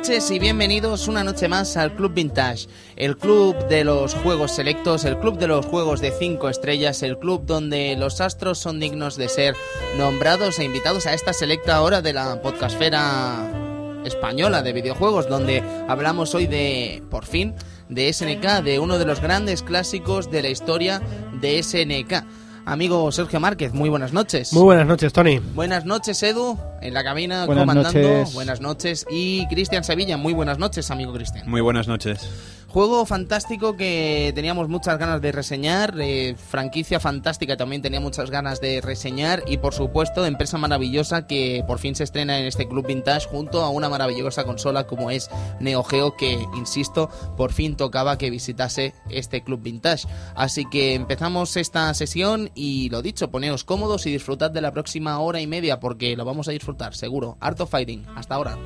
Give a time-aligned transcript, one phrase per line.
[0.00, 5.04] noches y bienvenidos una noche más al Club Vintage, el club de los juegos selectos,
[5.04, 9.16] el club de los juegos de 5 estrellas, el club donde los astros son dignos
[9.16, 9.54] de ser
[9.98, 13.46] nombrados e invitados a esta selecta hora de la podcastfera
[14.06, 17.54] española de videojuegos, donde hablamos hoy de, por fin,
[17.90, 21.02] de SNK, de uno de los grandes clásicos de la historia
[21.42, 22.24] de SNK.
[22.70, 24.52] Amigo Sergio Márquez, muy buenas noches.
[24.52, 25.40] Muy buenas noches, Tony.
[25.40, 28.00] Buenas noches, Edu, en la cabina Buenas comandando.
[28.00, 28.32] noches.
[28.32, 29.06] Buenas noches.
[29.10, 31.50] Y Cristian Sevilla, muy buenas noches, amigo Cristian.
[31.50, 32.30] Muy buenas noches.
[32.72, 38.60] Juego fantástico que teníamos muchas ganas de reseñar, eh, franquicia fantástica también tenía muchas ganas
[38.60, 42.86] de reseñar y por supuesto empresa maravillosa que por fin se estrena en este Club
[42.86, 48.18] Vintage junto a una maravillosa consola como es Neo Geo que, insisto, por fin tocaba
[48.18, 50.06] que visitase este Club Vintage.
[50.36, 55.18] Así que empezamos esta sesión y lo dicho, poneos cómodos y disfrutad de la próxima
[55.18, 57.36] hora y media porque lo vamos a disfrutar, seguro.
[57.40, 58.56] Art of Fighting, hasta ahora.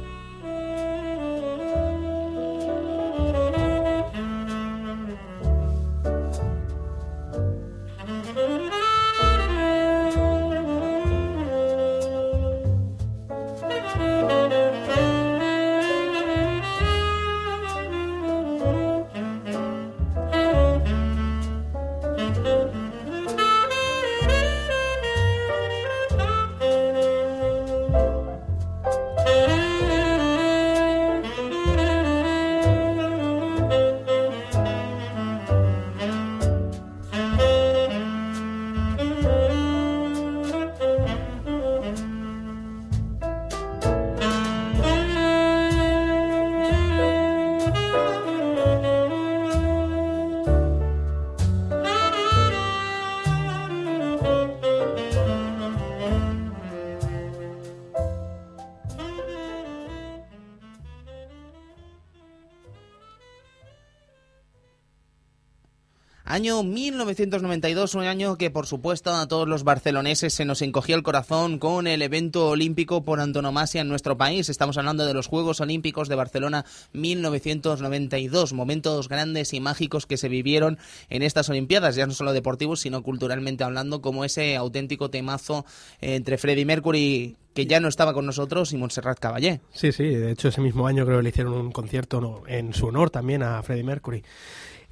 [66.44, 71.02] Año 1992, un año que por supuesto a todos los barceloneses se nos encogía el
[71.02, 74.50] corazón con el evento olímpico por antonomasia en nuestro país.
[74.50, 80.28] Estamos hablando de los Juegos Olímpicos de Barcelona 1992, momentos grandes y mágicos que se
[80.28, 80.77] vivieron
[81.08, 85.64] en estas Olimpiadas, ya no solo deportivos, sino culturalmente hablando, como ese auténtico temazo
[86.02, 89.60] entre Freddie Mercury que ya no estaba con nosotros y Montserrat Caballé.
[89.72, 92.86] Sí, sí, de hecho ese mismo año creo que le hicieron un concierto en su
[92.86, 94.24] honor también a Freddie Mercury.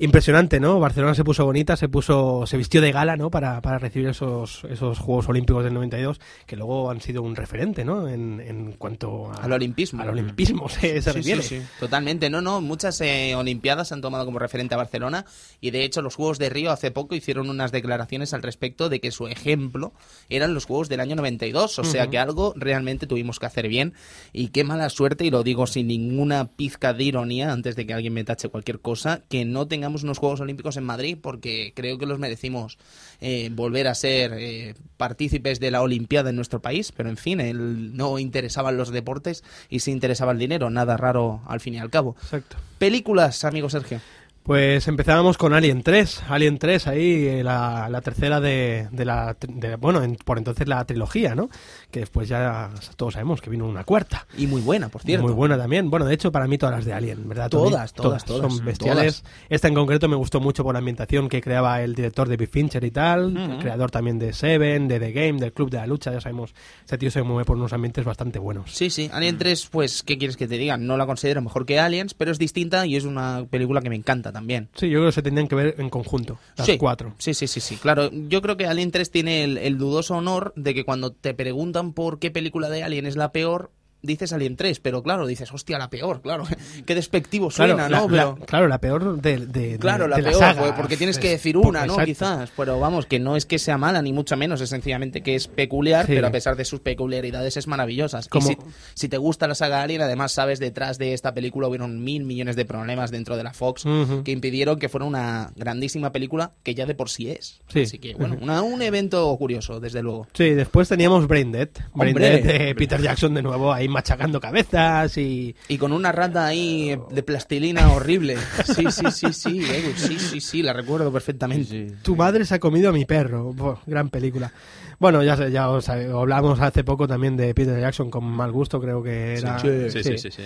[0.03, 0.81] Impresionante, ¿no?
[0.81, 3.31] Barcelona se puso bonita, se puso, se vistió de gala, ¿no?
[3.31, 7.85] Para, para recibir esos, esos Juegos Olímpicos del 92, que luego han sido un referente,
[7.85, 8.09] ¿no?
[8.09, 10.03] En, en cuanto a- Al olimpismo.
[10.03, 11.43] Al olimpismo se, se Sí, refiere.
[11.43, 12.31] sí, sí, totalmente.
[12.31, 15.25] No, no, muchas eh, Olimpiadas se han tomado como referente a Barcelona
[15.61, 19.01] y de hecho los Juegos de Río hace poco hicieron unas declaraciones al respecto de
[19.01, 19.93] que su ejemplo
[20.29, 23.95] eran los Juegos del año 92, o sea que algo realmente tuvimos que hacer bien
[24.33, 27.95] y qué mala suerte, y lo digo sin ninguna pizca de ironía antes de que
[27.95, 31.99] alguien me tache cualquier cosa, que no tengamos unos Juegos Olímpicos en Madrid porque creo
[31.99, 32.79] que los merecimos
[33.21, 37.41] eh, volver a ser eh, partícipes de la Olimpiada en nuestro país, pero en fin,
[37.41, 41.79] él no interesaban los deportes y se interesaba el dinero, nada raro al fin y
[41.79, 42.17] al cabo.
[42.23, 42.57] Exacto.
[42.79, 44.01] Películas, amigo Sergio.
[44.43, 49.37] Pues empezábamos con Alien 3, Alien 3 ahí, eh, la, la tercera de, de la,
[49.41, 51.49] de- bueno, en- por entonces la trilogía, ¿no?
[51.93, 54.27] Que después ya todos sabemos que vino una cuarta.
[54.37, 55.25] Y muy buena, por cierto.
[55.25, 55.91] Muy buena también.
[55.91, 57.51] Bueno, de hecho, para mí todas las de Alien, ¿verdad?
[57.51, 59.23] Todas, todas, todas, Son bestiales.
[59.49, 62.49] Esta en concreto me gustó mucho por la ambientación que creaba el director de Big
[62.51, 65.87] Fincher y tal, el creador también de Seven, de The Game, del Club de la
[65.87, 68.73] Lucha, ya sabemos, este tío se mueve por unos ambientes bastante buenos.
[68.73, 69.09] Sí, sí.
[69.13, 70.77] Alien 3, pues, ¿qué quieres que te diga?
[70.79, 73.95] No la considero mejor que Aliens, pero es distinta y es una película que me
[73.97, 74.69] encanta también.
[74.75, 77.15] Sí, yo creo que se tendrían que ver en conjunto, las sí, cuatro.
[77.19, 77.77] Sí, sí, sí, sí.
[77.77, 81.35] Claro, yo creo que Alien 3 tiene el, el dudoso honor de que cuando te
[81.35, 83.71] preguntan por qué película de Alien es la peor,
[84.03, 86.45] dices Alien 3, pero claro, dices, hostia, la peor, claro.
[86.87, 88.01] Qué despectivo suena, claro, ¿no?
[88.01, 90.61] la, Pero- la- claro, la peor de, de- Claro, de- la de peor, saga.
[90.61, 91.93] pues, porque tienes que decir porque- una, ¿no?
[91.95, 92.07] exacto.
[92.07, 95.35] Quizás, pero vamos, que no es que sea mala, ni mucho menos, es sencillamente que
[95.35, 96.13] es peculiar, Sí.
[96.15, 98.21] pero a pesar de sus peculiaridades es maravillosa.
[98.29, 98.57] Como- si,
[98.95, 102.57] si te gusta la saga Alien, además sabes, detrás de esta película hubieron mil millones
[102.57, 103.85] de problemas dentro de la Fox
[104.25, 107.61] que impidieron que fuera una grandísima película que ya de por sí es.
[107.69, 107.83] Sí.
[107.83, 110.27] Así que, bueno, una- un evento curioso, desde luego.
[110.35, 111.69] Sí, después teníamos Brain Dead.
[111.95, 112.43] Brain Hombre.
[112.43, 115.55] Dead de Peter Jackson de nuevo ahí machacando cabezas y...
[115.69, 118.37] Y con una rata ahí de plastilina horrible.
[118.65, 119.63] Sí, sí, sí, sí,
[119.97, 121.93] sí, sí, sí, la recuerdo perfectamente.
[122.03, 123.53] Tu madre se ha comido a mi perro.
[123.53, 124.53] Buah, gran película.
[124.99, 129.03] Bueno, ya, ya os hablamos hace poco también de Peter Jackson con mal gusto, creo
[129.03, 129.59] que era.
[129.59, 130.43] Sí, sí, sí, sí.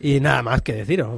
[0.00, 1.08] Y nada más que deciros,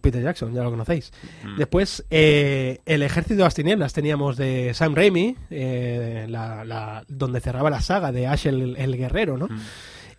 [0.00, 1.10] Peter Jackson, ya lo conocéis.
[1.42, 1.56] Mm.
[1.56, 7.40] Después, eh, El Ejército de las Tinieblas teníamos de Sam Raimi, eh, la- la- donde
[7.40, 9.46] cerraba la saga de Ash el, el Guerrero, ¿no?
[9.48, 9.60] Mm.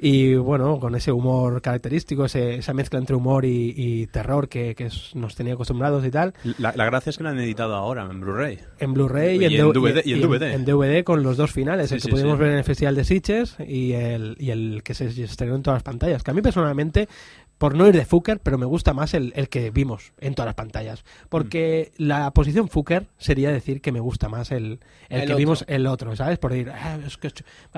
[0.04, 4.76] Y bueno, con ese humor característico, ese- esa mezcla entre humor y, y terror que,
[5.14, 8.20] nos tenía acostumbrados y tal, La, la gracia es que lo han editado ahora en
[8.20, 8.58] Blu-ray.
[8.80, 10.54] en Blu-ray y, Y en, DVD, y en DVD.
[10.54, 12.40] en DVD con los dos finales, Sí, el que sí, pudimos sí.
[12.44, 15.76] ver en el Festival de Sitges y el, y el que se estrenó en todas
[15.78, 17.08] las pantallas, que a mí personalmente,
[17.62, 20.48] por no ir de Fuker, pero me gusta más el, el que vimos en todas
[20.48, 22.04] las pantallas, porque Mm.
[22.08, 24.80] la posición Fuker sería decir que me gusta más el, el,
[25.10, 25.38] El que otro.
[25.38, 26.40] vimos el otro, ¿sabes?
[26.40, 27.30] Por ir, ah, es que...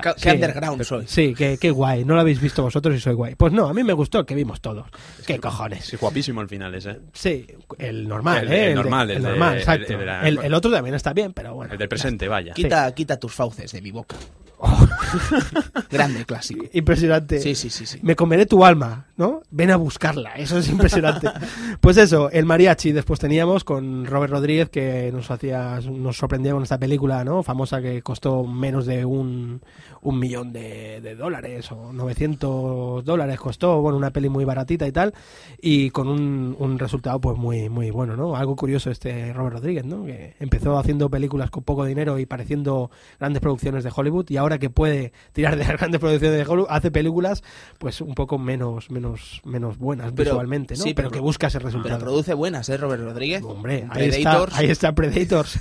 [0.02, 1.06] Ca- sí, qué underground soy.
[1.08, 3.36] Sí, que, qué guay, no lo habéis visto vosotros y soy guay.
[3.36, 4.88] Pues no, a mí me gustó el que vimos todos.
[5.28, 5.84] ¿Qué cojones?
[5.84, 7.00] Sí, guapísimo al final ese.
[7.12, 7.46] Sí,
[7.78, 8.68] el normal, El- ¿eh?
[8.70, 9.94] el normal, el el normal, el- exacto.
[10.00, 11.74] el El, el otro también está bien, pero bueno.
[11.74, 12.54] El del presente, vaya.
[12.54, 14.16] Quita, quita tus fauces de mi boca.
[15.92, 16.66] Grande clásico.
[16.74, 17.40] Impresionante.
[17.40, 18.00] Sí, sí, sí, sí.
[18.02, 19.42] Me comeré tu alma, ¿no?
[19.52, 21.30] Ven a buscarla, eso es impresionante.
[21.82, 26.64] pues eso, el mariachi después teníamos con Robert Rodríguez que nos hacía, nos sorprendía con
[26.64, 27.44] esta película, ¿no?
[27.44, 29.62] Famosa que costó menos de un,
[30.02, 34.92] un millón de, de dólares o 900 dólares costó, bueno, una peli muy baratita y
[34.92, 35.14] tal,
[35.62, 38.36] y con un, un resultado pues muy, muy bueno, ¿no?
[38.36, 40.06] Algo curioso este Robert Rodríguez, ¿no?
[40.06, 44.53] Que empezó haciendo películas con poco dinero y pareciendo grandes producciones de Hollywood y ahora
[44.60, 47.44] que puede tirar de las grandes producciones de Hollywood, hace películas
[47.78, 50.84] pues un poco menos menos menos buenas Pero- visualmente, ¿no?
[50.84, 52.00] sí, pero, pero- que busca ese Pero resultado.
[52.00, 53.44] produce buenas, ¿eh, Robert Rodríguez?
[53.44, 55.58] Hombre, ahí está, ahí está Predators.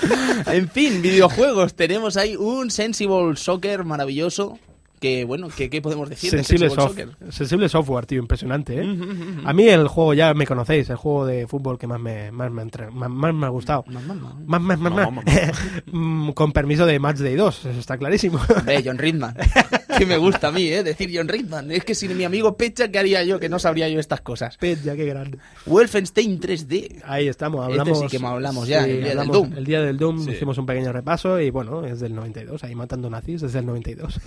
[0.46, 1.74] en fin, videojuegos.
[1.74, 4.58] Tenemos ahí un Sensible Soccer maravilloso.
[5.00, 8.96] Que bueno, ¿qué, qué podemos decir de sensible, soft- software, tío, impresionante, ¿eh?
[9.44, 12.50] A mí el juego ya me conocéis, el juego de fútbol que más me más
[12.50, 13.84] me, entre- más, más me ha gustado.
[13.88, 14.16] Más, más,
[14.78, 14.92] más, más.
[15.12, 15.22] Mamá,
[16.34, 18.40] Con permiso de Match Day 2, eso está clarísimo.
[18.64, 19.36] Ve, John Ridman.
[19.98, 20.82] que me gusta a mí, ¿eh?
[20.82, 21.70] Decir John Ridman.
[21.70, 23.38] Es que sin mi amigo Pecha, ¿qué haría yo?
[23.40, 24.58] Que no sabría yo estas cosas.
[24.60, 25.38] ya qué grande.
[25.66, 27.02] Wolfenstein 3D.
[27.04, 28.00] Ahí estamos, Este hablamos.
[28.10, 29.52] sí que hablamos ya, el día del Doom.
[29.56, 30.30] El día del Doom Sí.
[30.32, 34.20] hicimos un pequeño repaso y bueno, es del 92, ahí matando nazis desde el 92.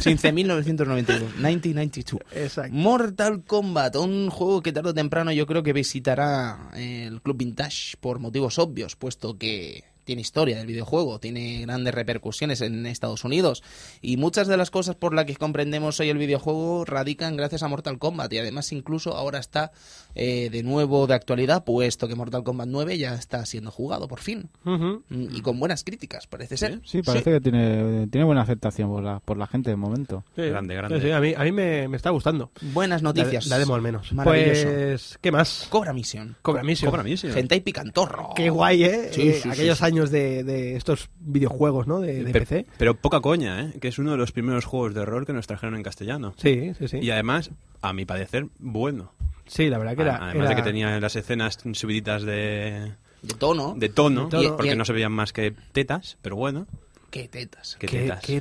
[0.00, 1.36] 15.992.
[1.36, 2.20] 1992.
[2.34, 2.72] Exacto.
[2.74, 7.96] Mortal Kombat, un juego que tarde o temprano yo creo que visitará el Club Vintage
[8.00, 13.62] por motivos obvios, puesto que tiene historia del videojuego, tiene grandes repercusiones en Estados Unidos
[14.00, 17.68] y muchas de las cosas por las que comprendemos hoy el videojuego radican gracias a
[17.68, 19.72] Mortal Kombat y además incluso ahora está
[20.14, 24.20] eh, de nuevo de actualidad, puesto que Mortal Kombat 9 ya está siendo jugado por
[24.20, 24.48] fin.
[24.64, 26.80] Mm, y con buenas críticas, parece ser.
[26.84, 30.24] Sí, parece que tiene, tiene buena aceptación por la, por la gente de momento.
[30.36, 30.42] Sí.
[30.42, 31.00] Grande, grande.
[31.00, 32.50] Sí, sí, a mí, a mí me, me está gustando.
[32.72, 33.46] Buenas noticias.
[33.46, 34.12] La, de- la demo al menos.
[34.12, 34.68] Maravilloso.
[34.68, 35.66] Pues, ¿qué más?
[35.70, 36.36] Cobra misión.
[36.42, 36.90] Cobra Mission.
[36.90, 37.28] Cobra sí.
[37.30, 38.30] Gente y picantorro.
[38.34, 39.08] Qué guay, ¿eh?
[39.12, 39.84] Sí, Eh, aquellos sí.
[39.84, 42.00] años de, de estos videojuegos, ¿no?
[42.00, 42.66] De, de Pero, PC.
[42.78, 43.78] pero poca coña, ¿eh?
[43.80, 46.34] Que es uno de los primeros juegos de rol que nos trajeron en castellano.
[46.36, 46.98] Sí, sí, sí.
[46.98, 47.50] Y además,
[47.80, 49.12] a mi parecer, bueno.
[49.46, 50.16] Sí, la verdad que era...
[50.28, 52.92] Además de que tenía las escenas subiditas de,
[53.22, 53.74] De tono.
[53.76, 54.56] de tono, De tono.
[54.56, 56.66] porque y- no se veían más que tetas, pero bueno,
[57.12, 57.76] Qué tetas.
[57.78, 58.20] Qué, tetas.
[58.24, 58.40] qué.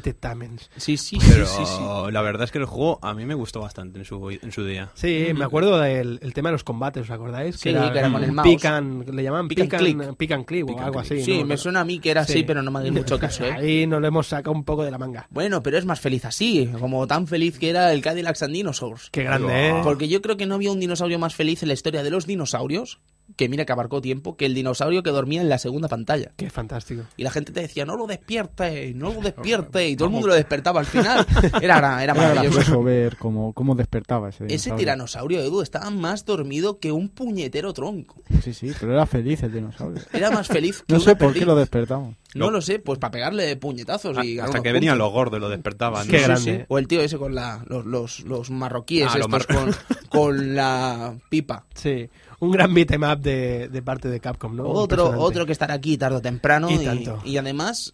[0.77, 2.11] Sí, sí, Pero sí, sí, sí.
[2.11, 4.65] la verdad es que el juego a mí me gustó bastante en su, en su
[4.65, 4.89] día.
[4.93, 7.57] Sí, me acuerdo del el tema de los combates, ¿os acordáis?
[7.57, 8.47] Sí, que era con el mouse.
[8.47, 10.17] Pick and- le llamaban Pick pick, and and, click.
[10.17, 11.11] pick and click Pick o algo click.
[11.11, 11.23] así.
[11.25, 11.45] Sí, ¿no?
[11.47, 12.31] me suena a mí que era Sí.
[12.31, 13.51] así, pero no me hagáis mucho caso, ¿eh?
[13.51, 15.27] Ahí nos lo hemos sacado un poco de la manga.
[15.31, 19.09] Bueno, pero es más feliz así, como tan feliz que era el Cadillacs and Dinosaurs.
[19.11, 19.81] Qué grande, ¿eh?
[19.83, 22.25] Porque yo creo que no había un dinosaurio más feliz en la historia de los
[22.25, 22.99] dinosaurios,
[23.35, 26.31] que mira que abarcó tiempo, que el dinosaurio que dormía en la segunda pantalla.
[26.37, 27.03] Qué fantástico.
[27.17, 30.27] Y la gente te decía, no lo despierte, no lo despierte, y todo el mundo
[30.27, 31.25] lo despertaba al final.
[31.61, 32.55] Era, era Era maravilloso.
[32.57, 34.77] gracioso ver cómo, cómo despertaba ese Ese dinosaurio.
[34.77, 38.21] tiranosaurio, Edu, estaba más dormido que un puñetero tronco.
[38.43, 40.01] Sí, sí, pero era feliz el dinosaurio.
[40.13, 42.15] Era más feliz que No sé por qué lo despertamos.
[42.33, 45.37] No Lo- lo sé, pues para pegarle puñetazos y ganar hasta que venían los gordos
[45.37, 46.07] y lo despertaban.
[46.07, 46.27] Qué ¿no?
[46.27, 46.65] grande.
[46.69, 49.75] O el tío ese con la, los, los, los marroquíes Ah, los estos con,
[50.09, 51.65] con la pipa.
[51.75, 52.09] Sí,
[52.41, 54.67] un gran beat'em up de, de parte de Capcom, ¿no?
[54.67, 56.69] Otro, otro que estará aquí tarde o temprano.
[56.69, 57.21] Y Y, tanto.
[57.23, 57.93] y además,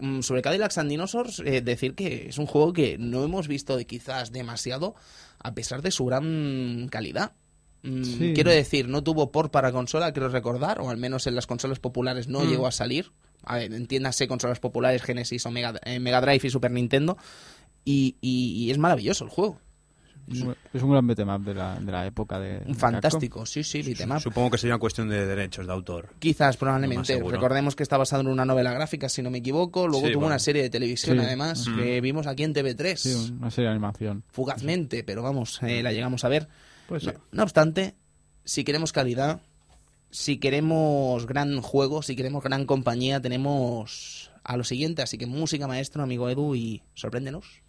[0.00, 3.76] mm, sobre Cadillacs and Dinosaurs, eh, decir que es un juego que no hemos visto
[3.76, 4.94] de quizás demasiado,
[5.38, 7.32] a pesar de su gran calidad.
[7.82, 8.32] Mm, Sí.
[8.34, 11.78] Quiero decir, no tuvo por para consola, quiero recordar, o al menos en las consolas
[11.80, 12.48] populares no Mm.
[12.48, 13.12] llegó a salir.
[13.44, 17.18] A ver, entiéndase consolas populares, Genesis o Mega, eh, Mega Drive y Super Nintendo.
[17.84, 19.58] Y, y- y es maravilloso el juego.
[20.26, 22.60] Es un, gran beat'em up de la, de la época de.
[22.60, 24.20] de Un fantástico, sí, sí, beat'em up.
[24.20, 26.10] Supongo que sería una cuestión de derechos de autor.
[26.18, 27.22] Quizás, probablemente.
[27.22, 29.86] Recordemos que está basado en una novela gráfica, si no me equivoco.
[29.86, 30.34] Luego Sí, tuvo bueno.
[30.34, 31.24] una serie de televisión, Sí.
[31.24, 31.76] además, Mm.
[31.76, 33.02] que vimos aquí en TV3.
[33.02, 33.26] Capcom.
[33.26, 34.24] Sí, una serie de animación.
[34.30, 36.48] Fugazmente, pero vamos, eh, la llegamos a ver.
[36.88, 37.08] Pues sí.
[37.12, 37.94] no, no obstante,
[38.44, 39.40] si queremos calidad,
[40.10, 45.02] si queremos gran juego, si queremos gran compañía, tenemos a lo siguiente.
[45.02, 47.62] Así que música, maestro, amigo Edu, y sorpréndenos.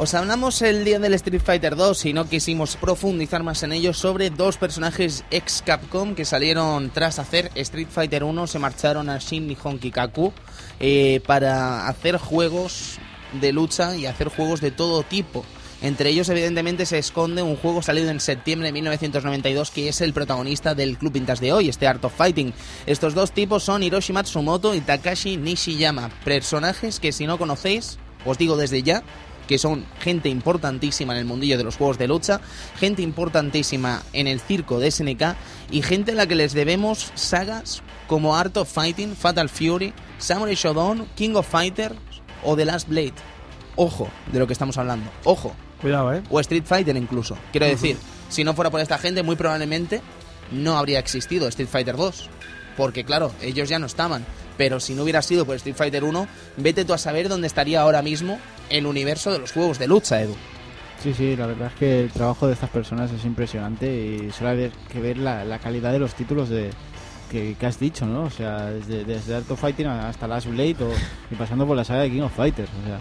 [0.00, 3.92] Os hablamos el día del Street Fighter 2 y no quisimos profundizar más en ello
[3.92, 9.18] sobre dos personajes ex Capcom que salieron tras hacer Street Fighter 1, se marcharon a
[9.18, 10.32] Shin Nihon Kikaku
[10.78, 13.00] eh, para hacer juegos
[13.40, 15.44] de lucha y hacer juegos de todo tipo.
[15.82, 20.12] Entre ellos, evidentemente, se esconde un juego salido en septiembre de 1992 que es el
[20.12, 22.54] protagonista del Club Pintas de hoy, este Art of Fighting.
[22.86, 28.38] Estos dos tipos son Hiroshi Matsumoto y Takashi Nishiyama, personajes que si no conocéis, os
[28.38, 29.02] digo desde ya,
[29.48, 32.40] que son gente importantísima en el mundillo de los juegos de lucha,
[32.78, 35.34] gente importantísima en el circo de SNK
[35.72, 40.54] y gente a la que les debemos sagas como Art of Fighting, Fatal Fury, Samurai
[40.54, 41.96] Shodown, King of Fighters
[42.44, 43.14] o The Last Blade.
[43.74, 45.56] Ojo de lo que estamos hablando, ojo.
[45.80, 46.22] Cuidado, ¿eh?
[46.30, 47.36] O Street Fighter incluso.
[47.50, 47.96] Quiero decir,
[48.28, 50.02] si no fuera por esta gente, muy probablemente
[50.50, 52.30] no habría existido Street Fighter 2.
[52.78, 54.24] Porque claro, ellos ya no estaban.
[54.56, 57.82] Pero si no hubiera sido por Street Fighter 1, vete tú a saber dónde estaría
[57.82, 58.38] ahora mismo
[58.70, 60.34] el universo de los juegos de lucha, Edu.
[61.02, 64.50] Sí, sí, la verdad es que el trabajo de estas personas es impresionante y solo
[64.50, 66.70] hay que ver la, la calidad de los títulos de,
[67.30, 68.24] que, que has dicho, ¿no?
[68.24, 70.92] O sea, desde, desde Art of Fighting hasta Last Blade o,
[71.30, 73.00] y pasando por la saga de King of Fighters, o sea,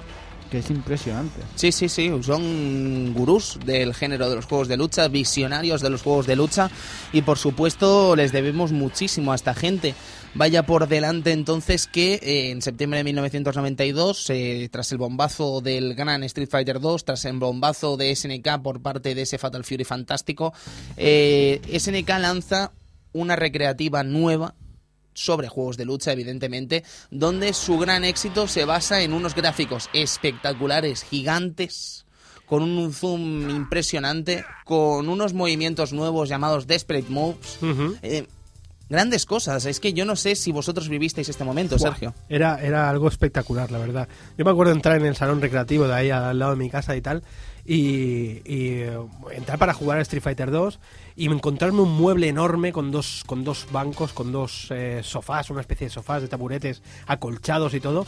[0.49, 1.41] que es impresionante.
[1.55, 6.01] Sí, sí, sí, son gurús del género de los juegos de lucha, visionarios de los
[6.01, 6.69] juegos de lucha
[7.13, 9.95] y por supuesto les debemos muchísimo a esta gente.
[10.33, 15.95] Vaya por delante entonces que eh, en septiembre de 1992, eh, tras el bombazo del
[15.95, 19.83] gran Street Fighter 2, tras el bombazo de SNK por parte de ese Fatal Fury
[19.83, 20.53] fantástico,
[20.95, 22.71] eh, SNK lanza
[23.13, 24.53] una recreativa nueva
[25.17, 31.03] sobre juegos de lucha, evidentemente, donde su gran éxito se basa en unos gráficos espectaculares,
[31.03, 32.05] gigantes,
[32.45, 37.57] con un zoom impresionante, con unos movimientos nuevos llamados Desperate Moves.
[38.03, 38.27] Eh,
[38.89, 39.65] grandes cosas.
[39.65, 42.13] Es que yo no sé si vosotros vivisteis este momento, Buah, Sergio.
[42.29, 44.07] Era, era algo espectacular, la verdad.
[44.37, 46.95] Yo me acuerdo entrar en el salón recreativo de ahí al lado de mi casa
[46.95, 47.23] y tal,
[47.65, 48.97] y, y, eh,
[49.31, 50.79] entrar para jugar a Street Fighter 2
[51.17, 55.61] y encontrarme un mueble enorme con dos, con dos bancos, con dos eh, sofás, una
[55.61, 58.05] especie de sofás, de taburetes acolchados y todo.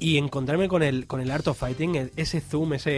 [0.00, 2.90] Y encontrarme con el, con el Art of Fighting, el- ese zoom, ese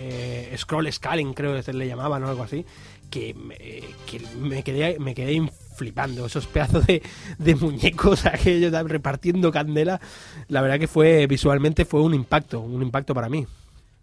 [0.00, 2.64] eh, scroll scaling, creo que se le llamaban o algo así,
[3.10, 3.56] que me,
[4.06, 5.40] que me quedé, me quedé
[5.76, 6.26] flipando.
[6.26, 7.02] Esos pedazos de,
[7.38, 10.00] de muñecos aquellos repartiendo candela,
[10.48, 13.46] la verdad que fue visualmente fue un impacto, un impacto para mí.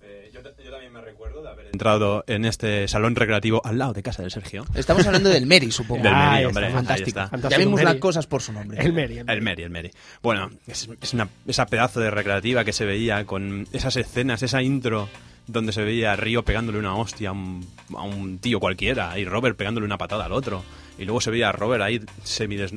[0.01, 3.93] Eh, yo, yo también me recuerdo de haber entrado en este salón recreativo al lado
[3.93, 4.65] de casa del Sergio.
[4.73, 6.01] Estamos hablando del Meri, supongo.
[6.03, 7.19] Del Ah, Meri, ahí hombre, Fantástico.
[7.49, 8.79] Llamemos las cosas por su nombre.
[8.81, 9.19] El Meri.
[9.19, 9.91] El Meri, el Meri.
[10.23, 14.63] Bueno, es, es una, esa pedazo de recreativa que se veía con esas escenas, esa
[14.63, 15.07] intro
[15.45, 17.65] donde se veía a Río pegándole una hostia a un,
[17.95, 20.63] a un tío cualquiera y Robert pegándole una patada al otro.
[20.97, 22.01] Y luego se veía a Robert ahí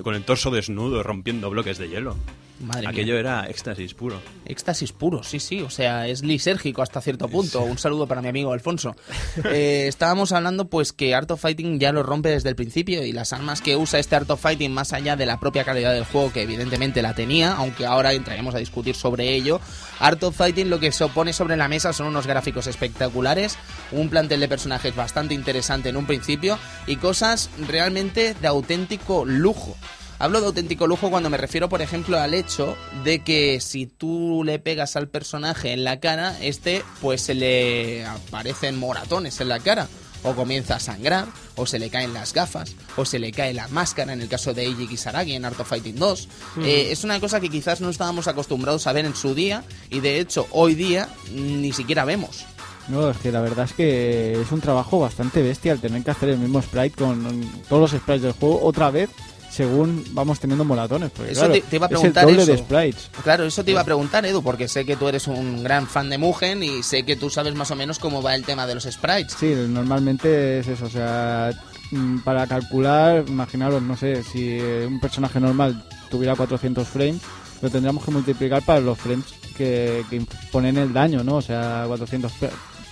[0.02, 2.16] con el torso desnudo rompiendo bloques de hielo.
[2.60, 2.90] Madre mía.
[2.90, 4.20] Aquello era éxtasis puro.
[4.44, 7.62] Éxtasis puro, sí, sí, o sea, es lisérgico hasta cierto punto.
[7.62, 8.96] Un saludo para mi amigo Alfonso.
[9.52, 13.12] Eh, estábamos hablando pues que Art of Fighting ya lo rompe desde el principio y
[13.12, 16.04] las armas que usa este Art of Fighting más allá de la propia calidad del
[16.04, 19.60] juego que evidentemente la tenía, aunque ahora entraremos a discutir sobre ello,
[19.98, 23.56] Art of Fighting lo que se opone sobre la mesa son unos gráficos espectaculares,
[23.92, 29.76] un plantel de personajes bastante interesante en un principio y cosas realmente de auténtico lujo.
[30.20, 34.42] Hablo de auténtico lujo cuando me refiero, por ejemplo, al hecho de que si tú
[34.44, 39.60] le pegas al personaje en la cara, este pues se le aparecen moratones en la
[39.60, 39.88] cara.
[40.22, 43.68] O comienza a sangrar, o se le caen las gafas, o se le cae la
[43.68, 46.28] máscara en el caso de Eiji Kisaragi en Art of Fighting 2.
[46.64, 50.00] Eh, es una cosa que quizás no estábamos acostumbrados a ver en su día, y
[50.00, 52.44] de hecho hoy día ni siquiera vemos.
[52.88, 56.10] No, es que la verdad es que es un trabajo bastante bestia el tener que
[56.10, 59.08] hacer el mismo sprite con todos los sprites del juego otra vez
[59.50, 61.10] según vamos teniendo moratones.
[61.10, 62.56] Porque, Eso claro, te- te iba a es el preguntar de eso.
[62.64, 63.10] sprites.
[63.22, 66.08] Claro, eso te iba a preguntar, Edu, porque sé que tú eres un gran fan
[66.08, 68.74] de Mugen y sé que tú sabes más o menos cómo va el tema de
[68.76, 69.34] los sprites.
[69.38, 71.50] Sí, normalmente es eso, o sea,
[71.90, 77.20] mm, para calcular, imaginaros, no sé, si un personaje normal tuviera 400 frames,
[77.60, 79.26] lo tendríamos que multiplicar para los frames
[79.56, 81.36] que, que imponen el daño, ¿no?
[81.36, 82.50] O sea, 400 fra-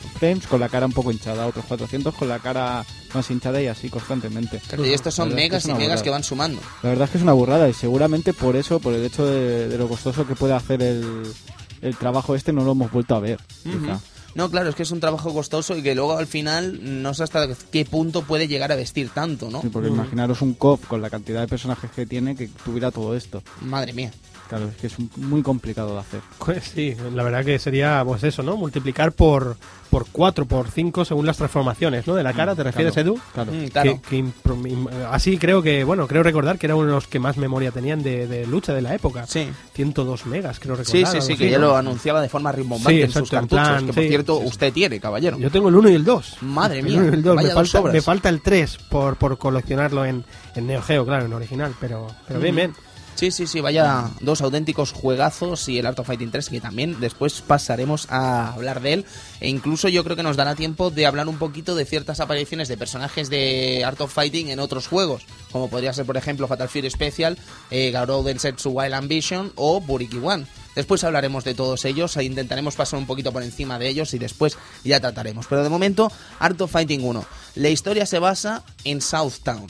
[0.09, 2.85] frames con la cara un poco hinchada, otros 400 con la cara
[3.15, 4.61] más hinchada y así constantemente.
[4.67, 6.03] Claro, y estos son es que megas y megas burrada.
[6.03, 6.61] que van sumando.
[6.83, 9.69] La verdad es que es una burrada y seguramente por eso, por el hecho de,
[9.69, 11.23] de lo costoso que puede hacer el,
[11.83, 13.39] el trabajo este, no lo hemos vuelto a ver.
[13.63, 14.01] quizá.
[14.35, 17.25] No, claro, es que es un trabajo costoso y que luego al final no sé
[17.25, 19.63] hasta qué punto puede llegar a vestir tanto, ¿no?
[19.63, 23.17] Sí, porque imaginaros un COF con la cantidad de personajes que tiene que tuviera todo
[23.17, 23.43] esto.
[23.63, 24.13] Madre mía.
[24.49, 26.21] Claro, es que es un- muy complicado de hacer.
[26.39, 28.57] Pues sí, la verdad que sería pues eso, ¿no?
[28.57, 29.57] Multiplicar por
[29.91, 32.15] por 4, por 5 según las transformaciones, ¿no?
[32.15, 33.13] De la cara, ¿te refieres, claro.
[33.13, 33.21] Edu?
[33.33, 33.53] Claro.
[33.53, 34.01] Mm, claro.
[34.07, 37.39] Que- que así creo que, bueno, creo recordar que era uno de los que más
[37.39, 39.27] memoria tenían de, de lucha de la época.
[39.27, 39.49] Sí.
[39.75, 41.13] 102 megas, creo Sí, recordar.
[41.23, 41.69] sí, sí, así, que ya ¿no?
[41.69, 44.35] lo anunciaba de forma rimbombante Sí, en sus en cartuchos, plan, que por sí, cierto
[44.37, 44.49] sí, sí.
[44.49, 45.39] usted tiene, caballero.
[45.39, 46.37] Yo tengo el 1 y el 2.
[46.43, 47.37] Madre El mía, uno y el 2.
[47.37, 50.23] vaya Me, dos falta, me falta el 3 por, por coleccionarlo en,
[50.55, 52.75] en Neo Geo, claro, en original, pero, pero bien, bien.
[53.19, 57.01] Sí, sí, sí, vaya dos auténticos juegazos y el Art of Fighting 3 que también
[57.01, 59.07] después pasaremos a hablar de él
[59.41, 62.69] e incluso yo creo que nos dará tiempo de hablar un poquito de ciertas apariciones
[62.69, 66.69] de personajes de Art of Fighting en otros juegos, como podría ser por ejemplo Fatal
[66.69, 67.37] Fury Special,
[67.73, 70.47] eh, Garou Wild Ambition o Buriki One.
[70.77, 74.21] Después hablaremos de todos ellos e intentaremos pasar un poquito por encima de ellos y
[74.21, 75.49] después ya trataremos.
[75.49, 77.25] Pero de momento, Art of Fighting 1.
[77.57, 79.67] La historia se basa en Southtown,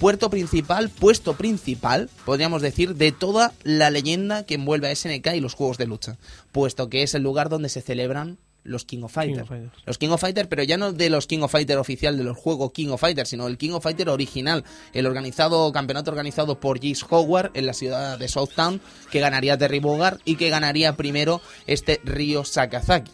[0.00, 5.40] puerto principal, puesto principal, podríamos decir, de toda la leyenda que envuelve a SNK y
[5.40, 6.16] los juegos de lucha,
[6.52, 9.48] puesto que es el lugar donde se celebran los King of Fighters.
[9.84, 12.36] Los King of Fighters, pero ya no de los King of Fighters oficial de los
[12.36, 16.78] juegos King of Fighters, sino el King of Fighters original, el organizado campeonato organizado por
[16.78, 21.42] Jace Howard en la ciudad de Southtown, que ganaría Terry Bogard y que ganaría primero
[21.66, 23.12] este Ryo Sakazaki.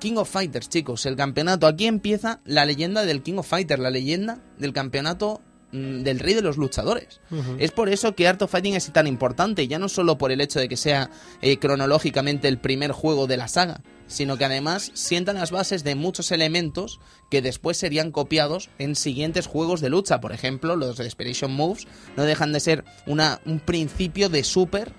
[0.00, 1.66] King of Fighters, chicos, el campeonato.
[1.66, 6.42] Aquí empieza la leyenda del King of Fighters, la leyenda del campeonato del rey de
[6.42, 7.20] los luchadores.
[7.58, 10.40] Es por eso que Art of Fighting es tan importante, ya no solo por el
[10.40, 14.90] hecho de que sea eh, cronológicamente el primer juego de la saga, sino que además
[14.94, 20.20] sientan las bases de muchos elementos que después serían copiados en siguientes juegos de lucha.
[20.20, 24.92] Por ejemplo, los Desperation Moves no dejan de ser una, un principio de super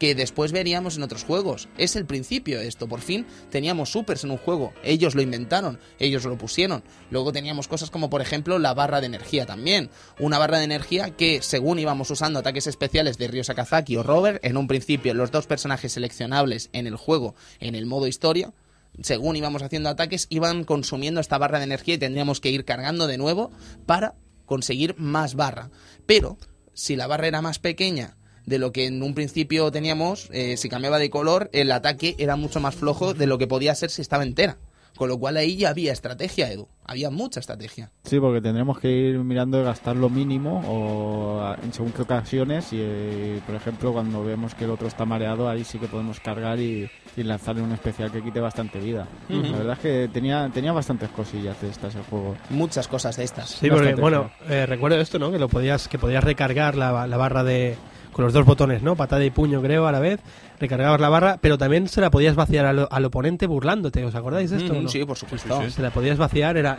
[0.00, 1.68] que después veríamos en otros juegos.
[1.76, 2.88] Es el principio esto.
[2.88, 4.72] Por fin teníamos supers en un juego.
[4.82, 6.82] Ellos lo inventaron, ellos lo pusieron.
[7.10, 9.90] Luego teníamos cosas como por ejemplo la barra de energía también.
[10.18, 14.42] Una barra de energía que según íbamos usando ataques especiales de Ryo Sakazaki o Robert,
[14.42, 18.54] en un principio los dos personajes seleccionables en el juego, en el modo historia,
[19.02, 23.06] según íbamos haciendo ataques, iban consumiendo esta barra de energía y tendríamos que ir cargando
[23.06, 23.50] de nuevo
[23.84, 24.14] para
[24.46, 25.70] conseguir más barra.
[26.06, 26.38] Pero
[26.72, 28.16] si la barra era más pequeña
[28.50, 32.36] de lo que en un principio teníamos, eh, si cambiaba de color, el ataque era
[32.36, 34.58] mucho más flojo de lo que podía ser si estaba entera.
[34.96, 36.68] Con lo cual ahí ya había estrategia, Edu.
[36.84, 37.90] Había mucha estrategia.
[38.04, 42.72] Sí, porque tendremos que ir mirando de gastar lo mínimo o en según qué ocasiones
[42.72, 46.20] y, eh, por ejemplo, cuando vemos que el otro está mareado, ahí sí que podemos
[46.20, 49.06] cargar y, y lanzarle un especial que quite bastante vida.
[49.28, 52.36] La verdad es que tenía, tenía bastantes cosillas de estas el juego.
[52.50, 53.48] Muchas cosas de estas.
[53.48, 55.30] Sí, porque, bueno, eh, recuerdo esto, ¿no?
[55.30, 57.76] Que lo podías, que podías recargar la, la barra de
[58.12, 58.96] con los dos botones, ¿no?
[58.96, 60.20] Patada y puño, creo, a la vez.
[60.58, 64.04] Recargabas la barra, pero también se la podías vaciar al, al oponente burlándote.
[64.04, 64.72] ¿Os acordáis de esto?
[64.72, 64.88] o Mm, no?
[64.88, 65.70] Sí, por supuesto.
[65.70, 66.76] Se la podías vaciar, era,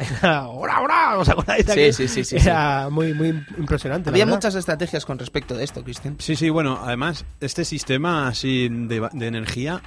[0.48, 1.18] ¡Hora, hora!
[1.18, 1.66] ¿Os acordáis?
[1.66, 1.94] de Sí, aquel?
[1.94, 4.10] sí, sí, sí, Era muy, muy impresionante.
[4.10, 6.16] Había muchas estrategias con respecto de esto, Cristian.
[6.20, 9.82] Sí, sí, bueno, además, este sistema así de, de energía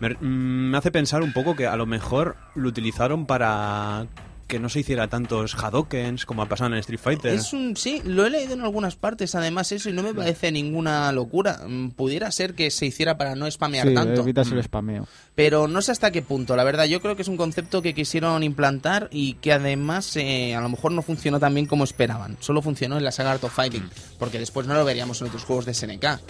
[0.00, 4.06] me, mm, me hace pensar un poco que a lo mejor lo utilizaron para
[4.46, 7.32] que no se hiciera tantos Hadokens como ha pasado en el Street Fighter.
[7.32, 10.52] Es un sí, lo he leído en algunas partes además eso y no me parece
[10.52, 11.60] ninguna locura.
[11.66, 14.20] Mm, Pudiera ser que se hiciera para no spamear Sí, tanto.
[14.22, 15.06] evitas el spameo.
[15.34, 16.84] Pero no sé hasta qué punto, la verdad.
[16.84, 20.68] Yo creo que es un concepto que quisieron implantar y que además eh, a lo
[20.68, 22.36] mejor no funcionó tan bien como esperaban.
[22.40, 25.44] Solo funcionó en la saga Art of Fighting, porque después no lo veríamos en otros
[25.44, 26.20] juegos de SNK.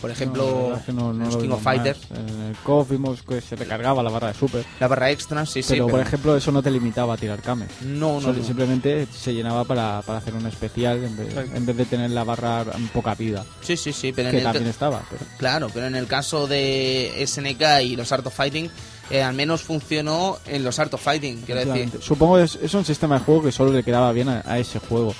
[0.00, 1.62] Por ejemplo, es que no- los lo King of.
[1.62, 4.64] Fighters, En el KOF vimos que se recargaba la barra de super.
[4.80, 5.74] la barra extra, sí, sí.
[5.74, 7.66] pero, por ejemplo, eso no te limitaba a tirar Kame.
[7.82, 8.44] no, no, Solo- no.
[8.44, 12.24] Simplemente se llenaba para, para hacer un especial en vez, en vez de tener la
[12.24, 13.44] barra en poca vida.
[13.60, 15.02] Sí, sí, sí, pero en Que el también estaba.
[15.10, 15.22] Pero...
[15.38, 18.70] Claro, pero en el caso de SNK y los Art of Fighting,
[19.10, 21.90] eh, al menos funcionó en los Art of Fighting, quiero decir.
[22.00, 24.58] Supongo que es, es un sistema de juego que solo le quedaba bien a, a
[24.58, 25.14] ese juego.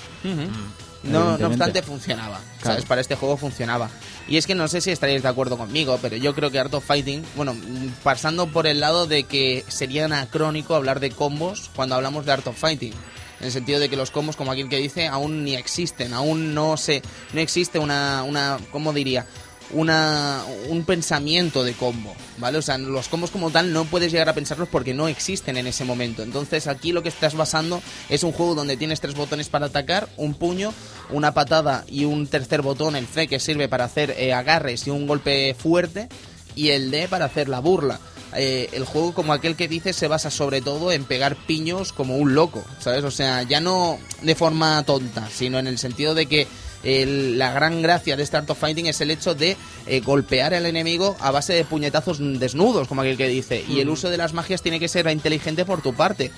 [1.03, 2.75] No, no obstante funcionaba, Claro.
[2.75, 2.85] ¿sabes?
[2.85, 3.89] Para este juego funcionaba.
[4.29, 6.75] Y es que no sé si estaréis de acuerdo conmigo, pero yo creo que Art
[6.75, 7.57] of Fighting, bueno,
[8.03, 12.47] pasando por el lado de que sería anacrónico hablar de combos cuando hablamos de Art
[12.47, 12.93] of Fighting.
[13.41, 16.55] En el sentido de que los combos, como aquel que dice, aún ni existen, aún
[16.55, 17.01] no se,
[17.33, 19.25] no existe una, una, ¿cómo diría?
[19.73, 22.59] Una, un pensamiento de combo, ¿vale?
[22.59, 25.69] O sea, los combos como tal no puedes llegar a pensarlos porque no existen en
[25.69, 26.25] ese momento.
[26.25, 30.09] Entonces aquí lo que estás basando es un juego donde tienes tres botones para atacar,
[30.17, 30.75] un puño,
[31.11, 34.91] una patada y un tercer botón, el C, que sirve para hacer eh, agarres y
[34.91, 36.09] un golpe fuerte,
[36.57, 38.01] y el D para hacer la burla.
[38.37, 42.17] Eh, el juego, como aquel que dice, se basa sobre todo en pegar piños como
[42.17, 43.05] un loco, ¿sabes?
[43.05, 46.47] O sea, ya no de forma tonta, sino en el sentido de que
[46.83, 50.67] el- la gran gracia de Start of Fighting es el hecho de eh, golpear al
[50.67, 53.65] enemigo a base de puñetazos desnudos, como aquel que dice.
[53.69, 56.31] Y el uso de las magias tiene que ser inteligente por tu parte.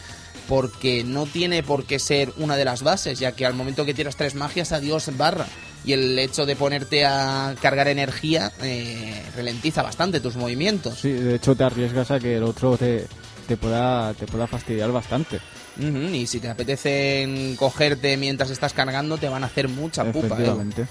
[0.49, 3.95] Porque no tiene por qué ser una de las bases, ya que al momento que
[3.95, 5.47] tiras tres magias, adiós barra.
[5.85, 10.99] y el hecho de ponerte a cargar energía eh, ralentiza bastante tus movimientos.
[11.01, 13.07] Sí, de hecho te arriesgas a que el otro te,
[13.49, 15.41] te pueda te pueda fastidiar bastante.
[15.79, 20.27] Y si te apetece cogerte mientras estás cargando, te van a hacer mucha pupa.
[20.27, 20.43] ¿eh?
[20.43, 20.87] Efectivamente.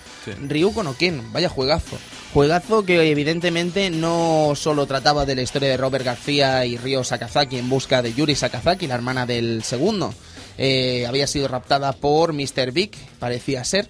[0.47, 1.97] Ryuko no Ken, vaya juegazo.
[2.33, 7.57] Juegazo que evidentemente no solo trataba de la historia de Robert García y Ryo Sakazaki
[7.57, 10.13] en busca de Yuri Sakazaki, la hermana del segundo.
[10.57, 12.71] Eh, había sido raptada por Mr.
[12.71, 13.87] Big, parecía ser,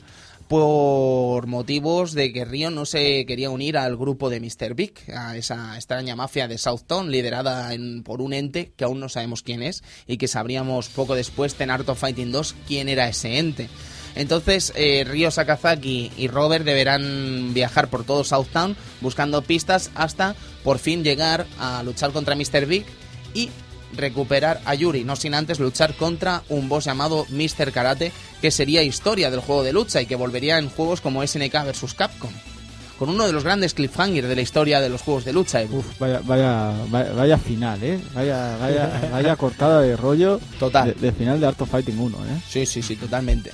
[0.51, 4.73] por motivos de que Ryo no se quería unir al grupo de Mr.
[4.75, 7.71] Big, a esa extraña mafia de Southtown liderada
[8.03, 11.71] por un ente que aún no sabemos quién es y que sabríamos poco después en
[11.71, 13.69] Art of Fighting 2 quién era ese ente.
[14.13, 20.35] Entonces, eh, Ryo Sakazaki y Robert deberán viajar por todo Southtown buscando pistas hasta
[20.65, 22.65] por fin llegar a luchar contra Mr.
[22.65, 22.83] Big
[23.33, 23.51] y
[23.95, 27.71] recuperar a Yuri, no sin antes luchar contra un boss llamado Mr.
[27.71, 31.53] Karate, que sería historia del juego de lucha y que volvería en juegos como SNK
[31.65, 31.93] vs.
[31.93, 32.31] Capcom.
[32.97, 35.61] Con uno de los grandes cliffhangers de la historia de los juegos de lucha.
[35.71, 37.99] Uf, vaya, vaya, vaya, vaya final, ¿eh?
[38.13, 40.93] Vaya, vaya, vaya cortada de rollo Total.
[40.93, 42.41] de, de final de Art of Fighting 1, ¿eh?
[42.47, 43.51] Sí, sí, sí, totalmente.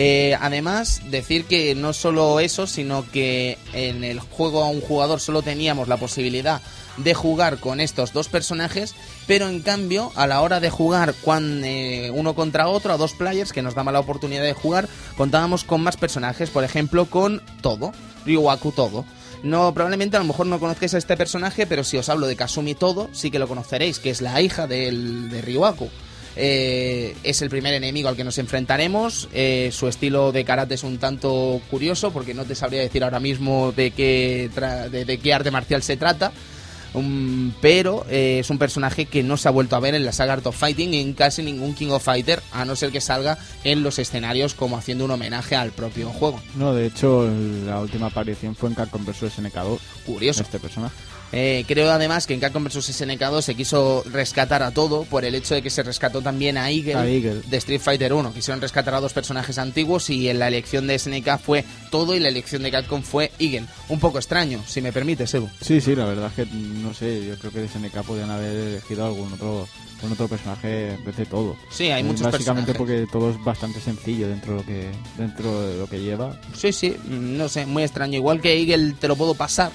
[0.00, 5.18] Eh, además, decir que no solo eso, sino que en el juego a un jugador
[5.18, 6.62] solo teníamos la posibilidad
[6.98, 8.94] de jugar con estos dos personajes,
[9.26, 13.12] pero en cambio, a la hora de jugar cuan- eh, uno contra otro, a dos
[13.12, 17.42] players, que nos daba la oportunidad de jugar, contábamos con más personajes, por ejemplo, con
[17.60, 17.90] Todo,
[18.24, 19.04] Ryuaku Todo.
[19.42, 22.36] No, probablemente a lo mejor no conozcáis a este personaje, pero si os hablo de
[22.36, 25.88] Kasumi Todo, sí que lo conoceréis, que es la hija del, de Ryuaku.
[26.36, 29.28] Eh, es el primer enemigo al que nos enfrentaremos.
[29.32, 33.20] Eh, su estilo de karate es un tanto curioso porque no te sabría decir ahora
[33.20, 36.32] mismo de qué, tra- de, de qué arte marcial se trata.
[36.94, 40.12] Um, pero eh, es un personaje que no se ha vuelto a ver en la
[40.12, 43.02] saga Art of Fighting y en casi ningún King of Fighter, a no ser que
[43.02, 46.40] salga en los escenarios como haciendo un homenaje al propio juego.
[46.56, 47.28] No, de hecho,
[47.66, 50.40] la última aparición fue en Capcom vs SNK2, Curioso.
[50.42, 50.94] este personaje.
[51.30, 55.34] Eh, creo además que en Capcom vs SNK2 se quiso rescatar a todo por el
[55.34, 57.42] hecho de que se rescató también a Eagle, A Eagle.
[57.46, 58.32] de Street Fighter 1.
[58.32, 62.20] Quisieron rescatar a dos personajes antiguos y en la elección de SNK fue todo y
[62.20, 63.66] la elección de Capcom fue Eagle.
[63.90, 65.50] Un poco extraño, si me permites, Evo.
[65.60, 68.56] Sí, sí, la verdad es que, no sé, yo creo que de SNK podrían haber
[68.56, 71.56] elegido algún otro, algún otro personaje en vez de todo.
[71.70, 73.06] Sí, hay Eh, muchos Básicamente personajes.
[73.06, 76.40] porque todo es bastante sencillo dentro de lo que, dentro de lo que lleva.
[76.56, 78.14] Sí, sí, mm, no sé, muy extraño.
[78.16, 79.70] Igual que Eagle te lo puedo pasar,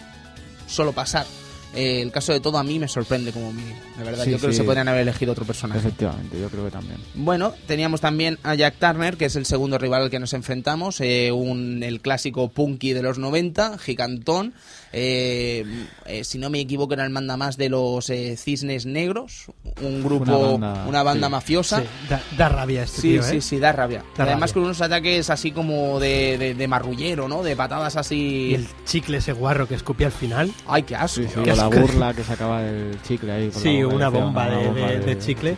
[0.67, 1.27] solo pasar.
[1.75, 3.75] Eh, el caso de todo a mí me sorprende como mínimo.
[3.97, 5.79] De verdad, Sí, yo creo que se podrían haber elegido otro personaje.
[5.79, 6.97] Efectivamente, yo creo que también.
[7.15, 11.01] Bueno, teníamos también a Jack Turner, que es el segundo rival al que nos enfrentamos,
[11.01, 14.53] eh, un, el clásico punky de los 90, gigantón.
[14.95, 15.65] Eh,
[16.05, 19.45] eh, si no me equivoco, era el manda más de los eh, Cisnes Negros,
[19.81, 21.31] un grupo, una banda, banda, sí.
[21.31, 21.81] mafiosa.
[21.81, 23.41] Sí, da, da rabia este Sí, tío, sí, ¿eh?
[23.41, 24.03] sí, da rabia.
[24.15, 24.53] Da Además rabia.
[24.53, 27.41] con unos ataques así como de, de, de marrullero, ¿no?
[27.43, 28.53] De patadas Y así...
[28.55, 30.51] el chicle ese guarro que escupía al final.
[30.67, 31.21] Ay, qué asco.
[31.23, 31.79] Sí, con la asco.
[31.79, 33.51] burla que sacaba el chicle ahí.
[33.51, 35.57] Sí, una bomba una de- bomba de- de chicle.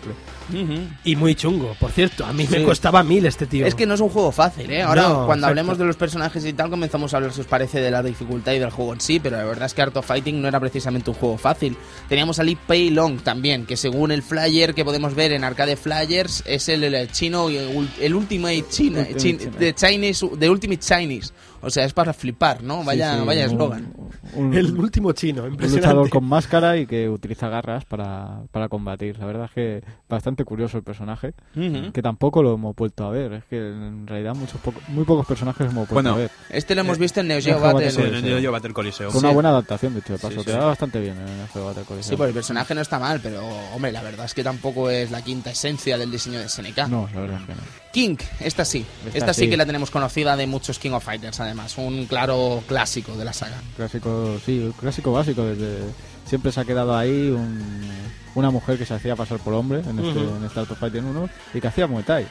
[1.04, 2.26] Y muy chungo, por cierto.
[2.26, 3.66] A mí me costaba mil este tío.
[3.66, 4.82] Es que no es un juego fácil, ¿eh?
[4.84, 5.48] Ahora, No, cuando exacto.
[5.48, 8.54] hablemos de los personajes y tal, comenzamos a hablar, si os parece, de la dificultad
[8.54, 10.60] y del juego en sí, pero la verdad es que Art of Fighting no era
[10.60, 11.76] precisamente un juego fácil.
[12.10, 15.76] Teníamos a Lee Pei Long también, que según el flyer que podemos ver en Arcade
[15.76, 19.52] Flyers, es el, el chino, el, el Ultimate China, Ultimate Chin- China.
[19.58, 21.34] de Chinese, de Ultimate Chinese.
[21.66, 22.84] O sea, es para flipar, ¿no?
[22.84, 23.94] Vaya, Sí, sí, vaya un- eslogan.
[24.36, 25.88] un- El último chino, Un impresionante.
[25.88, 29.18] luchador con máscara y que utiliza garras para, para combatir.
[29.18, 31.92] La verdad es que bastante curioso el personaje, Ujú.
[31.92, 33.34] que tampoco lo hemos vuelto a ver.
[33.34, 36.32] Es que en realidad muchos poco- muy pocos personajes hemos vuelto Bueno, a ver.
[36.50, 37.92] Este lo hemos visto en Neo Geo Neo Geo Battle.
[37.92, 38.22] Sí, Battle.
[38.22, 39.12] Neo Geo Battle Coliseum.
[39.12, 39.26] Con Sí.
[39.26, 40.40] una buena adaptación, de hecho, de paso.
[40.40, 40.58] Sí, Te sí.
[40.58, 42.12] da bastante bien en el juego de Coliseum.
[42.12, 43.42] Sí, pues el personaje no está mal, pero
[43.74, 46.88] hombre, la verdad es que tampoco es la quinta esencia del diseño de SNK.
[46.90, 47.62] No, la verdad es que no.
[47.92, 48.86] King, esta sí.
[49.06, 49.42] Esta Esta, sí.
[49.46, 49.50] sí.
[49.50, 51.55] que la tenemos conocida de muchos King of Fighters, además.
[51.78, 53.62] Un claro clásico de la saga.
[53.78, 55.44] Clásico, sí, un clásico básico.
[55.44, 55.80] Desde
[56.28, 57.90] siempre se ha quedado ahí un-
[58.36, 60.36] una mujer que se hacía pasar por hombre en este, Ujú.
[60.38, 62.28] en este Art of Fighting 1 y que hacía Muay Thai.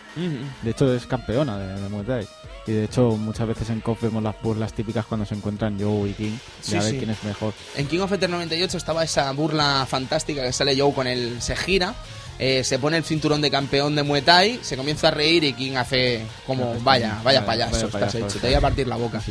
[0.63, 2.29] De hecho, es campeona de, de Muay Thai.
[2.67, 6.09] Y de hecho, muchas veces en KOF vemos las burlas típicas cuando se encuentran Joe
[6.11, 6.37] y King.
[6.63, 6.99] Sí, a ver sí.
[6.99, 7.53] quién es mejor.
[7.77, 11.41] En King of Fighters 98 estaba esa burla fantástica que sale Joe con el...
[11.43, 11.95] Se gira,
[12.38, 15.53] eh, se pone el cinturón de campeón de Muay Thai, se comienza a reír y
[15.53, 18.87] King hace como, vaya, vaya vaya- payaso vaya estás payaso, hecho, te voy a partir
[18.88, 19.23] la boca.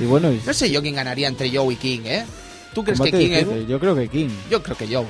[0.00, 2.24] Y bueno, y No sé yo quién ganaría entre Joe y King, ¿eh?
[2.74, 3.68] ¿Tú crees que King es...?
[3.68, 4.28] Yo creo que King.
[4.50, 5.06] Yo creo que Joe.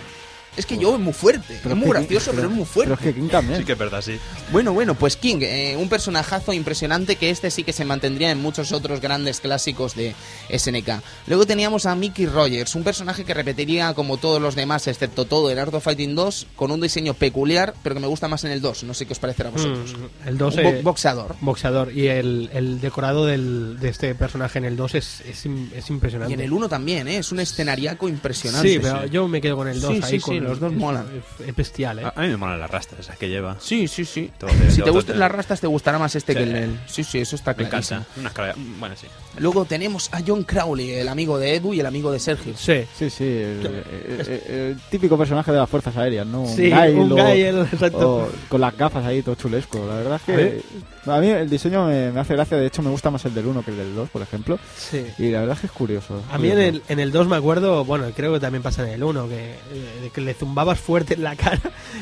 [0.56, 1.58] Es que yo es muy fuerte.
[1.62, 2.94] Pero es muy que- gracioso, pero, es muy fuerte.
[2.94, 3.58] Pero es que King también.
[3.60, 4.18] Sí que es verdad, sí.
[4.50, 8.38] Bueno, bueno, pues King, eh, un personajazo impresionante que este sí que se mantendría en
[8.42, 10.14] muchos otros grandes clásicos de
[10.50, 11.00] SNK.
[11.26, 15.50] Luego teníamos a Mickey Rogers, un personaje que repetiría como todos los demás, excepto todo,
[15.50, 18.50] en Art of Fighting 2, con un diseño peculiar, pero que me gusta más en
[18.50, 18.84] el 2.
[18.84, 19.94] No sé qué os parecerá a vosotros.
[19.96, 21.36] Mm, el 2 Un bo- es boxeador.
[21.40, 25.72] boxeador y el, el decorado del, de este personaje en el 2 es, es, im-
[25.74, 26.30] es impresionante.
[26.30, 27.16] Y en el 1 también, ¿eh?
[27.16, 28.68] Es un escenariaco impresionante.
[28.68, 30.10] Sí, pero yo me quedo con el 2 Sí, ahí.
[30.10, 31.06] sí, con sí, el- los dos es- molan.
[31.40, 32.04] Es, es bestial, ¿eh?
[32.04, 33.56] A, a mí me molan las rastras esas que lleva.
[33.60, 34.30] Sí, sí, sí.
[34.38, 36.38] Todo si te gustan las rastas, te gustará más este Sí.
[36.38, 38.00] que el del- Sí, sí, eso está Me clarísimo.
[38.00, 38.20] encanta.
[38.20, 38.54] Una escalera.
[38.78, 39.06] Bueno, sí.
[39.38, 42.54] Luego tenemos a John Crowley, el amigo de Edu y el amigo de Sergio.
[42.56, 42.84] Sí.
[42.98, 46.46] Sí, sí, el, el- el- el típico personaje de las fuerzas aéreas, ¿no?
[46.46, 48.16] Sí, un o- Gael, exacto.
[48.16, 49.84] o con las gafas ahí, todo chulesco.
[49.86, 50.62] La verdad es que ¿Eh?
[51.06, 52.56] A mí el diseño me, me hace gracia.
[52.56, 54.58] De hecho, me gusta más el del 1 que el del 2, por ejemplo.
[54.76, 55.04] Sí.
[55.18, 56.22] Y la verdad es que es curioso.
[56.30, 58.94] A mí en el, en el 2 me acuerdo, bueno, creo que también pasa en
[58.94, 61.60] el 1, que, eh, que le zumbabas fuerte en la cara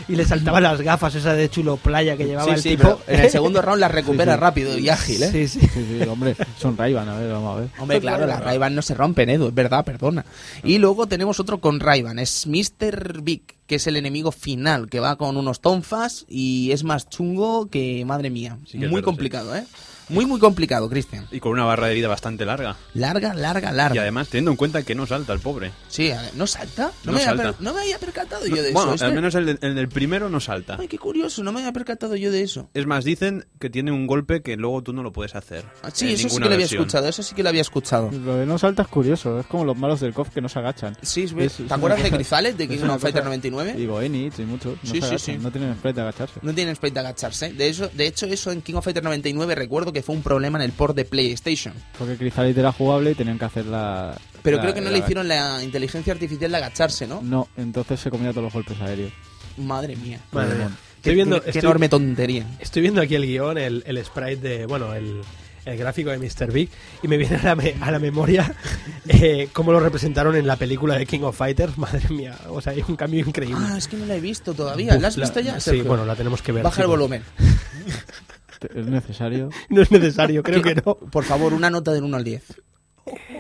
[0.09, 3.01] y le saltaban las gafas esa de chulo playa que llevaba Sí, el sí, tipo.
[3.07, 4.41] pero en el segundo round la recupera Sí, sí.
[4.41, 5.31] rápido y ágil, ¿eh?
[5.31, 5.61] Sí, sí.
[5.61, 5.69] Sí,
[6.03, 7.69] sí, hombre, son ray a ver, vamos a ver.
[7.79, 10.25] Hombre, claro, las ray no se rompen, Edu, es verdad, perdona.
[10.63, 13.21] Y luego tenemos otro con ray es Mr.
[13.23, 17.71] Big, que es el enemigo final, que va con unos tonfas y es más chungo
[17.71, 19.65] que, madre mía, Sí que es muy verdad, complicado, ¿eh?
[20.11, 21.27] Muy, muy complicado, Cristian.
[21.31, 22.77] Y con una barra de vida bastante larga.
[22.95, 23.95] Larga, larga, larga.
[23.95, 25.71] Y además, teniendo en cuenta que no salta el pobre.
[25.89, 26.91] Sí, ¿no salta?
[27.05, 27.43] No, No me, había salta.
[27.53, 28.95] per- no me había percatado yo de bueno, eso.
[28.97, 30.77] Este- al menos el, de- el del primero no salta.
[30.79, 32.69] Ay, qué curioso, no me había percatado yo de eso.
[32.75, 35.65] Es más, dicen que tiene un golpe que luego tú no lo puedes hacer.
[35.83, 36.83] Ah, Sí, eso sí que lo había versión.
[36.83, 38.11] escuchado, eso sí que lo había escuchado.
[38.11, 39.41] Lo de no salta es curioso.
[39.41, 40.97] Es como los malos del KOF que no se agachan.
[41.03, 43.75] Sí, es Es- ver- es ¿te acuerdas de Crizales, de King of Fighter cosa- 99?
[43.79, 44.77] Y Goenitz y muchos.
[44.83, 45.39] No Sí, se sí, sí.
[45.39, 46.41] No tienen sprite de agacharse.
[46.43, 47.53] No tienen sprite de agacharse.
[47.53, 50.59] De, eso, de hecho, eso en King of Fighter 99 recuerdo que fue un problema
[50.59, 51.75] en el port de PlayStation.
[51.99, 54.17] Porque Chrysalis era jugable y tenían que hacer la.
[54.43, 57.21] Pero la- creo que no la- le hicieron la inteligencia artificial de agacharse, ¿no?
[57.23, 59.13] No, entonces se comía todos los golpes aéreos.
[59.59, 60.21] Madre mía.
[60.33, 60.71] Madre mía.
[60.71, 62.47] Qué- Estoy viendo, qué, qué estoy- enorme tontería.
[62.59, 65.23] Estoy viendo aquí el guion, el, el sprite de, bueno, el,
[65.65, 66.53] el gráfico de Mr.
[66.53, 66.69] Big,
[67.03, 68.55] y me viene a la, me- a la memoria
[69.09, 71.77] eh, cómo lo representaron en la película de King of Fighters.
[71.79, 73.57] Madre mía, o sea, hay un cambio increíble.
[73.67, 74.95] Ah, es que no la he visto todavía.
[74.95, 75.61] Uf, ¿La has visto la- ya?
[75.61, 76.63] Sí, bueno, la tenemos que ver.
[76.65, 77.23] Baja el volumen.
[78.75, 79.51] Es necesario.
[79.69, 80.95] No es necesario, creo que no.
[80.95, 82.61] Por favor, una nota del 1 al 10.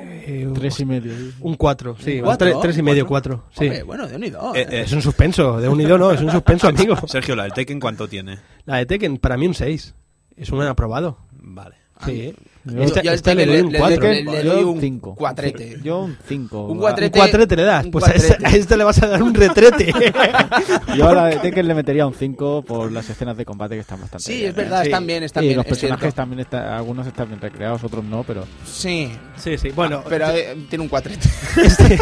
[0.00, 1.12] Eh, Tres y medio.
[1.40, 2.12] un 4, sí.
[2.12, 2.46] ¿Un un cuatro?
[2.48, 3.44] tres, tres y medio, 4.
[3.52, 3.64] Sí.
[3.66, 4.54] Hombre, bueno, de unido.
[4.54, 6.96] Eh, eh, Es un suspenso, de unido no, es un suspenso, amigo.
[7.06, 8.38] Sergio, la del Tekken, ¿cuánto tiene?
[8.64, 9.94] La de Tekken, para mí un 6.
[10.37, 11.18] Es un aprobado.
[11.33, 11.76] Vale.
[12.04, 12.35] Sí.
[12.62, 14.02] Yo- Esta- Yo le Tekken doy un 4.
[14.02, 15.14] le- le doy un cinco.
[15.14, 15.78] cuatrete.
[15.82, 16.64] Yo un 5.
[16.66, 17.18] Un Un cuatrete.
[17.18, 17.86] cuatrete le das.
[17.90, 18.46] Pues a este, cuatrete.
[18.46, 19.92] a este le vas a dar un retrete.
[20.96, 23.80] Yo a la de Tekken le metería un 5 por las escenas de combate que
[23.80, 24.84] están bastante Sí, bien, es verdad, ¿eh?
[24.86, 25.56] están bien, están y bien.
[25.56, 26.16] los es personajes cierto.
[26.16, 29.70] también están, algunos están bien recreados, otros no, pero Sí, sí, sí.
[29.70, 31.28] Bueno, pero eh, tiene un cuatrete.
[31.64, 31.98] este,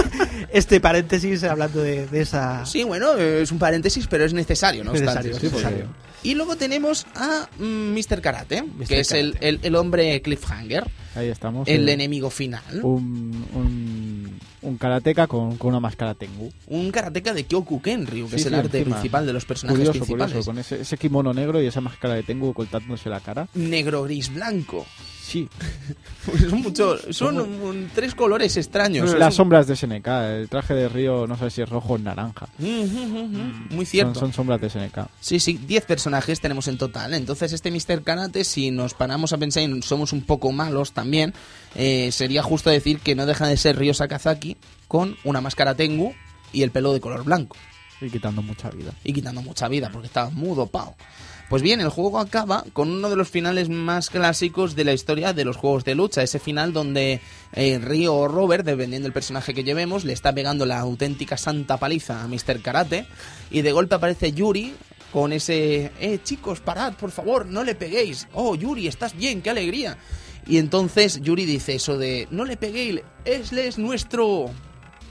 [0.50, 2.66] este paréntesis hablando de, de esa.
[2.66, 4.92] Sí, bueno, es un paréntesis, pero es necesario, ¿no?
[4.92, 5.48] Necesario, obstante.
[5.48, 5.86] sí, necesario.
[6.22, 8.20] Y luego tenemos a mm, Mr.
[8.20, 8.87] Karate, Mr.
[8.88, 9.48] que es el, Karate.
[9.48, 11.68] el, el hombre cliffhanger, ahí estamos.
[11.68, 12.62] el eh, enemigo final.
[12.83, 16.52] un, un, un karateka con, con una máscara Tengu.
[16.66, 18.96] Un karateka de Kyoku Kenryu, que Sí, es el sí, arte encima.
[18.96, 20.33] principal de los personajes Curioso, principales.
[20.33, 23.48] curioso, con ese, ese kimono negro y esa máscara de Tengu ocultándose la cara.
[23.54, 24.87] Negro, gris, blanco.
[25.28, 25.46] Sí,
[26.48, 29.12] son mucho, son un- tres colores extraños.
[29.18, 30.06] las sombras de SNK.
[30.06, 32.48] El traje de Río, no sé si es rojo o naranja.
[32.56, 34.18] Mm, mm, mm, Muy cierto.
[34.20, 35.06] son sombras de SNK.
[35.20, 37.12] Sí, sí, 10 personajes tenemos en total.
[37.12, 38.02] Entonces, este Mr.
[38.02, 41.34] Karate, si nos paramos a pensar y somos un poco malos también,
[41.74, 46.14] eh, sería justo decir que no deja de ser Ryo Sakazaki con una máscara Tengu
[46.54, 47.54] y el pelo de color blanco.
[48.00, 48.92] Y quitando mucha vida.
[49.04, 50.94] Y quitando mucha vida, porque estaba mudo, pao.
[51.48, 55.32] Pues bien, el juego acaba con uno de los finales más clásicos de la historia
[55.32, 56.22] de los juegos de lucha.
[56.22, 57.22] Ese final donde
[57.54, 62.22] eh, o Robert, dependiendo del personaje que llevemos, le está pegando la auténtica santa paliza
[62.22, 62.61] a Mr.
[62.61, 63.06] Karate.
[63.50, 64.74] Y de golpe aparece Yuri
[65.11, 65.90] con ese...
[66.00, 68.28] Eh, chicos, parad, por favor, no le peguéis.
[68.34, 69.96] Oh, Yuri, estás bien, qué alegría.
[70.46, 72.28] Y entonces Yuri dice eso de...
[72.30, 74.50] No le peguéis, es nuestro...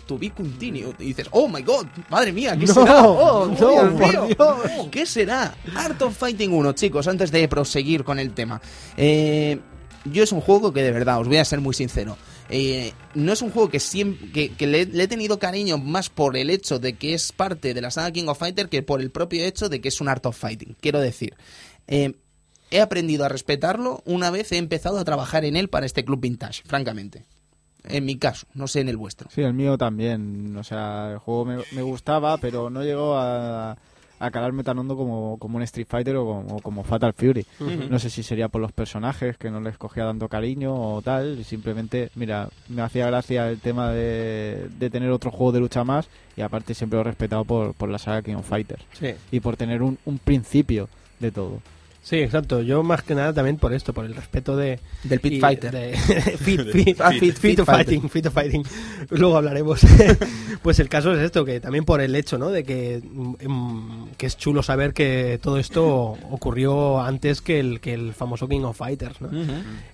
[0.08, 0.96] To be continued.
[1.00, 3.04] Y dices, oh my god, madre mía, ¿qué No, será?
[3.08, 4.28] Oh, no, Dios por mío.
[4.28, 4.88] Dios.
[4.90, 5.56] ¿Qué será?
[5.76, 8.62] Art of Fighting 1, chicos, antes de proseguir con el tema.
[8.96, 9.60] Eh,
[10.06, 12.18] yo es un juego que de verdad, os voy a ser muy sincero.
[12.50, 16.10] eh, no es un juego que siempre que, que le, le he tenido cariño más
[16.10, 19.02] por el hecho de que es parte de la saga King of Fighter que por
[19.02, 20.78] el propio hecho de que es un Art of Fighting.
[20.80, 21.36] Quiero decir,
[21.88, 22.14] eh,
[22.72, 26.22] he aprendido a respetarlo una vez he empezado a trabajar en él para este club
[26.22, 27.26] vintage, francamente.
[27.90, 29.30] En mi caso, no sé en el vuestro.
[29.32, 30.56] Sí, el mío también.
[30.58, 33.78] O sea, el juego me, me gustaba, pero no llegó a,
[34.20, 37.46] a calar Metanondo como, como un Street Fighter o como, como Fatal Fury.
[37.90, 41.44] No sé si sería por los personajes que no les cogía tanto cariño o tal.
[41.46, 46.10] Simplemente, mira, me hacía gracia el tema de, de tener otro juego de lucha más
[46.36, 49.14] y aparte siempre lo he respetado por, por la saga King of Fighters Sí.
[49.32, 51.60] y por tener un, un principio de todo.
[52.08, 52.62] Sí, exacto.
[52.62, 54.80] Yo más que nada también por esto, por el respeto de...
[55.04, 55.74] Del Pit y Fighter.
[55.74, 55.92] de-
[56.38, 58.64] fit, fit, Ah, fit, fighting, fit fighting.
[59.10, 59.82] Luego hablaremos.
[60.62, 62.50] pues el caso es esto, que también por el hecho, ¿no?
[62.50, 65.84] De que, mm, que es chulo saber que todo esto
[66.32, 69.30] ocurrió antes que el, que el famoso King of Fighters, ¿no?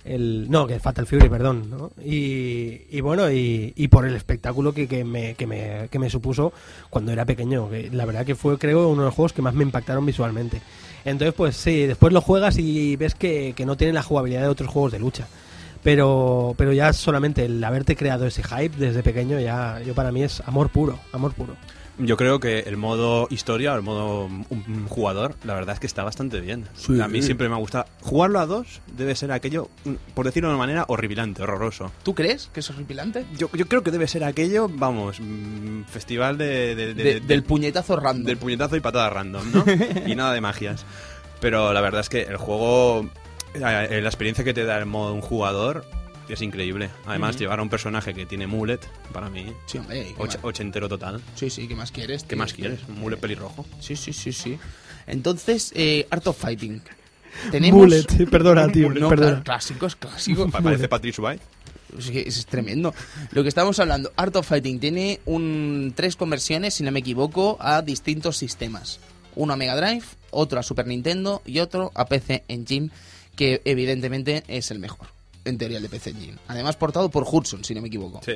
[0.04, 1.90] el no que Fatal Fury perdón ¿no?
[2.04, 6.10] y, y bueno y, y por el espectáculo que, que, me, que, me, que me
[6.10, 6.52] supuso
[6.90, 9.54] cuando era pequeño que la verdad que fue creo uno de los juegos que más
[9.54, 10.60] me impactaron visualmente
[11.04, 14.48] entonces pues sí después lo juegas y ves que, que no tiene la jugabilidad de
[14.48, 15.26] otros juegos de lucha.
[15.82, 20.22] Pero pero ya solamente el haberte creado ese hype desde pequeño ya yo para mí
[20.22, 21.56] es amor puro amor puro
[21.98, 25.80] Yo creo que el modo historia o el modo un- un jugador, la verdad es
[25.80, 26.66] que está bastante bien.
[27.00, 27.84] A mí siempre me ha gustado.
[28.00, 31.92] Jugarlo a dos debe ser aquello, mm, por decirlo de una manera, horripilante, horroroso.
[32.02, 33.24] ¿Tú crees que eso es horripilante?
[33.38, 37.20] Yo, yo creo que debe ser aquello, vamos, mm, festival de, de- de- De- de-
[37.20, 38.26] del puñetazo random.
[38.26, 39.64] del puñetazo y patada random, ¿no?
[40.06, 40.84] y nada de magias.
[41.40, 43.08] Pero la verdad es que el juego,
[43.54, 43.60] eh,
[44.02, 45.84] la experiencia que te da el modo un jugador
[46.32, 46.90] es increíble.
[47.06, 48.80] Además, llevar a un personaje que tiene mullet,
[49.12, 50.04] para mí, Sí, hombre.
[50.04, 50.38] ¿qué och- más?
[50.42, 51.20] ochentero total.
[51.34, 52.22] Sí, sí, ¿qué más quieres?
[52.22, 52.38] ¿Qué tío?
[52.38, 52.80] más quieres?
[52.88, 53.66] Un mullet pelirrojo.
[53.80, 54.58] Sí, sí, sí, sí.
[55.06, 56.80] Entonces, eh, Art of Fighting.
[57.50, 57.78] Tenemos...
[57.80, 60.50] Bullet perdona tío No, perdona claro, clásicos, clásicos.
[60.50, 61.42] Pa- Parece Patrick White.
[61.98, 62.94] Es, que es tremendo.
[63.32, 67.56] Lo que estamos hablando, Art of Fighting tiene un tres conversiones, si no me equivoco,
[67.60, 68.98] a distintos sistemas.
[69.36, 72.90] Uno a Mega Drive, otro a Super Nintendo y otro a PC Engine,
[73.36, 75.08] que evidentemente es el mejor.
[75.44, 76.38] En teoría el de PC Engine.
[76.48, 78.20] Además portado por Hudson, si no me equivoco.
[78.24, 78.34] Sí.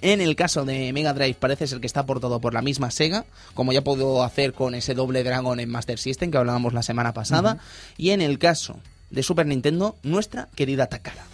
[0.00, 3.24] En el caso de Mega Drive parece ser que está portado por la misma Sega,
[3.54, 7.12] como ya puedo hacer con ese doble Dragon en Master System que hablábamos la semana
[7.12, 7.58] pasada.
[7.96, 8.78] Y en el caso
[9.10, 11.24] de Super Nintendo, nuestra querida Takara.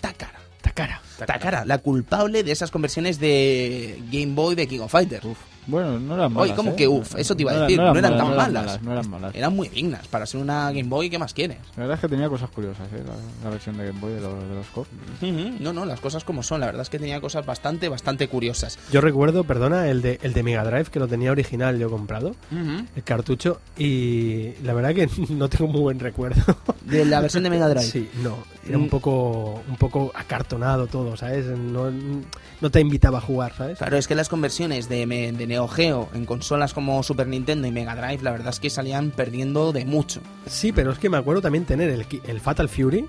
[0.00, 0.40] Takara.
[0.62, 5.24] Takara Takara, la culpable de esas conversiones de Game Boy de King of Fighters.
[5.66, 6.48] Bueno, no eran malas.
[6.50, 6.76] Oye, ¿cómo ¿eh?
[6.76, 7.14] que uf?
[7.16, 8.82] Eso te iba a No decir, no eran tan no malas.
[8.82, 9.34] No eran malas.
[9.34, 11.58] Eran muy dignas para ser una Game Boy, ¿qué más quieres?
[11.76, 13.02] La verdad es que tenía cosas curiosas, ¿eh?
[13.06, 16.42] La, la versión de Game Boy de los, de los No, no, las cosas como
[16.42, 16.60] son.
[16.60, 18.78] La verdad es que tenía cosas bastante, bastante curiosas.
[18.92, 22.34] yo recuerdo perdona el de el de Mega Drive que lo tenía original yo comprado
[22.50, 26.42] el cartucho y la verdad que no tengo muy buen recuerdo.
[26.84, 27.86] De la versión de Mega Drive.
[27.96, 28.82] Sí, no, era Mm.
[28.82, 31.46] un poco un poco acartonado todo, ¿sabes?
[31.46, 31.90] No,
[32.60, 33.78] no te invitaba a jugar, ¿sabes?
[33.78, 37.70] Claro, es que las conversiones de, de Neo Geo en consolas como Super Nintendo y
[37.70, 40.20] Mega Drive, la verdad es que salían perdiendo de mucho.
[40.46, 43.06] Sí, pero es que me acuerdo también tener el, Fatal Fury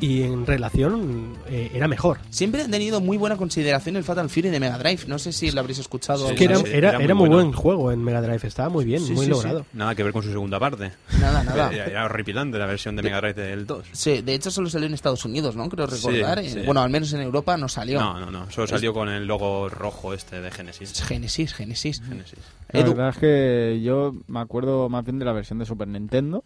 [0.00, 2.18] y en relación eh, era mejor.
[2.30, 5.08] Siempre han tenido muy buena consideración el Fatal Fury de Mega Drive.
[5.08, 6.26] No sé si lo habréis escuchado.
[6.28, 7.42] Sí, Es que era, era, era muy era muy bueno.
[7.42, 9.66] buen juego en Mega Drive, estaba muy bien, Sí, muy sí, logrado.
[9.72, 10.92] Nada que ver con su segunda parte.
[11.18, 11.72] Nada, nada.
[11.88, 13.86] Era, horripilante la versión de Mega Drive del 2.
[13.90, 15.68] Sí, de hecho solo salió en Estados Unidos, ¿no?
[15.68, 16.44] Creo recordar.
[16.44, 16.60] Sí, sí.
[16.64, 17.98] Bueno, al menos en Europa no salió.
[17.98, 18.48] No, no, no.
[18.52, 21.02] Solo salió con el logo rojo este de Genesis.
[21.02, 21.87] Genesis, Genesis.
[21.96, 22.57] Genesis.
[22.70, 22.90] La Edu.
[22.90, 26.44] verdad es que yo me acuerdo más bien de la versión de Super Nintendo.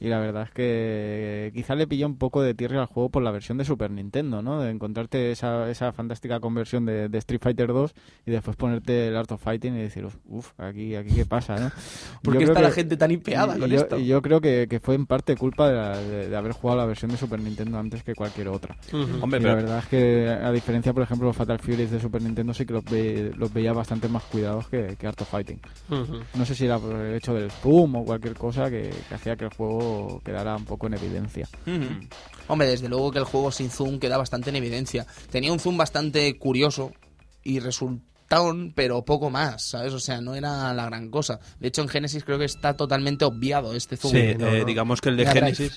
[0.00, 3.22] Y la verdad es que quizá le pilló un poco de tierra al juego por
[3.22, 4.60] la versión de Super Nintendo, ¿no?
[4.60, 7.94] De encontrarte esa, esa fantástica conversión de, de Street Fighter 2
[8.26, 11.70] y después ponerte el Art of Fighting y decir, uff, aquí, aquí qué pasa, ¿no?
[12.22, 13.98] ¿Por Yo qué creo está la que- gente tan hipeada y con yo, esto?
[13.98, 16.78] y yo creo que, que fue en parte culpa de, la- de- de haber jugado
[16.80, 18.76] la versión de Super Nintendo antes que cualquier otra.
[19.20, 22.22] Hombre, Y la verdad es que, a diferencia, por ejemplo, los Fatal Furies de Super
[22.22, 25.49] Nintendo, sí que los, ve- los veía bastante más cuidados que, que Art of Fighting.
[26.34, 29.36] No sé si era por el hecho del zoom o cualquier cosa que, que hacía
[29.36, 31.48] que el juego quedara un poco en evidencia.
[32.48, 35.06] Hombre, desde luego que el juego sin zoom queda bastante en evidencia.
[35.30, 36.92] Tenía un zoom bastante curioso
[37.42, 39.92] y resultaron, pero poco más, ¿sabes?
[39.92, 41.40] O sea, no era la gran cosa.
[41.58, 44.12] De hecho, en Genesis creo que está totalmente obviado este zoom.
[44.12, 45.70] Sí, Eh, digamos que el de Drive.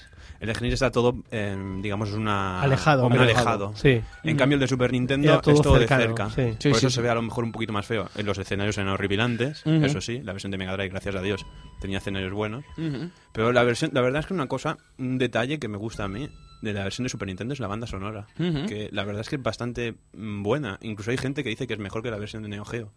[0.43, 3.71] El de Genesis está todo, eh, digamos, una Alejado, un alejado.
[3.77, 4.01] Sí.
[4.25, 6.29] En cambio, el de Super Nintendo todo es todo cercano, de cerca.
[6.31, 6.41] sí.
[6.41, 7.01] Por Sí, eso sí, se sí.
[7.01, 8.09] ve a lo mejor un poquito más feo.
[8.17, 10.21] En los escenarios eran horripilantes, eso sí.
[10.21, 11.45] La versión de Mega Drive, gracias a Dios,
[11.79, 12.65] tenía escenarios buenos.
[12.77, 13.09] Ujú.
[13.31, 16.07] Pero la versión, la verdad es que una cosa, un detalle que me gusta a
[16.09, 16.27] mí
[16.61, 18.27] de la versión de Super Nintendo es la banda sonora.
[18.37, 18.65] Ujú.
[18.67, 20.77] Que la verdad es que es bastante mm, buena.
[20.81, 22.91] Incluso hay gente que dice que es mejor que la versión de Neo Geo.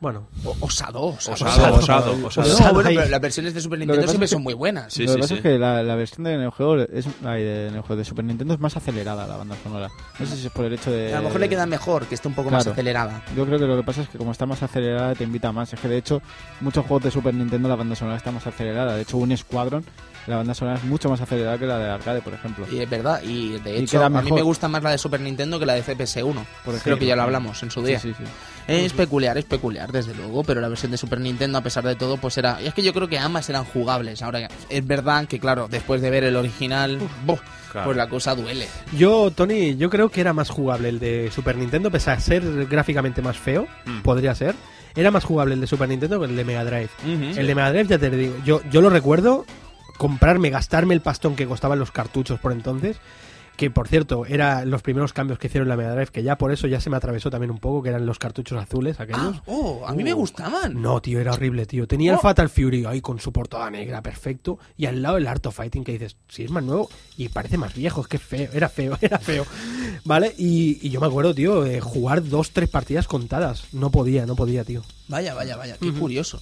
[0.00, 1.34] Bueno, O- Osado, osado.
[1.34, 2.46] Osado, osado, osado.
[2.48, 4.92] No, Osado bueno, pero las versiones de Super Nintendo siempre es que- son muy buenas.
[4.92, 5.34] Sí, Lo que sí, pasa sí.
[5.34, 8.24] es que la, la versión de Neo Geo es, ay, de Neo Geo, de Super
[8.24, 9.88] Nintendo es más acelerada la banda sonora.
[10.20, 11.12] No sé si es por el hecho de...
[11.14, 13.24] A lo mejor le queda mejor que esté un poco más acelerada.
[13.36, 15.72] Yo creo que lo que pasa es que como está más acelerada te invita más.
[15.72, 16.22] Es que de hecho
[16.60, 18.94] muchos juegos de Super Nintendo la banda sonora está más acelerada.
[18.94, 19.84] De hecho un Squadron
[20.28, 22.66] la banda sonora es mucho más acelerada que la de arcade, por ejemplo.
[22.70, 25.58] Y es verdad, y de hecho a mí me gusta más la de Super Nintendo
[25.58, 26.44] que la de CPS1.
[26.64, 27.98] Por Creo que ya lo hablamos en su día.
[27.98, 28.30] Sí, sí, sí.
[28.68, 31.94] Es peculiar, es peculiar, desde luego, pero la versión de Super Nintendo, a pesar de
[31.96, 32.60] todo, pues era...
[32.60, 34.22] Es que yo creo que ambas eran jugables.
[34.22, 36.98] Ahora, es verdad que, claro, después de ver el original.
[37.72, 37.84] Claro.
[37.86, 38.66] pues la cosa duele.
[38.96, 42.66] Yo, Tony, yo creo que era más jugable el de Super Nintendo, pese a ser
[42.66, 44.00] gráficamente más feo, Mm.
[44.00, 44.54] podría ser.
[44.96, 46.88] Era más jugable el de Super Nintendo que el de Mega Drive.
[47.06, 49.44] El de Mega Drive, ya te digo, yo, yo lo recuerdo
[49.98, 52.96] comprarme, gastarme el pastón que costaban los cartuchos por entonces.
[53.58, 56.38] Que por cierto, eran los primeros cambios que hicieron en la Mega Drive, que ya
[56.38, 59.36] por eso ya se me atravesó también un poco, que eran los cartuchos azules aquellos.
[59.38, 60.80] Ah, oh, a mí me gustaban.
[60.80, 61.88] No, tío, era horrible, tío.
[61.88, 62.20] Tenía el Oh.
[62.20, 64.60] Fatal Fury ahí con su portada negra, perfecto.
[64.76, 67.58] Y al lado el Art of Fighting, que dices, si es más nuevo y parece
[67.58, 69.44] más viejo, es que feo, era feo, era feo.
[70.04, 70.32] ¿Vale?
[70.38, 73.64] Y, y yo me acuerdo, tío, de jugar dos, tres partidas contadas.
[73.72, 74.82] No podía, no podía, tío.
[75.08, 76.40] Vaya, vaya, vaya, qué curioso.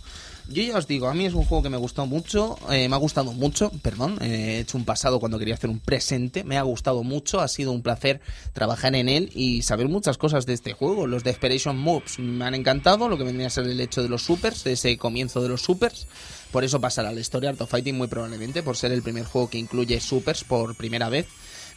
[0.49, 2.95] Yo ya os digo, a mí es un juego que me gustó mucho, eh, me
[2.95, 6.57] ha gustado mucho, perdón, eh, he hecho un pasado cuando quería hacer un presente, me
[6.57, 8.21] ha gustado mucho, ha sido un placer
[8.53, 11.09] trabajar en él y saber muchas cosas de este juego.
[11.09, 14.23] Los Desperation Moves me han encantado, lo que vendría a ser el hecho de los
[14.23, 16.07] supers, de ese comienzo de los supers.
[16.53, 19.25] Por eso pasará a la historia Art of Fighting muy probablemente, por ser el primer
[19.25, 21.27] juego que incluye supers por primera vez.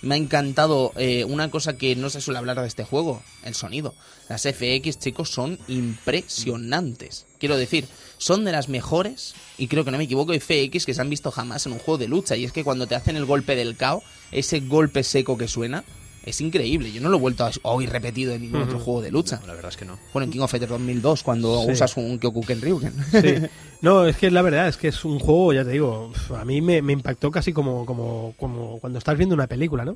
[0.02, 3.54] Me ha encantado eh, una cosa que no se suele hablar de este juego, el
[3.54, 3.96] sonido.
[4.30, 7.26] Las FX, chicos, son impresionantes.
[7.38, 7.86] Quiero decir,
[8.18, 11.32] son de las mejores, y creo que no me equivoco, FX que se han visto
[11.32, 12.38] jamás en un juego de lucha.
[12.38, 15.84] Y es que cuando te hacen el golpe del KO, ese golpe seco que suena,
[16.30, 16.92] es increíble.
[16.92, 19.38] Yo no lo he vuelto a oír repetido en ningún otro juego de lucha.
[19.42, 19.98] No, la verdad es que no.
[20.14, 21.72] Bueno, en King of Fighters 2002, cuando Sí.
[21.72, 22.94] usas un Kyokuken Ryuken.
[23.12, 23.48] Sí.
[23.82, 26.60] No, es que la verdad es que es un juego, ya te digo, a mí
[26.60, 29.96] me, me impactó casi como, como, como cuando estás viendo una película, ¿no?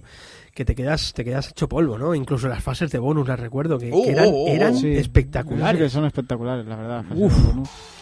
[0.53, 2.15] Que te quedas, te quedas hecho polvo, ¿no?
[2.15, 4.79] Incluso las fases de bonus las recuerdo, que, que eran, oh, oh, eran oh.
[4.79, 4.87] Sí.
[4.93, 5.77] espectaculares.
[5.81, 7.03] Sí que son espectaculares, la verdad.
[7.13, 7.33] Uf.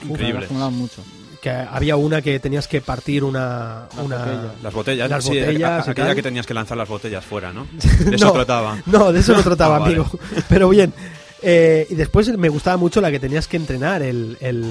[0.08, 1.02] Uf, molan mucho.
[1.42, 3.88] Que había una que tenías que partir una...
[3.96, 4.18] Las una...
[4.18, 4.52] botellas.
[4.62, 6.16] Las botellas, Las sí, botellas aquella tal.
[6.16, 7.66] que tenías que lanzar las botellas fuera, ¿no?
[8.06, 8.32] De eso No.
[8.34, 8.78] trataba.
[8.86, 9.96] No, de eso no trataba, Ah, vale.
[9.96, 10.10] amigo.
[10.48, 10.94] Pero bien.
[11.42, 14.64] Eh, y después me gustaba mucho la que tenías que entrenar, el, el,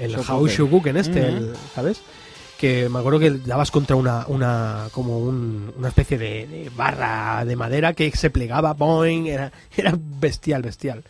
[0.00, 1.28] el Shokuken este, Ujú.
[1.36, 2.00] el- ¿sabes?
[2.58, 7.44] Que me acuerdo que dabas contra una, una como un- una especie de, de barra
[7.44, 11.04] de madera que se plegaba, boing, era, era bestial, bestial.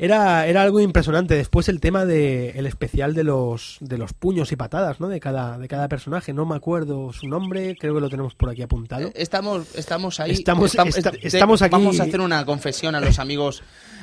[0.00, 1.34] Era, era algo impresionante.
[1.34, 5.08] Después el tema de el especial de los de los puños y patadas, ¿no?
[5.08, 6.32] De cada de cada personaje.
[6.32, 9.08] No me acuerdo su nombre, creo que lo tenemos por aquí apuntado.
[9.08, 10.30] Eh, Estamos, estamos ahí.
[10.30, 13.62] Estamos- esta- de- estamos aquí- Vamos a hacer una confesión a los amigos,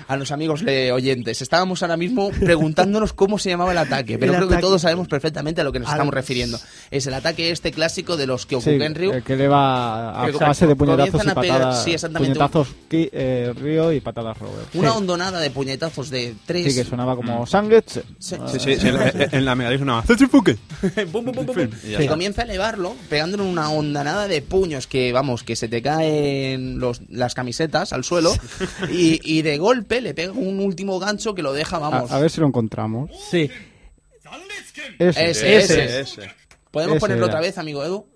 [0.10, 1.42] a los amigos le- oyentes.
[1.42, 5.08] Estábamos ahora mismo preguntándonos cómo se llamaba el ataque, pero El creo que todos sabemos
[5.08, 6.60] perfectamente a lo que nos Al- estamos refiriendo.
[6.92, 9.14] Es el ataque este clásico de los Sí, Kyokugen Ryu.
[9.14, 11.84] el que le va a Que base de puñetazos y patadas.
[11.86, 12.38] sí, exactamente.
[12.38, 14.68] Puñetazos Ki- eh, Ryo y patadas Robert.
[14.76, 14.98] Una Sí.
[14.98, 16.74] hondonada de puñetazos de tres.
[16.74, 18.02] Sí, que sonaba como Sangetsu.
[18.20, 18.36] Sí.
[18.48, 20.58] Sí, sí, sí, en, en- en la Drive sonaba Zetsufuke.
[21.12, 21.70] Pum, pum, pum, pum, pum.
[21.84, 22.08] Y ya Y está.
[22.08, 27.02] comienza a elevarlo, pegándole una hondanada de puños que, vamos, que se te caen los,
[27.10, 28.34] las camisetas al suelo.
[28.92, 32.12] y, y de golpe le pega un último gancho que lo deja, A, vamos.
[32.12, 33.12] a ver si lo encontramos.
[33.32, 33.50] Sí.
[35.00, 35.30] Ese.
[35.30, 35.84] Ese, ese.
[35.86, 36.32] Ese, ese.
[36.72, 37.34] ¿Podemos ese ponerlo era.
[37.36, 38.08] otra vez, amigo Edu?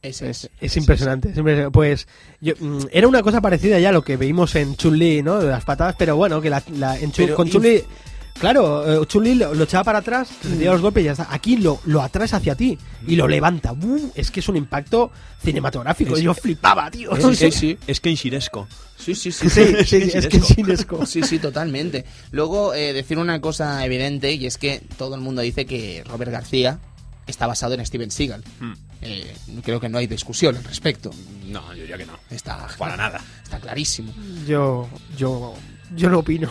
[0.00, 0.48] Ese es.
[0.60, 1.72] Es impresionante, es impresionante.
[1.72, 2.06] Pues
[2.40, 5.40] yo, mm, era una cosa parecida ya a lo que vimos en Chun-Li, ¿no?
[5.40, 7.82] De las patadas, pero bueno, que la, la- en Chun- Pero con Chun-Li,
[8.38, 11.26] claro, eh, Chun-Li lo, lo echaba para atrás, recibía los golpes y ya está.
[11.30, 12.78] Aquí lo, lo atraes hacia ti
[13.08, 13.72] y lo levanta.
[13.72, 14.10] ¡Bum!
[14.14, 15.10] Es que es un impacto
[15.42, 16.14] cinematográfico.
[16.16, 17.10] Es- yo flipaba, tío.
[17.16, 17.78] Es, Sí, es- sí, sí.
[17.88, 18.68] es Kenshiresco.
[18.96, 19.48] Sí, sí, sí.
[19.50, 20.54] Sí, sí, es que es Chinesco.
[20.54, 21.06] chinesco.
[21.06, 22.04] Sí, sí, totalmente.
[22.30, 26.30] Luego, eh, decir una cosa evidente, y es que todo el mundo dice que Robert
[26.30, 26.78] García
[27.26, 28.44] está basado en Steven Seagal.
[28.60, 28.74] Hmm.
[29.02, 29.32] Eh,
[29.62, 31.10] creo que no hay discusión al respecto.
[31.46, 32.18] No, yo diría que no.
[32.30, 33.20] Está Para nada.
[33.42, 34.12] Está clarísimo.
[34.46, 35.54] Yo, yo,
[35.96, 36.50] yo no opino.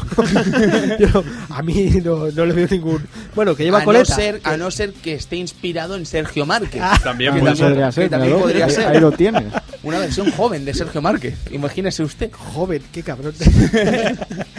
[1.00, 3.06] Yo- a mí no, no le veo ningún.
[3.36, 4.16] Bueno, que lleva a, no coleta.
[4.16, 6.82] ser, a no ser que esté inspirado en Sergio Márquez.
[7.04, 8.88] También Que podría ser, que también podría ahí, ser.
[8.88, 9.44] ahí lo tienes.
[9.84, 11.36] Una versión joven de Sergio Márquez.
[11.52, 12.32] Imagínese usted.
[12.32, 13.34] Joven, qué cabrón.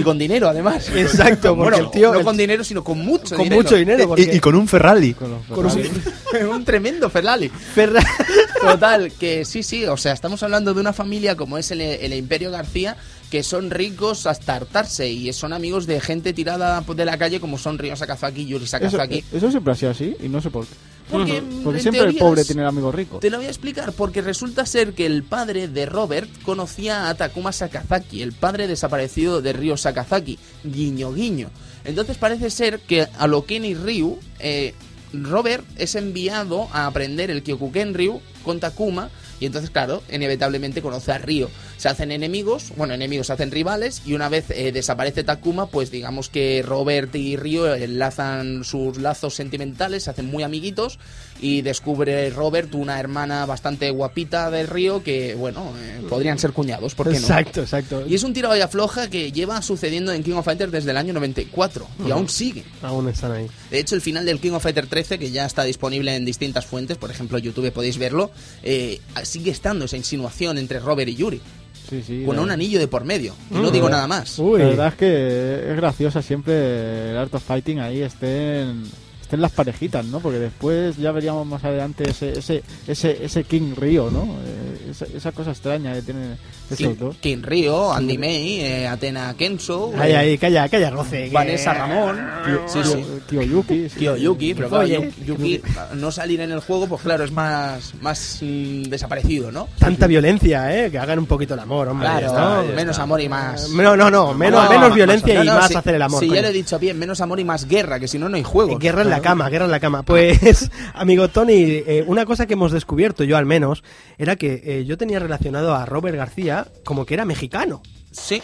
[0.00, 0.88] Y con dinero, además.
[0.94, 3.62] Exacto, porque Bueno, el tío- No el- con dinero, sino con mucho con dinero.
[3.62, 4.08] mucho dinero.
[4.08, 5.14] Porque Y, y con un Ferrari.
[5.14, 7.50] Con un- tremendo Ferrari.
[7.74, 8.04] Ferra-
[8.60, 12.12] Total, que sí, sí, o sea, estamos hablando de una familia como es el, el
[12.14, 12.96] Imperio García,
[13.30, 17.58] que son ricos hasta hartarse y son amigos de gente tirada de la calle como
[17.58, 19.24] son Ryo Sakazaki y Yuri Eso, Sakazaki.
[19.32, 20.74] eso siempre ha sido así y no sé por qué.
[21.10, 21.42] Porque,
[21.80, 23.18] siempre el pobre tiene el amigo rico.
[23.18, 27.14] Te lo voy a explicar, porque resulta ser que el padre de Robert conocía a
[27.14, 31.50] Takuma Sakazaki, el padre desaparecido de Ryo Sakazaki, guiño guiño.
[31.84, 34.74] Entonces parece ser que a lo Kenny Ryu, eh,
[35.12, 39.10] Robert es enviado a aprender el Kyokuken Ryu con Takuma,
[39.40, 41.50] y entonces, claro, inevitablemente conoce a Ryo.
[41.78, 45.90] Se hacen enemigos, bueno, enemigos se hacen rivales, y una vez eh, desaparece Takuma, pues
[45.90, 50.98] digamos que Robert y Ryo enlazan sus lazos sentimentales, se hacen muy amiguitos,
[51.40, 56.94] y descubre Robert una hermana bastante guapita del río que, bueno, eh, podrían ser cuñados,
[56.94, 57.18] ¿por qué no?
[57.18, 58.04] Exacto, exacto.
[58.06, 60.96] Y es un tiro a floja que lleva sucediendo en King of Fighters desde el
[60.96, 62.64] año 94 y aún sigue.
[62.82, 63.46] Aún están ahí.
[63.70, 66.66] De hecho, el final del King of Fighter 13, que ya está disponible en distintas
[66.66, 68.30] fuentes, por ejemplo, YouTube podéis verlo,
[68.62, 71.40] eh, sigue estando esa insinuación entre Robert y Yuri,
[71.88, 72.22] Sí, sí.
[72.24, 73.34] con un anillo de por medio.
[73.50, 73.72] Y no Mm.
[73.72, 74.38] digo nada más.
[74.38, 74.60] Uy.
[74.60, 78.84] La verdad es que es graciosa siempre el Art of Fighting ahí estén,
[79.30, 80.18] estén las parejitas, ¿no?
[80.18, 84.24] Porque después ya veríamos más adelante ese ese ese, ese King Río, ¿no?
[84.24, 86.36] Eh, esa, esa cosa extraña que tienen
[86.70, 87.16] esos dos.
[87.16, 91.30] King Ryo, Andy May, eh, Atena Kenso, Ahí, eh, ahí, calla, calla, roce.
[91.32, 92.18] Vanessa Ramón,
[92.66, 93.04] sí, sí.
[93.28, 93.88] Kiyoyuki.
[93.88, 95.12] sí, Kiyoyuki, pero claro, Oye.
[95.24, 95.60] Yuki,
[95.94, 99.68] no salir en el juego, pues claro, es más, más mm, desaparecido, ¿no?
[99.78, 100.90] Tanta violencia, ¿eh?
[100.90, 102.08] Que hagan un poquito el amor, hombre.
[102.08, 103.02] Claro, ya está, menos está.
[103.02, 103.70] amor y más.
[103.70, 106.20] No, no, no, menos, No, menos violencia no, y no, más sí, hacer el amor.
[106.20, 108.36] Sí, ya lo he dicho bien, menos amor y más guerra, que si no, no
[108.36, 108.78] hay juego.
[108.78, 110.02] Guerra en la cama, guerra en la cama.
[110.02, 113.82] Pues, amigo Tony, eh, una cosa que hemos descubierto, yo al menos,
[114.18, 117.82] era que eh, yo tenía relacionado a Robert García como que era mexicano.
[118.10, 118.42] Sí.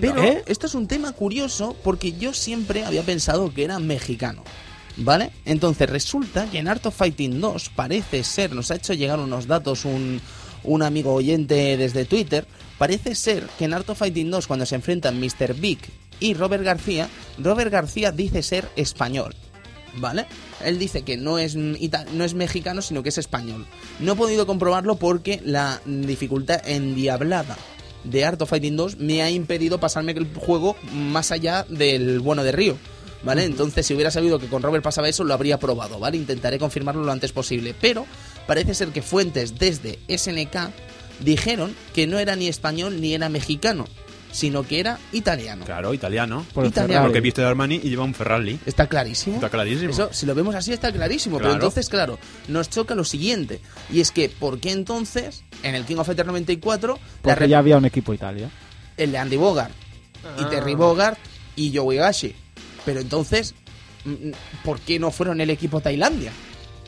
[0.00, 0.44] Pero ¿Eh?
[0.46, 4.44] esto es un tema curioso porque yo siempre había pensado que era mexicano.
[4.96, 5.30] ¿Vale?
[5.44, 9.46] Entonces resulta que en Art of Fighting 2 parece ser, nos ha hecho llegar unos
[9.46, 10.20] datos un,
[10.64, 14.74] un amigo oyente desde Twitter, parece ser que en Art of Fighting 2 cuando se
[14.74, 15.54] enfrentan Mr.
[15.54, 15.78] Big
[16.18, 17.08] y Robert García,
[17.38, 19.34] Robert García dice ser español.
[19.96, 20.26] ¿Vale?
[20.64, 23.66] Él dice que no es, no es mexicano, sino que es español.
[23.98, 27.56] No he podido comprobarlo porque la dificultad endiablada
[28.04, 32.44] de Art of Fighting 2 me ha impedido pasarme el juego más allá del bueno
[32.44, 32.76] de Río.
[33.22, 33.44] ¿Vale?
[33.44, 36.16] Entonces, si hubiera sabido que con Robert pasaba eso, lo habría probado, ¿vale?
[36.16, 37.74] Intentaré confirmarlo lo antes posible.
[37.78, 38.06] Pero
[38.46, 40.70] parece ser que fuentes desde SNK
[41.22, 43.86] dijeron que no era ni español ni era mexicano,
[44.32, 45.64] sino que era italiano.
[45.64, 46.46] Claro, italiano.
[46.54, 47.04] Por Italiano.
[47.04, 48.58] Porque viste de Armani y lleva un Ferrari.
[48.66, 49.36] Está clarísimo.
[49.36, 49.90] Está clarísimo.
[49.90, 51.38] Eso, si lo vemos así, está clarísimo.
[51.38, 52.18] Pero entonces, claro,
[52.48, 53.60] nos choca lo siguiente.
[53.90, 57.58] Y es que, ¿por qué entonces, en el King of Fighters 94, la Porque ya
[57.58, 58.48] había un equipo Italia.
[58.96, 59.72] el de Andy Bogart
[60.38, 61.18] y Terry Bogart
[61.56, 62.34] y Joe Higashi?
[62.84, 63.54] Pero entonces,
[64.04, 64.30] mm,
[64.64, 66.32] ¿por qué no fueron el equipo Tailandia?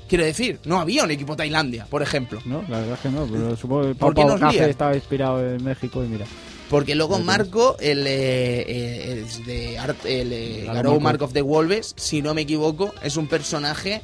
[0.08, 2.40] Quiero decir, no había un equipo Tailandia, por ejemplo.
[2.44, 4.70] No, la verdad es que no, pero supongo que ¿Por qué Pau nos Café lían?
[4.70, 6.26] estaba inspirado en México y mira.
[6.72, 11.00] Porque luego Marco, el, eh, eh, es de Art- el eh, Garou Marco.
[11.00, 14.02] Mark of the Wolves, si no me equivoco, es un personaje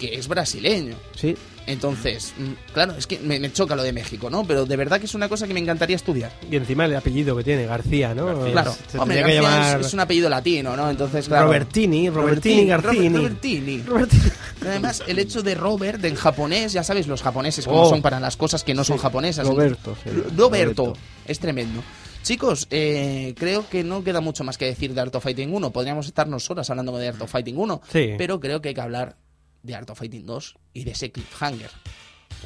[0.00, 0.94] que es brasileño.
[1.14, 1.36] Sí,
[1.66, 4.44] Entonces, mm, claro, es que me, me choca lo de México, ¿no?
[4.44, 6.30] Pero de verdad que es una cosa que me encantaría estudiar.
[6.50, 8.26] Y encima el apellido que tiene, García, ¿no?
[8.26, 8.52] García.
[8.52, 10.90] Claro, Se hombre, tendría que García llamar es, es un apellido latino, ¿no?
[10.90, 11.46] Entonces, claro.
[11.46, 13.08] Robertini, Robertini, Garcini.
[13.08, 13.82] Robert- Robertini.
[13.82, 14.22] Robertini.
[14.66, 17.88] Además, el hecho de Robert en japonés, ya sabes, los japoneses como Oh.
[17.88, 19.46] son para las cosas que no son japonesas.
[19.46, 19.96] Roberto.
[20.04, 20.92] sí, Roberto.
[21.26, 21.82] Es tremendo.
[22.24, 25.70] Chicos, eh, creo que no queda mucho más que decir de Art of Fighting 1.
[25.72, 27.82] Podríamos estarnos horas hablando de Art of Fighting 1.
[27.92, 28.14] Sí.
[28.16, 29.18] Pero creo que hay que hablar
[29.62, 31.70] de Art of Fighting 2 y de ese cliffhanger.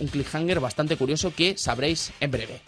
[0.01, 2.61] Un cliffhanger bastante curioso que sabréis en breve.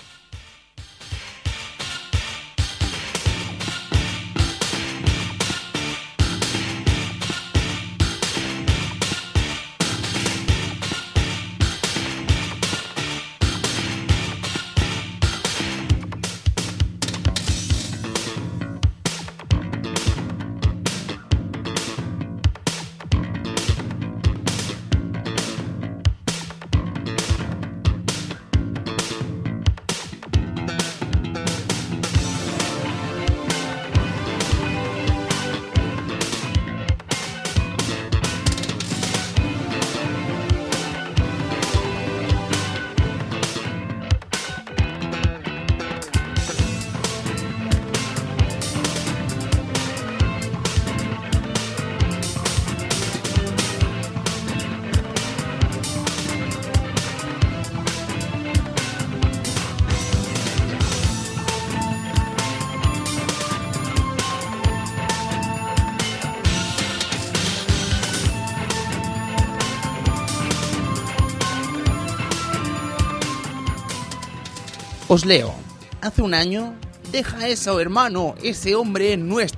[75.25, 75.55] Leo.
[76.01, 76.75] Hace un año,
[77.13, 79.50] deja eso, hermano, ese hombre es nuestro.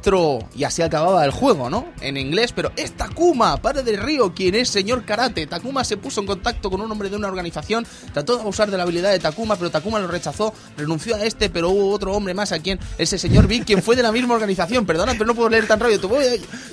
[0.56, 1.86] Y así acababa el juego, ¿no?
[2.00, 5.46] En inglés, pero es Takuma, padre del río, quien es señor karate.
[5.46, 8.76] Takuma se puso en contacto con un hombre de una organización, trató de abusar de
[8.76, 12.34] la habilidad de Takuma, pero Takuma lo rechazó, renunció a este, pero hubo otro hombre
[12.34, 14.84] más a quien, ese señor Big, quien fue de la misma organización.
[14.86, 16.00] Perdona, pero no puedo leer tan rápido.
[16.00, 16.18] Tuvo,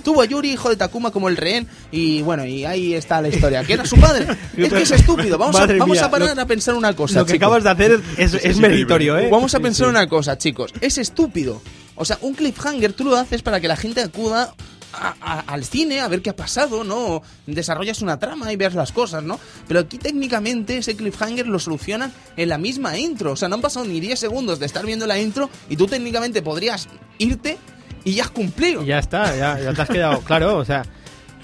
[0.04, 3.30] tuvo a Yuri, hijo de Takuma, como el rehén, y bueno, y ahí está la
[3.30, 3.64] historia.
[3.64, 4.26] ¿Que era su padre?
[4.58, 5.38] Es que es estúpido.
[5.38, 7.20] Vamos, a, vamos mía, a parar lo- a pensar una cosa.
[7.20, 7.46] Lo que chicos.
[7.48, 9.30] acabas de hacer es, es, es meritorio, ¿eh?
[9.32, 9.90] Vamos a Sí, pensar sí.
[9.90, 10.74] una cosa, chicos.
[10.82, 11.62] Es estúpido.
[12.00, 14.56] O sea, un cliffhanger tú lo haces para que la gente acuda
[14.92, 17.22] a- al cine a ver qué ha pasado, ¿no?
[17.46, 19.40] Desarrollas una trama y ves las cosas, ¿no?
[19.68, 23.34] Pero aquí técnicamente ese cliffhanger lo solucionan en la misma intro.
[23.34, 25.86] O sea, no han pasado ni 10 segundos de estar viendo la intro y tú
[25.86, 26.88] técnicamente podrías
[27.20, 27.58] irte
[28.04, 28.84] y ya has cumplido.
[28.84, 30.84] Ya está, ya, ya te has quedado claro, o sea,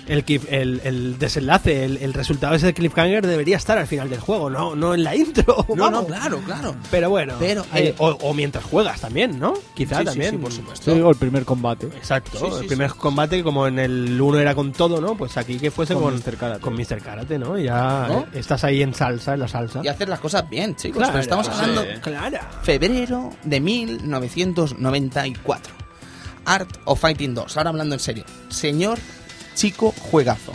[0.07, 4.19] el, el, el desenlace, el, el resultado de ese cliffhanger debería estar al final del
[4.19, 5.65] juego, no, no en la intro.
[5.75, 6.75] No, no, claro, claro.
[6.91, 9.53] Pero bueno, Pero, eh, eh, o, o mientras juegas también, ¿no?
[9.73, 10.31] Quizá Sí, sí, también.
[10.31, 10.93] sí, por supuesto.
[10.93, 11.87] Sí, o el primer combate.
[11.87, 15.15] Exacto, Sí, sí, el primer combate como en el 1 era con todo, ¿no?
[15.17, 16.37] Pues aquí que fuese Con con, Mr.
[16.37, 16.61] Karate.
[16.61, 17.01] con Mr.
[17.01, 17.57] Karate, ¿no?
[17.57, 18.19] Ya ¿No?
[18.21, 19.81] eh, estás ahí en salsa, en la salsa.
[19.83, 20.97] Y hacer las cosas bien, chicos.
[20.97, 21.51] Claro, Pero estamos sí.
[21.55, 22.37] hablando Claro.
[22.63, 25.73] febrero de 1994.
[26.45, 27.57] Art of Fighting 2.
[27.57, 28.23] Ahora hablando en serio.
[28.49, 28.99] Señor
[29.55, 30.51] chico juegazo.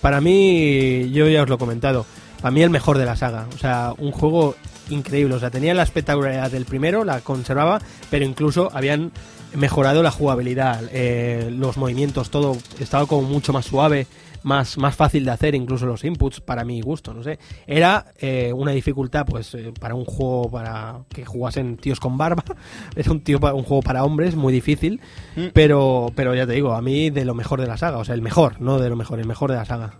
[0.00, 2.04] Para mí, yo ya os lo he comentado,
[2.40, 3.46] para mí el mejor de la saga.
[3.54, 4.56] O sea, un juego
[4.90, 5.34] increíble.
[5.34, 7.80] O sea, tenía la espectacularidad del primero, la conservaba,
[8.10, 9.12] pero incluso habían
[9.56, 14.06] mejorado la jugabilidad, eh, los movimientos, todo estaba como mucho más suave,
[14.42, 17.38] más, más fácil de hacer, incluso los inputs, para mi gusto, no sé.
[17.66, 22.44] Era eh, una dificultad, pues, eh, para un juego para que jugasen tíos con barba.
[22.96, 25.00] Era un, tío, un juego para hombres, muy difícil.
[25.34, 25.46] Mm.
[25.52, 28.14] Pero, pero ya te digo, a mí de lo mejor de la saga, o sea,
[28.14, 29.94] el mejor, no de lo mejor, el mejor de la saga.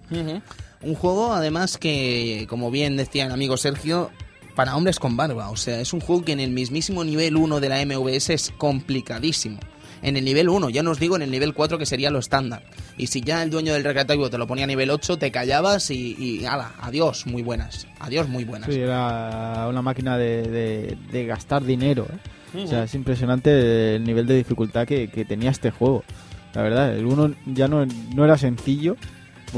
[0.83, 4.11] Un juego, además, que, como bien decía el amigo Sergio,
[4.55, 5.51] para hombres con barba.
[5.51, 8.53] O sea, es un juego que en el mismísimo nivel 1 de la MVS es
[8.59, 9.59] complicadísimo.
[10.03, 12.19] En el nivel 1, ya no os digo en el nivel 4 que sería lo
[12.19, 12.63] estándar.
[12.99, 15.91] Y si ya el dueño del recreativo te lo ponía a nivel 8, te callabas
[15.91, 17.87] y, y ala, adiós, muy buenas.
[18.01, 18.69] Adiós, muy buenas.
[18.73, 22.07] Sí, era una máquina de, de- de gastar dinero.
[22.55, 22.65] ¿eh?
[22.65, 26.05] O sea, es impresionante el nivel de dificultad que, que tenía este juego.
[26.53, 28.97] La verdad, el uno ya no, no era sencillo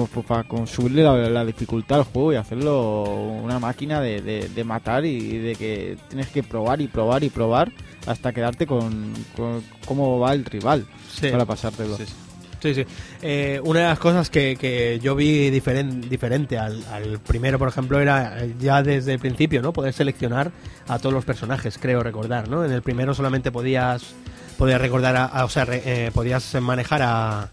[0.05, 4.65] para con- subirle la, la dificultad al juego y hacerlo una máquina de, de- de
[4.65, 7.73] matar y de que tienes que probar y probar y probar
[8.07, 11.29] hasta quedarte con, con cómo va el rival Sí.
[11.29, 11.97] para pasártelo.
[11.97, 12.13] Sí, sí.
[12.75, 12.85] Sí.
[13.23, 17.69] Eh, una de las cosas que, que yo vi diferen- diferente al, al primero, por
[17.69, 19.73] ejemplo, era eh, ya desde el principio, ¿no?
[19.73, 20.51] Poder seleccionar
[20.89, 22.65] a todos los personajes, creo recordar, ¿no?
[22.65, 24.03] En el primero solamente podías
[24.59, 27.51] podías recordar, a, a- o sea, re- eh, podías manejar a,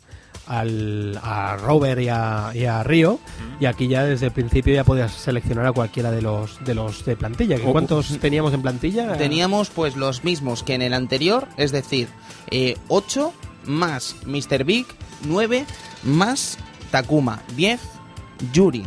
[0.47, 3.19] al, a Robert y a, y a Río,
[3.59, 7.05] y aquí ya desde el principio ya podías seleccionar a cualquiera de los de los
[7.05, 7.57] de plantilla.
[7.57, 9.13] ¿Que O- ¿Cuántos teníamos en plantilla?
[9.17, 12.07] Teníamos pues los mismos que en el anterior, es decir,
[12.89, 13.33] 8
[13.65, 14.63] más Mr.
[14.65, 14.85] Big,
[15.25, 15.65] 9
[16.03, 16.57] más
[16.91, 17.79] Takuma, 10,
[18.51, 18.83] Yuri,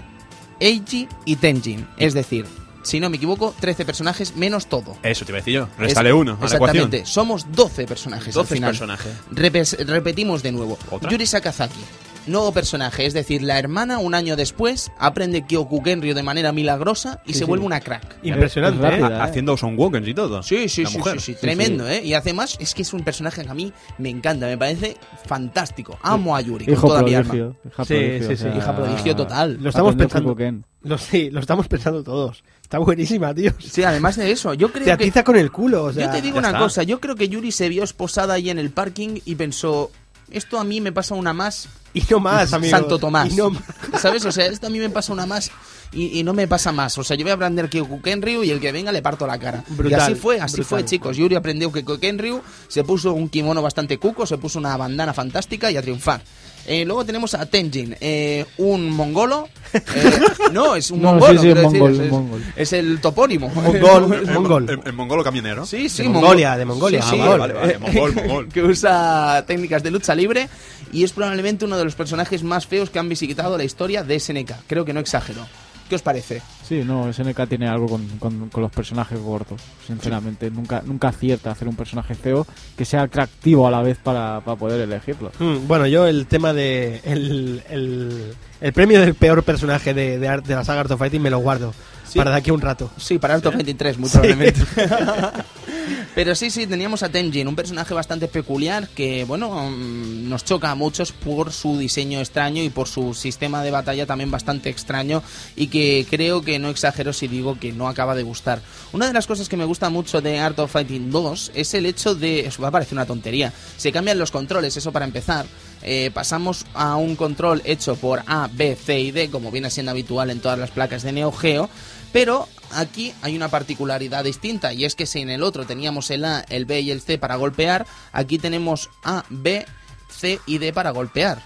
[0.60, 1.86] Eiji y Tenjin.
[1.96, 2.46] Es decir,
[2.86, 4.96] si no me equivoco, 13 personajes menos todo.
[5.02, 5.68] Eso te iba a decir yo.
[5.76, 6.60] Restale Es- uno a la ecuación.
[6.84, 8.70] Exactamente, somos 12 personajes 12 al final.
[8.70, 9.12] personajes.
[9.32, 10.78] Repes- repetimos de nuevo.
[10.90, 11.10] ¿Otra?
[11.10, 11.80] Yuri Sakazaki.
[12.26, 17.20] Nuevo personaje, es decir, la hermana un año después aprende Kyoku Genryo de manera milagrosa
[17.24, 17.44] y Sí, se sí.
[17.46, 18.16] vuelve una crack.
[18.22, 19.02] Impresionante, Es ¿eh?
[19.04, 20.42] Ha- Haciendo Son Walkers y todo.
[20.42, 22.02] Sí, sí, sí, sí, sí, Sí, tremendo, ¿eh?
[22.04, 24.96] Y además es que es un personaje que a mí me encanta, me parece
[25.26, 25.98] fantástico.
[26.02, 27.28] Amo a Yuri con Hijo toda mi alma.
[27.30, 27.56] prodigio.
[27.62, 28.36] Sí, prodigio, sí, o sí.
[28.42, 29.58] sea, Hija prodigio total.
[29.60, 30.36] Lo estamos pensando.
[30.82, 32.44] Lo, sí, lo estamos pensando todos.
[32.62, 33.52] Está buenísima, tío.
[33.58, 35.04] Sí, además de eso, yo creo Te que...
[35.04, 36.06] atiza con el culo, o sea.
[36.06, 36.60] yo te digo una está.
[36.60, 39.90] cosa, yo creo que Yuri se vio esposada ahí en el parking y pensó,
[40.30, 42.70] esto a mí me pasa una más Y no más, amigo.
[42.76, 43.32] Santo Tomás.
[43.32, 43.62] Y no más.
[44.00, 44.24] ¿Sabes?
[44.24, 45.50] O sea, esto a mí me pasa una más
[45.92, 46.98] y, y no me pasa más.
[46.98, 49.38] O sea, yo voy a aprender Kyoku Kenryu y el que venga le parto la
[49.38, 49.64] cara.
[49.68, 50.68] Brutal, y así fue, así brutal.
[50.68, 51.16] fue, chicos.
[51.16, 55.70] Yuri aprendió Kyoku Kenryu, se puso un kimono bastante cuco, se puso una bandana fantástica
[55.70, 56.22] y a triunfar.
[56.66, 59.48] Eh, luego tenemos a Tenjin, eh, un mongolo.
[59.72, 59.80] eh,
[60.52, 61.32] no, es un No, mongolo.
[61.32, 62.42] sí, sí, quiero decir, mongol, es, es- mongol.
[62.56, 63.48] es el topónimo.
[63.48, 64.70] Mongol, mongol.
[64.70, 65.64] El, el mongolo camionero.
[65.64, 66.08] Sí, sí, De.
[66.08, 67.02] Mongolia, de Mongolia.
[67.02, 67.78] Sí, Ah, vale, vale.
[67.78, 68.48] Mongol, mongol.
[68.48, 70.48] que usa técnicas de lucha libre
[70.92, 74.18] y es probablemente uno de los personajes más feos que han visitado la historia de
[74.18, 74.52] SNK.
[74.66, 75.46] Creo que no exagero.
[75.88, 76.42] ¿Qué os parece?
[76.66, 80.50] Sí, no, SNK tiene algo con, con- con los personajes gordos, sinceramente.
[80.50, 84.56] Nunca, nunca acierta hacer un personaje feo que sea atractivo a la vez para, para
[84.58, 85.30] poder elegirlo.
[85.38, 87.00] Mm, Bueno, yo el tema de.
[87.04, 91.22] El, el, el premio del peor personaje de, de, de la saga Art of Fighting
[91.22, 91.72] me lo guardo
[92.08, 92.18] Sí.
[92.18, 92.90] para de aquí a un rato.
[92.96, 94.60] Sí, para Alto 23, muy probablemente.
[96.14, 100.70] Pero sí, sí, teníamos a Tenjin, un personaje bastante peculiar que, bueno, mm, nos choca
[100.70, 105.22] a muchos por su diseño extraño y por su sistema de batalla también bastante extraño
[105.56, 108.62] y que creo que no exagero si digo que no acaba de gustar.
[108.92, 111.86] Una de las cosas que me gusta mucho de Art of Fighting 2 es el
[111.86, 112.46] hecho de...
[112.46, 113.52] Eso va a parecer una tontería.
[113.76, 115.46] Se cambian los controles, eso para empezar.
[115.82, 119.92] Eh, pasamos a un control hecho por A, B, C y D, como viene siendo
[119.92, 121.68] habitual en todas las placas de Neo Geo.
[122.16, 126.24] Pero aquí hay una particularidad distinta y es que si en el otro teníamos el
[126.24, 129.66] A, el B y el C para golpear, aquí tenemos A, B,
[130.08, 131.42] C y D para golpear.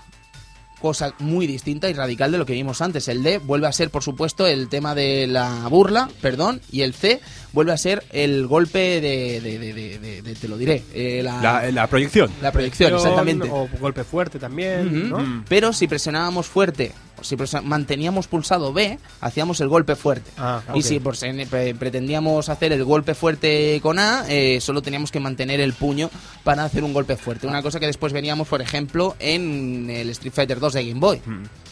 [0.80, 3.06] cosa muy distinta y radical de lo que vimos antes.
[3.08, 6.94] El D vuelve a ser, por supuesto, el tema de la burla, perdón, y el
[6.94, 7.20] C
[7.52, 11.20] vuelve a ser el golpe de, de, de, de- de- de- te lo diré, eh,
[11.22, 12.30] la, La, la proyección.
[12.40, 13.46] la proyección, exactamente.
[13.52, 15.44] O golpe fuerte también.
[15.50, 16.92] Pero si presionábamos fuerte,
[17.22, 20.30] si manteníamos pulsado B, hacíamos el golpe fuerte.
[20.38, 25.20] Ah, Y si pre- pretendíamos hacer el golpe fuerte con A, eh, solo teníamos que
[25.20, 26.10] mantener el puño
[26.44, 27.46] para hacer un golpe fuerte.
[27.46, 31.20] Una cosa que después veníamos, por ejemplo, en el Street Fighter 2 de Game Boy,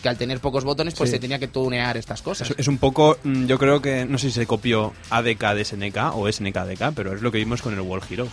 [0.02, 1.16] que al tener pocos botones, pues Sí.
[1.16, 2.50] se tenía que tunear estas cosas.
[2.50, 5.64] Es, es un poco, mm, yo creo que, no sé si se copió ADK de
[5.64, 8.30] SNK o SNK ADK, pero es lo que vimos con el World Heroes.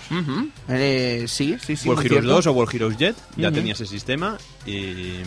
[0.70, 1.88] Eh, sí, sí, sí.
[1.88, 2.36] World Heroes cierto.
[2.36, 3.56] 2 o World Heroes Jet ya Ujú.
[3.58, 5.20] tenía ese sistema y...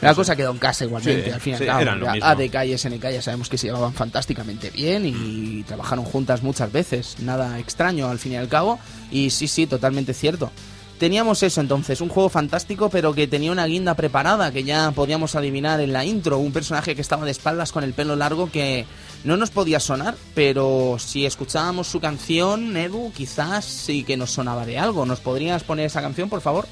[0.00, 1.84] La cosa quedó en casa igualmente, Sí, al fin y al sí, cabo.
[1.84, 2.26] Ya mismo.
[2.26, 7.16] ADK y SNK ya sabemos que se llevaban fantásticamente bien y trabajaron juntas muchas veces.
[7.20, 8.78] Nada extraño al fin y al cabo.
[9.10, 10.50] Y sí, sí, totalmente cierto.
[10.98, 15.34] Teníamos eso entonces, un juego fantástico pero que tenía una guinda preparada que ya podíamos
[15.34, 18.84] adivinar en la intro, un personaje que estaba de espaldas con el pelo largo que
[19.24, 24.66] no nos podía sonar, pero si escuchábamos su canción, Edu, quizás sí que nos sonaba
[24.66, 25.06] de algo.
[25.06, 26.66] ¿Nos podrías poner esa canción, por favor?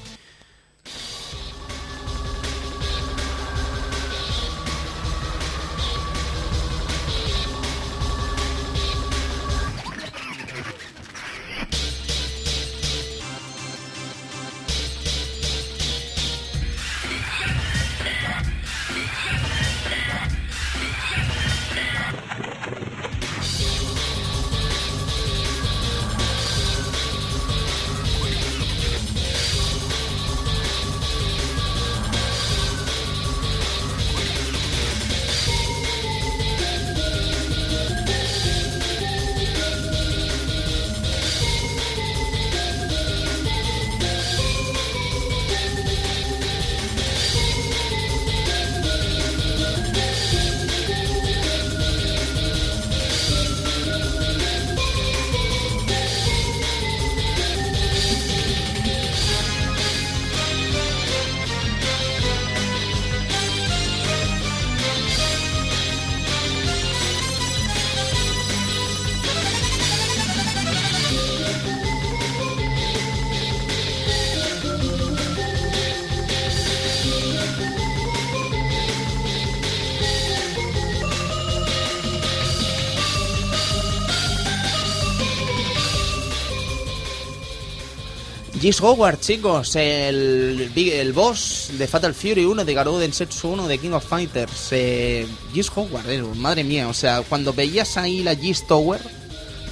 [88.69, 93.79] Gis Howard, chicos, el, el boss de Fatal Fury 1, de Garou Densetsu 1, de
[93.79, 94.67] King of Fighters.
[94.69, 99.01] Eh, Gis Howard, eh, madre mía, o sea, cuando veías ahí la Gis Tower,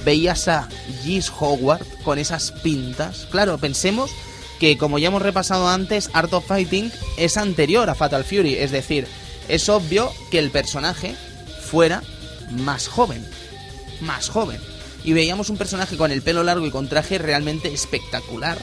[0.04, 0.68] veías a
[1.04, 3.28] Gis Howard con esas pintas.
[3.30, 4.10] Claro, pensemos
[4.58, 8.72] que, como ya hemos repasado antes, Art of Fighting es anterior a Fatal Fury, es
[8.72, 9.06] decir,
[9.46, 11.14] es obvio que el personaje
[11.62, 12.02] fuera
[12.50, 13.24] más joven.
[14.00, 14.60] Más joven.
[15.04, 18.58] Y veíamos un personaje con el pelo largo y con traje realmente espectacular.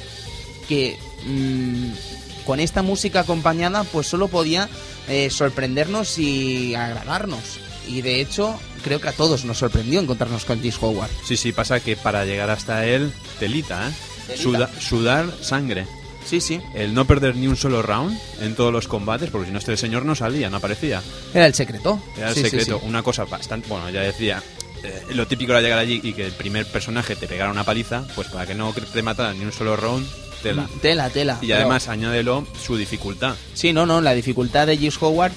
[0.68, 4.70] Que mm, con esta música acompañada, pues solo podía
[5.08, 7.60] eh, sorprendernos y agradarnos.
[7.88, 11.12] Y de hecho, creo que a todos nos sorprendió encontrarnos con Gis Howard.
[11.24, 13.92] Sí, sí, pasa que para llegar hasta él, telita, ¿eh?
[14.28, 14.44] Telita.
[14.44, 15.86] Suda- sudar sangre.
[16.26, 16.60] Sí, sí.
[16.74, 19.78] El no perder ni un solo round en todos los combates, porque si no este
[19.78, 21.04] señor no salía, no aparecía.
[21.32, 22.02] Era el secreto.
[22.18, 22.80] Era el Sí, sí, secreto.
[22.82, 22.88] sí.
[22.88, 23.68] Una cosa bastante...
[23.70, 24.42] Bueno, ya decía...
[24.84, 28.08] eh, lo típico era llegar allí y que el primer personaje te pegara una paliza,
[28.16, 30.08] pues para que no te matara ni un solo round,
[30.50, 30.70] tela.
[30.82, 31.38] Tela, tela.
[31.42, 33.36] Y Pero- además añádelo su dificultad.
[33.54, 35.32] Sí, no, no, la dificultad de Gis Howard,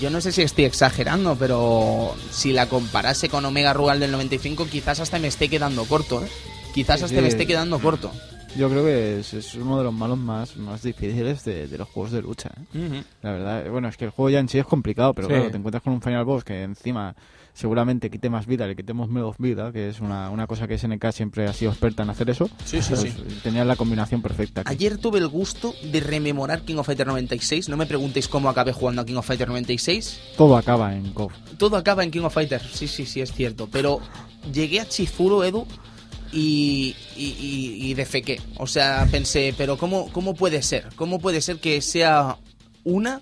[0.00, 4.66] yo no sé si estoy exagerando, pero si la comparase con Omega Rugal del 95,
[4.70, 6.28] quizás hasta me esté quedando corto, ¿eh?
[6.74, 7.22] Quizás Sí, hasta sí.
[7.22, 8.10] me esté quedando corto.
[8.56, 11.88] Yo creo que es, es uno de los malos más, más difíciles de, de los
[11.88, 12.50] juegos de lucha.
[12.74, 13.02] ¿eh?
[13.22, 15.32] La verdad, bueno, es que el juego ya en sí es complicado, pero Sí.
[15.34, 17.14] claro, te encuentras con un final boss que encima
[17.54, 21.10] seguramente quite más vida, le quitemos menos vida, que es una, una cosa que SNK
[21.12, 22.48] siempre ha sido experta en hacer eso.
[22.64, 23.14] Sí, sí, Pues, sí.
[23.42, 24.62] Tenías la combinación perfecta.
[24.62, 24.70] aquí.
[24.72, 27.68] Ayer tuve el gusto de rememorar King of Fighter 96.
[27.68, 30.20] No me preguntéis cómo acabé jugando a King of Fighter 96.
[30.36, 31.32] Todo acaba en KOF.
[31.58, 32.60] Todo acaba en King of Fighter.
[32.72, 33.68] Sí, sí, sí, es cierto.
[33.70, 34.00] Pero
[34.52, 35.66] llegué a Chifuro, Edu,
[36.32, 38.40] y, y, y, y defequé.
[38.56, 40.88] O sea, pensé, pero ¿cómo, ¿cómo puede ser?
[40.96, 42.38] ¿Cómo puede ser que sea
[42.84, 43.20] una?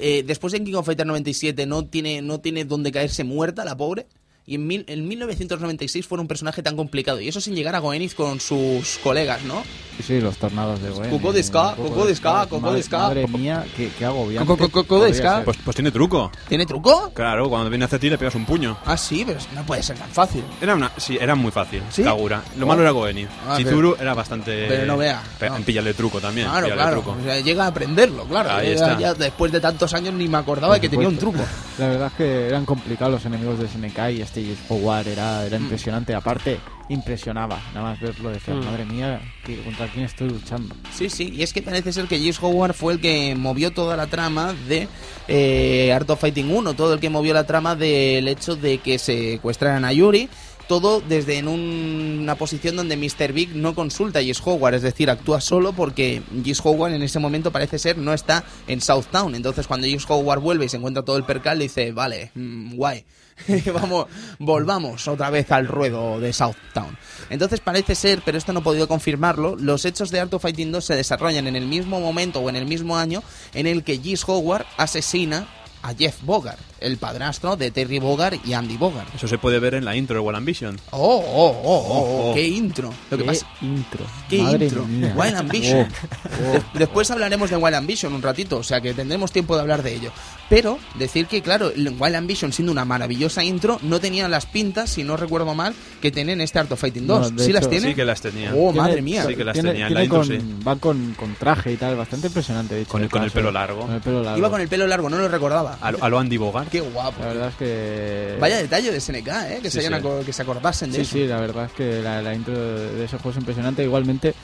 [0.00, 3.76] Eh, después en King of Fighter 97 no tiene, no tiene donde caerse muerta la
[3.76, 4.06] pobre.
[4.48, 7.20] Y en, mil- en 1996 fuera un personaje tan complicado.
[7.20, 9.62] Y eso sin llegar a Goenith con sus colegas, ¿no?
[9.98, 11.10] Sí, sí, los tornados de Gwen.
[11.10, 12.98] Coco de ska, Coco de ska, Coco Madre- de ska.
[12.98, 14.46] Madre mía, qué, qué agobiante.
[14.46, 15.42] Coco, Coco, Coco de ska.
[15.44, 16.30] Pues, pues tiene truco.
[16.48, 17.10] ¿Tiene truco?
[17.12, 18.78] Claro, cuando viene hacia ti le pegas un puño.
[18.86, 20.42] Ah, sí, pero no puede ser tan fácil.
[20.60, 21.82] Era una, sí, era muy fácil.
[21.90, 22.02] ¿Sí?
[22.02, 22.42] Kagura.
[22.56, 22.68] Lo Oh.
[22.68, 23.26] malo era Goeni.
[23.46, 24.66] Ah, Chizuru era bastante.
[24.68, 25.56] pero no vea, no.
[25.64, 26.46] Pillarle truco también.
[26.48, 26.92] Claro, claro.
[27.02, 27.16] truco.
[27.20, 28.50] O sea, llega a aprenderlo, claro.
[28.50, 28.98] Ahí está.
[28.98, 31.40] ya después de tantos años ni me acordaba de que tenía un truco.
[31.78, 34.37] La verdad es que eran complicados los enemigos de SNK y este
[34.68, 35.62] Howard era, era Mm.
[35.62, 36.14] impresionante.
[36.14, 36.58] Aparte,
[36.88, 37.60] impresionaba.
[37.74, 38.64] Nada más verlo, decía, Mm.
[38.64, 40.74] madre mía, ¿qué- ¿contra quién estoy luchando?
[40.94, 43.96] Sí, sí, y es que parece ser que James Howard fue el que movió toda
[43.96, 44.88] la trama de
[45.30, 48.98] eh, Art of Fighting 1, todo el que movió la trama del hecho de que
[48.98, 50.28] secuestraran a Yuri,
[50.66, 53.32] todo desde en un- una posición donde Mr.
[53.34, 57.18] Big no consulta a James Howard, es decir, actúa solo porque James Howard en ese
[57.18, 61.02] momento parece ser no está en Southtown, entonces cuando James Howard vuelve y se encuentra
[61.02, 63.04] todo el percal, dice, vale, mm, guay.
[63.72, 64.06] Vamos,
[64.38, 66.96] volvamos otra vez al ruedo de Southtown.
[67.30, 70.72] Entonces parece ser, pero esto no he podido confirmarlo, los hechos de Art of Fighting
[70.72, 73.22] 2 se desarrollan en el mismo momento o en el mismo año
[73.54, 75.48] en el que Gis Howard asesina
[75.82, 79.14] a Jeff Bogart, el padrastro de Terry Bogart y Andy Bogart.
[79.14, 80.78] Eso se puede ver en la intro de Wall Ambition.
[80.90, 82.34] Oh, oh, oh, oh, Oh, oh.
[82.34, 82.92] qué intro.
[83.10, 84.04] Lo que ¿Qué pasa intro?
[84.28, 84.86] ¿Qué Madre intro?
[84.86, 85.14] mía.
[85.16, 85.88] Wild Ambition.
[85.88, 86.52] Oh, oh.
[86.52, 89.82] De- Después hablaremos de Wild Ambition un ratito, o sea que tendremos tiempo de hablar
[89.82, 90.10] de ello.
[90.48, 95.04] Pero decir que, claro, Wild Ambition, siendo una maravillosa intro, no tenía las pintas, si
[95.04, 97.20] no recuerdo mal, que tienen este Art of Fighting 2.
[97.20, 97.88] No, de ¿Sí las tiene?
[97.88, 98.54] Sí que las tenía.
[98.54, 99.24] Oh, madre mía.
[99.26, 100.64] Sí que las tiene- tenía en tiene la intro, con, sí.
[100.66, 102.74] Va con, con traje y tal, bastante impresionante.
[102.76, 103.34] de hecho, Con el- con el paso.
[103.40, 103.80] pelo largo.
[103.82, 104.38] Con el pelo largo.
[104.38, 105.76] Iba con el pelo largo, no lo recordaba.
[105.80, 106.67] A, lo- a lo Andy Bogart.
[106.70, 107.20] Qué guapo.
[107.20, 108.36] La verdad es que...
[108.40, 109.58] Vaya detalle de SNK, ¿eh?
[109.62, 110.02] Que, se, Sí, sí.
[110.26, 111.12] que se acordasen de Sí, eso.
[111.12, 113.82] sí, la verdad es que la, la intro de ese juego es impresionante.
[113.82, 114.34] Igualmente,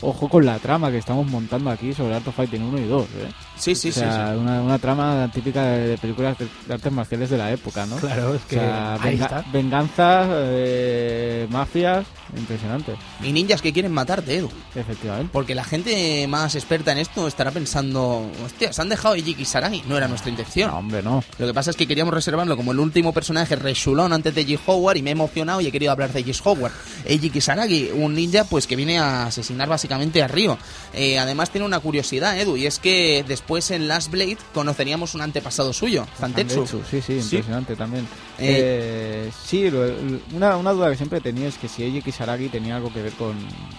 [0.00, 3.02] ojo con la trama que estamos montando aquí sobre Art of Fighting 1 y 2.
[3.04, 3.06] ¿eh?
[3.58, 6.92] Sí, sí, o sí, sea, Una, una trama típica de, de películas de, de artes
[6.92, 7.96] marciales de la época, ¿no?
[7.96, 9.44] Claro, es O que sea, ahí venga- está.
[9.52, 12.06] venganzas, eh, mafias,
[12.36, 13.28] impresionante, sí.
[13.28, 14.50] Y ninjas que quieren matarte, Edu.
[14.74, 15.30] efectivamente.
[15.32, 19.82] Porque la gente más experta en esto estará pensando, hostia, se han dejado a Saragi.
[19.88, 20.70] No era nuestra intención.
[20.70, 21.22] No, hombre, no.
[21.38, 24.58] Lo que pasa es que queríamos reservarlo como el último personaje rechulón antes de G.
[24.66, 26.38] Howard y me he emocionado y he querido hablar de G.
[26.44, 26.72] Howard.
[27.04, 30.58] Eiji Kisaragi, un ninja pues que viene a asesinar básicamente a Ryo.
[30.92, 35.22] Eh, además tiene una curiosidad, Edu, y es que después en Last Blade conoceríamos un
[35.22, 36.66] antepasado suyo, Zantetsu.
[36.66, 37.36] Zantetsu, Sí, sí, Sí.
[37.36, 38.04] impresionante también.
[38.38, 39.86] Eh, Eh, sí, lo-
[40.36, 43.12] una, una duda que siempre tenía es que si Eiji Kisaragi tenía algo que ver
[43.14, 43.36] con,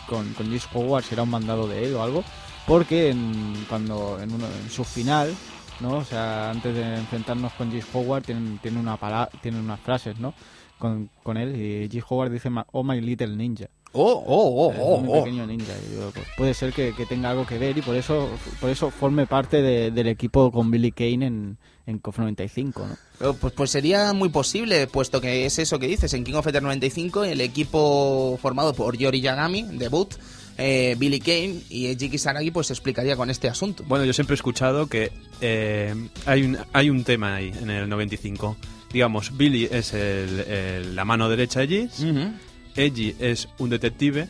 [0.08, 2.24] con, con Howard, si era un mandado de él o algo,
[2.66, 5.34] porque en, cuando en, uno, en su final,
[5.80, 5.98] ¿no?
[6.00, 10.18] O sea, antes de enfrentarnos con Jace Howard, tienen, tienen, una pala- tienen unas frases,
[10.20, 10.34] ¿no?
[10.80, 13.68] Con, con él, y Jace Howard dice, "Ma- oh my little ninja.
[13.92, 15.24] Oh, oh, oh, oh, mi oh.
[15.24, 15.74] pequeño ninja.
[15.90, 18.30] Y yo, pues, puede ser que, que tenga algo que ver y por eso
[18.62, 22.86] por eso forme parte de- del equipo con Billy Kane en, en KOF 95,
[23.20, 23.34] ¿no?
[23.34, 26.14] Pues, pues sería muy posible, puesto que es eso que dices.
[26.14, 30.14] En King of Fighters 95, el equipo formado por Yori Yagami, debut,
[30.60, 33.84] eh, Billy Kane y Eiji Kisaragi, pues se explicaría con este asunto.
[33.88, 35.12] Bueno, yo siempre he escuchado que
[35.42, 35.96] eh,
[36.28, 38.56] hay, un, hay un tema ahí en el 95.
[38.94, 42.32] Digamos, Billy es el- el- la mano derecha de Giz, Ujú,
[42.80, 44.28] Eiji es un detective,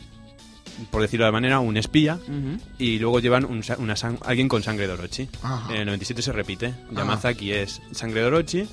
[0.90, 2.58] por decirlo de manera, un espía, ujú.
[2.78, 5.28] y luego llevan un sa- una sang- alguien con sangre de Orochi.
[5.42, 5.72] Ajá.
[5.74, 6.74] En el 97 se repite.
[6.90, 8.68] Yamazaki es sangre de Orochi,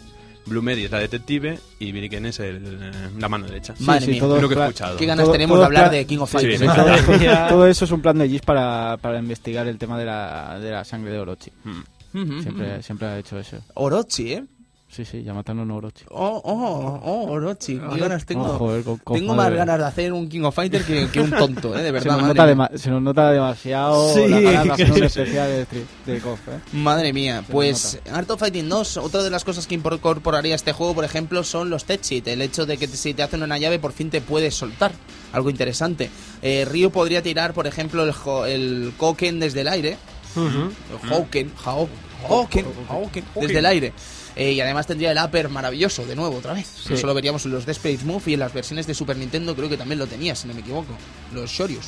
[0.45, 3.73] Blue Medi es la detective y Billy Ken es el, eh, la mano derecha.
[3.79, 4.19] Madre mía.
[4.21, 4.97] todo lo que he escuchado.
[4.97, 6.59] Qué ganas Todo- tenemos todo de hablar plan- de King of Fighters.
[6.59, 7.25] sí.
[7.25, 7.37] ¿eh?
[7.49, 10.71] Todo, eso es un plan de Gis para, para investigar el tema de la, de
[10.71, 11.51] la sangre de Orochi.
[11.65, 11.79] Mm.
[12.21, 13.57] Ujú, Siempre, siempre ha hecho eso.
[13.73, 14.45] Orochi, ¿eh?
[14.89, 16.05] Sí, sí, ya mataron a Orochi.
[16.09, 17.77] Oh, oh, oh, Orochi.
[17.77, 18.45] Qué ganas tengo.
[18.45, 21.19] Oh, joder, con- con- tengo más ganas de hacer un King of Fighter que, que
[21.19, 21.79] un tonto, ¿eh?
[21.83, 24.61] De Se verdad, nos, madre nota dema- se nos nota demasiado Sí, la
[25.05, 25.67] especial
[26.05, 26.51] de, de KOF, ¿eh?
[26.71, 30.71] Madre mía, Se pues Art of Fighting 2, otra de las cosas que incorporaría este
[30.71, 33.79] juego, por ejemplo, son los tech el hecho de que si te hacen una llave
[33.79, 34.93] por fin te puedes soltar,
[35.33, 36.09] algo interesante.
[36.41, 39.97] Eh, Ryu podría tirar, por ejemplo, el, jo- el Koken desde el aire,
[40.35, 40.71] Ujú.
[41.03, 41.87] el Houken, Hau-
[42.27, 43.93] Houken, Houken, desde el aire.
[44.37, 46.67] Eh, y además tendría el upper maravilloso, de nuevo, otra vez.
[46.85, 46.93] Sí.
[46.93, 49.67] Eso lo veríamos en los Desperate Move y en las versiones de Super Nintendo creo
[49.67, 50.93] que también lo tenía, si no me equivoco.
[51.33, 51.87] Los Shoryus.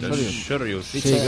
[0.00, 0.84] Los Shoryus.
[0.86, 1.18] Sí, sí.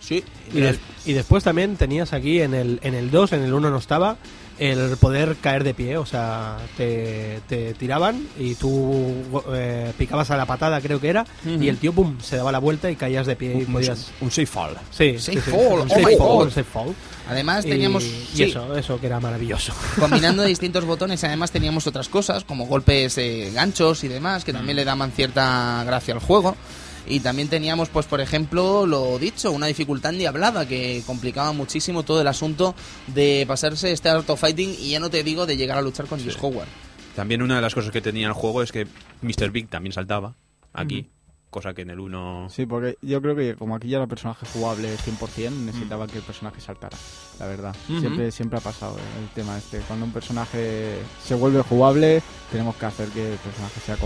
[0.00, 3.54] Sí, Y, des- y después también tenías aquí en el, en el 2, en el
[3.54, 4.18] 1 no estaba,
[4.58, 5.96] el poder caer de pie.
[5.96, 9.14] O sea, te, te tiraban y tú
[9.54, 12.58] eh, picabas a la patada, creo que era, y el tío, pum, se daba la
[12.58, 14.10] vuelta y caías de pie y podías...
[14.20, 14.76] un safe fall.
[14.90, 16.44] Sí, Safe sí, sí, fall, un oh safe my fall, God.
[16.44, 16.94] un safe fall.
[17.28, 18.04] Además teníamos...
[18.04, 18.42] Y, sí.
[18.44, 19.72] eso, eso que era maravilloso.
[19.98, 24.52] combinando distintos botones y además teníamos otras cosas como golpes eh, ganchos y demás que
[24.52, 26.56] también le daban cierta gracia al juego
[27.06, 32.20] y también teníamos pues por ejemplo lo dicho una dificultad endiablada que complicaba muchísimo todo
[32.20, 32.74] el asunto
[33.08, 36.06] de pasarse este Art of Fighting y ya no te digo de llegar a luchar
[36.06, 36.68] con Jace Howard
[37.14, 38.86] También una de las cosas que tenía el juego es que
[39.22, 39.50] Mr.
[39.50, 40.34] Big también saltaba
[40.72, 41.08] aquí,
[41.54, 42.48] cosa que en el 1...
[42.50, 46.24] Sí, porque yo creo que como aquí ya era personaje jugable 100%, necesitaba que el
[46.24, 46.98] personaje saltara,
[47.38, 47.76] la verdad.
[47.86, 49.78] Siempre siempre ha pasado el tema este.
[49.86, 53.96] Cuando un personaje se vuelve jugable, tenemos que hacer que el personaje sea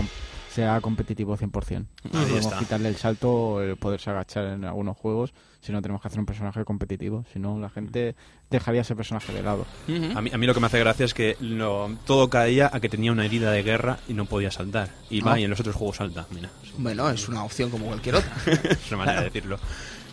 [0.53, 1.85] sea competitivo 100%.
[2.05, 2.57] No podemos está.
[2.59, 6.19] quitarle el salto o el poderse agachar en algunos juegos, si no tenemos que hacer
[6.19, 8.15] un personaje competitivo, si no la gente
[8.49, 9.65] dejaría ese personaje de lado.
[10.15, 12.79] A mí, a mí lo que me hace gracia es que lo- todo caía a
[12.79, 14.89] que tenía una herida de guerra y no podía saltar.
[15.09, 15.39] Y va, Ah.
[15.39, 16.49] y en los otros juegos salta, mira.
[16.77, 18.31] Bueno, es una opción como cualquier otra.
[18.71, 19.59] Es una manera de decirlo.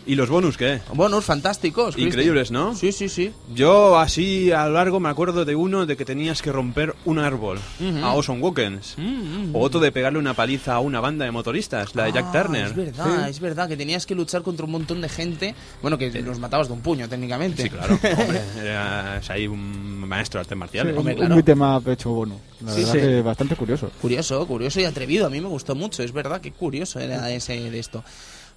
[0.07, 0.79] ¿Y los bonus qué?
[0.93, 1.97] Bonus fantásticos.
[1.97, 2.73] Increíbles, ¿no?
[2.73, 3.33] Sí, sí, sí.
[3.53, 7.19] Yo así a lo largo me acuerdo de uno de que tenías que romper un
[7.19, 7.97] árbol Ujú.
[8.05, 8.95] a Awesome Walkens.
[8.97, 12.13] Mm, mm, O otro de pegarle una paliza a una banda de motoristas, la de
[12.13, 12.65] Jack Ah, Turner.
[12.67, 15.53] Es verdad, es verdad, que tenías que luchar contra un montón de gente.
[15.81, 17.63] Bueno, que los matabas de un puño, técnicamente.
[17.63, 17.93] Sí, claro.
[18.17, 20.93] Hombre, eras ahí un maestro de artes marciales.
[20.93, 21.35] Sí, hombre, un, claro.
[21.35, 22.39] un beat'em up hecho bueno.
[22.63, 22.99] La Sí, verdad sí.
[23.01, 23.91] que bastante curioso.
[24.01, 25.27] Curioso, curioso y atrevido.
[25.27, 28.03] A mí me gustó mucho, es verdad, que curioso era ese de esto.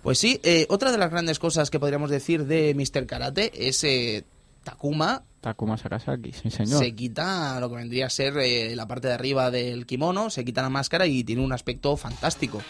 [0.03, 3.07] Pues sí, eh, otra de las grandes cosas que podríamos decir de Mr.
[3.07, 4.25] Karate es eh,
[4.65, 6.83] Takuma Takuma Sakazaki, sí señor.
[6.85, 10.45] se quita lo que vendría a ser eh, la parte de arriba del kimono, se
[10.45, 12.63] quita la máscara y tiene un aspecto fantástico.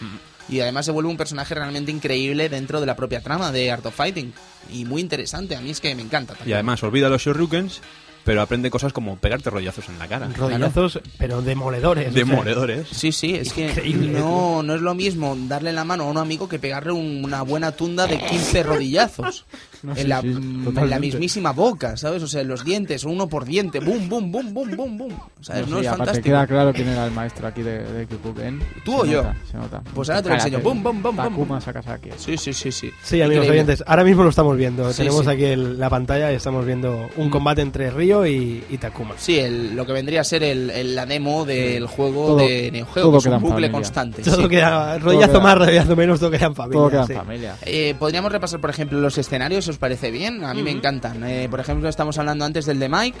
[0.47, 3.85] Y además se vuelve un personaje realmente increíble dentro de la propia trama de Art
[3.85, 4.33] of Fighting.
[4.71, 6.33] Y muy interesante, a mí es que me encanta.
[6.33, 6.55] Y Takuma.
[6.55, 7.81] además, olvida los Shoryukens,
[8.23, 10.29] pero aprende cosas como pegarte rollazos en la cara.
[10.35, 12.09] Rodillazos, pero demoledores.
[12.09, 12.87] o sea, Demoledores.
[12.89, 16.17] Sí, sí, es que Increíble, no, no es lo mismo darle la mano a un
[16.17, 19.45] amigo que pegarle un- una buena tunda de 15 rodillazos.
[19.83, 20.99] No, sí, en, la, sí, mm, en la totalmente.
[21.07, 22.21] mismísima boca, ¿sabes?
[22.21, 25.13] O sea, en los dientes, uno por diente, boom, boom, boom, boom, boom, boom.
[25.41, 25.67] ¿Sabes?
[25.67, 26.23] No, No, sí, es fantástico.
[26.25, 28.59] queda claro quién era el maestro aquí de, de Kyokugen.
[28.85, 29.23] ¿Tú Se o yo?
[29.23, 29.81] nota, Se nota.
[29.95, 30.59] Pues ahora te lo enseño.
[30.59, 31.61] Bum, bum, bum, Takuma bum.
[31.61, 32.09] Sakazaki.
[32.17, 32.91] Sí, sí, sí, sí.
[33.03, 33.49] Sí, amigos Increíble.
[33.51, 34.91] oyentes, ahora mismo lo estamos viendo.
[34.91, 35.31] Sí, Tenemos sí.
[35.31, 39.15] aquí el- la pantalla y estamos viendo un combate entre Ryo y, y Takuma.
[39.17, 42.69] Sí, el- lo que vendría a ser el, el- la demo del juego Todo- de
[42.71, 44.21] Neo Geo, todo que es un bucle constante.
[44.21, 46.77] Todo queda rollazo queda- más, rollazo menos, todo queda en familia.
[46.79, 47.55] Todo queda en familia.
[47.63, 50.43] Eh, Podríamos repasar, por ejemplo, los escenarios, ¿os parece bien?
[50.43, 51.23] A mí me encantan.
[51.23, 53.17] Eh, por ejemplo, estamos hablando antes del de Mike.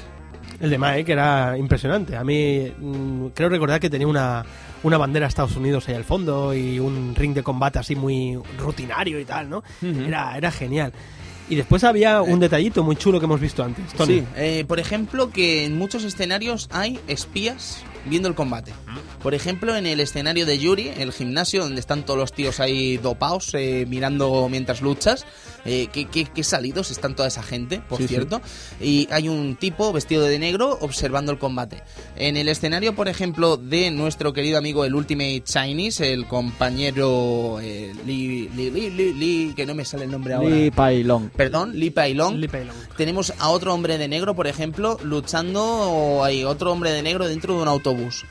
[0.59, 2.15] El de Mike era impresionante.
[2.15, 4.45] A mí mm, creo recordar que tenía una,
[4.83, 8.37] una bandera de Estados Unidos ahí al fondo y un ring de combate así muy
[8.59, 9.63] rutinario y tal, ¿no?
[9.81, 10.93] era, era genial.
[11.49, 13.91] Y después había un detallito muy chulo que hemos visto antes.
[13.93, 14.19] Tony.
[14.19, 18.71] Sí, eh, por ejemplo, que en muchos escenarios hay espías viendo el combate.
[19.21, 22.95] Por ejemplo, en el escenario de Yuri, el gimnasio, donde están todos los tíos ahí
[22.97, 25.25] dopados, eh, mirando mientras luchas.
[25.65, 28.15] Eh, ¿qué, qué, qué salidos están toda esa gente, por Sí, sí.
[28.15, 28.41] cierto.
[28.79, 31.83] Y hay un tipo vestido de negro observando el combate.
[32.15, 37.93] En el escenario, por ejemplo, de nuestro querido amigo el Ultimate Chinese, el compañero eh,
[38.05, 38.69] Lee, Lee,
[39.13, 40.49] Lee, que no me sale el nombre ahora.
[40.49, 41.29] Lee Pai Long.
[41.29, 42.35] Perdón, Lee Pai Long.
[42.37, 42.75] Lee Pai Long.
[42.97, 47.27] Tenemos a otro hombre de negro, por ejemplo, luchando, o hay otro hombre de negro
[47.27, 48.25] dentro de un autobús.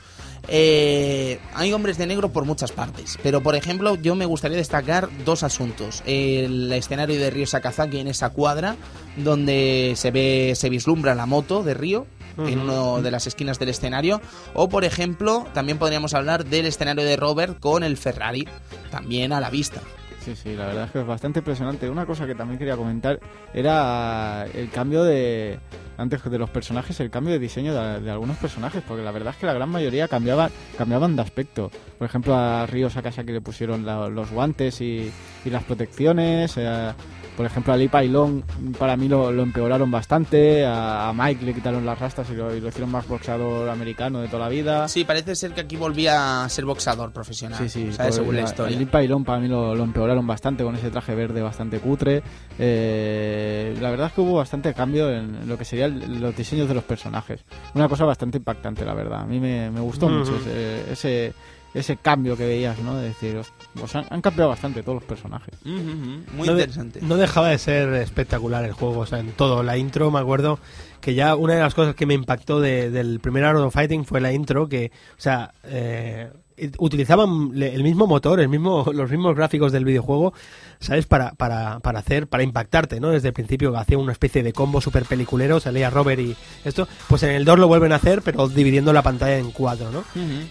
[0.47, 5.09] Eh, hay hombres de negro por muchas partes, pero por ejemplo yo me gustaría destacar
[5.23, 6.03] dos asuntos.
[6.05, 8.75] El escenario de Río Sakazaki en esa cuadra,
[9.17, 13.69] donde se ve, se vislumbra la moto de Río en una de las esquinas del
[13.69, 14.21] escenario,
[14.53, 18.47] o por ejemplo también podríamos hablar del escenario de Robert con el Ferrari,
[18.89, 19.81] también a la vista.
[20.23, 21.89] Sí, sí, la verdad es que es bastante impresionante.
[21.89, 23.19] Una cosa que también quería comentar
[23.53, 25.59] era el cambio de,
[25.97, 29.39] antes de los personajes, el cambio de diseño de, algunos personajes, porque la verdad es
[29.39, 31.71] que la gran mayoría cambiaban, cambiaban de aspecto.
[31.97, 35.11] Por ejemplo, a Ryo Sakazaki le pusieron los guantes y,
[35.43, 36.55] y las protecciones.
[36.57, 36.91] eh,
[37.37, 38.41] por ejemplo, a Lee Pai Long
[38.77, 40.65] para mí lo, lo empeoraron bastante.
[40.65, 44.19] A, a Mike le quitaron las rastas y lo, y lo hicieron más boxeador americano
[44.21, 44.87] de toda la vida.
[44.87, 48.15] Sí, parece ser que aquí volvía a ser boxador profesional, Sí, sí, ¿sabes?
[48.15, 48.75] por- según la a- historia.
[48.75, 52.21] a Lee Pailón para mí lo, lo empeoraron bastante con ese traje verde bastante cutre.
[52.59, 56.73] Eh, la verdad es que hubo bastante cambio en lo que serían los diseños de
[56.73, 57.43] los personajes.
[57.75, 59.21] Una cosa bastante impactante, la verdad.
[59.21, 61.33] A mí me, me gustó mucho ese, ese,
[61.73, 62.95] ese cambio que veías, ¿no?
[62.97, 65.53] De decir, "Os- pues han, han cambiado bastante todos los personajes.
[65.65, 66.99] Muy no de- interesante.
[67.01, 69.63] no dejaba de ser espectacular el juego, o sea, en todo.
[69.63, 70.59] La intro, me acuerdo
[70.99, 74.05] que ya una de las cosas que me impactó de- del primer Art of Fighting
[74.05, 76.29] fue la intro, que, o sea, eh,
[76.77, 80.33] utilizaban le- el mismo motor, el mismo, los mismos gráficos del videojuego,
[80.79, 81.05] ¿sabes?
[81.05, 83.09] Para, para, para hacer, para impactarte, ¿no?
[83.09, 86.35] Desde el principio hacía una especie de combo super peliculero, salía Robert y
[86.65, 89.91] esto, pues en el 2 lo vuelven a hacer, pero dividiendo la pantalla en cuatro,
[89.91, 90.03] ¿no?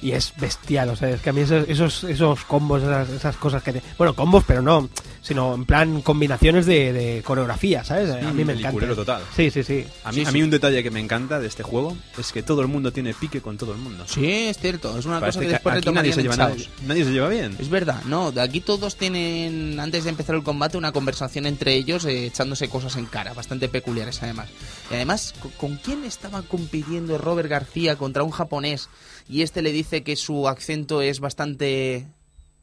[0.02, 3.36] Y es bestial, o sea, es que a mí esos, esos, esos combos, esas, esas
[3.36, 3.72] cosas que...
[3.74, 4.88] te- bueno, combos, pero no,
[5.22, 8.10] sino en plan combinaciones de, de coreografía, ¿sabes?
[8.10, 8.68] A mí me encanta.
[8.70, 9.22] peliculero total.
[9.34, 9.84] Sí, sí, sí.
[10.04, 11.96] A mí, Sí, a sí, mí mí un detalle que me encanta de este juego
[12.18, 14.04] es que todo el mundo tiene pique con todo el mundo.
[14.06, 14.96] Sí, es cierto.
[14.98, 17.28] Es una Parece cosa que que después aquí nadie se, lleva nadie, nadie se lleva
[17.28, 17.56] bien.
[17.58, 21.74] Es verdad, no, de aquí todos tienen, antes de empezar el combate, una conversación entre
[21.74, 24.48] ellos, eh, echándose cosas en cara, bastante peculiares además.
[24.90, 28.88] Y además, ¿con, con quién estaba compitiendo Robert García contra un japonés?
[29.28, 32.06] Y este le dice que su acento es bastante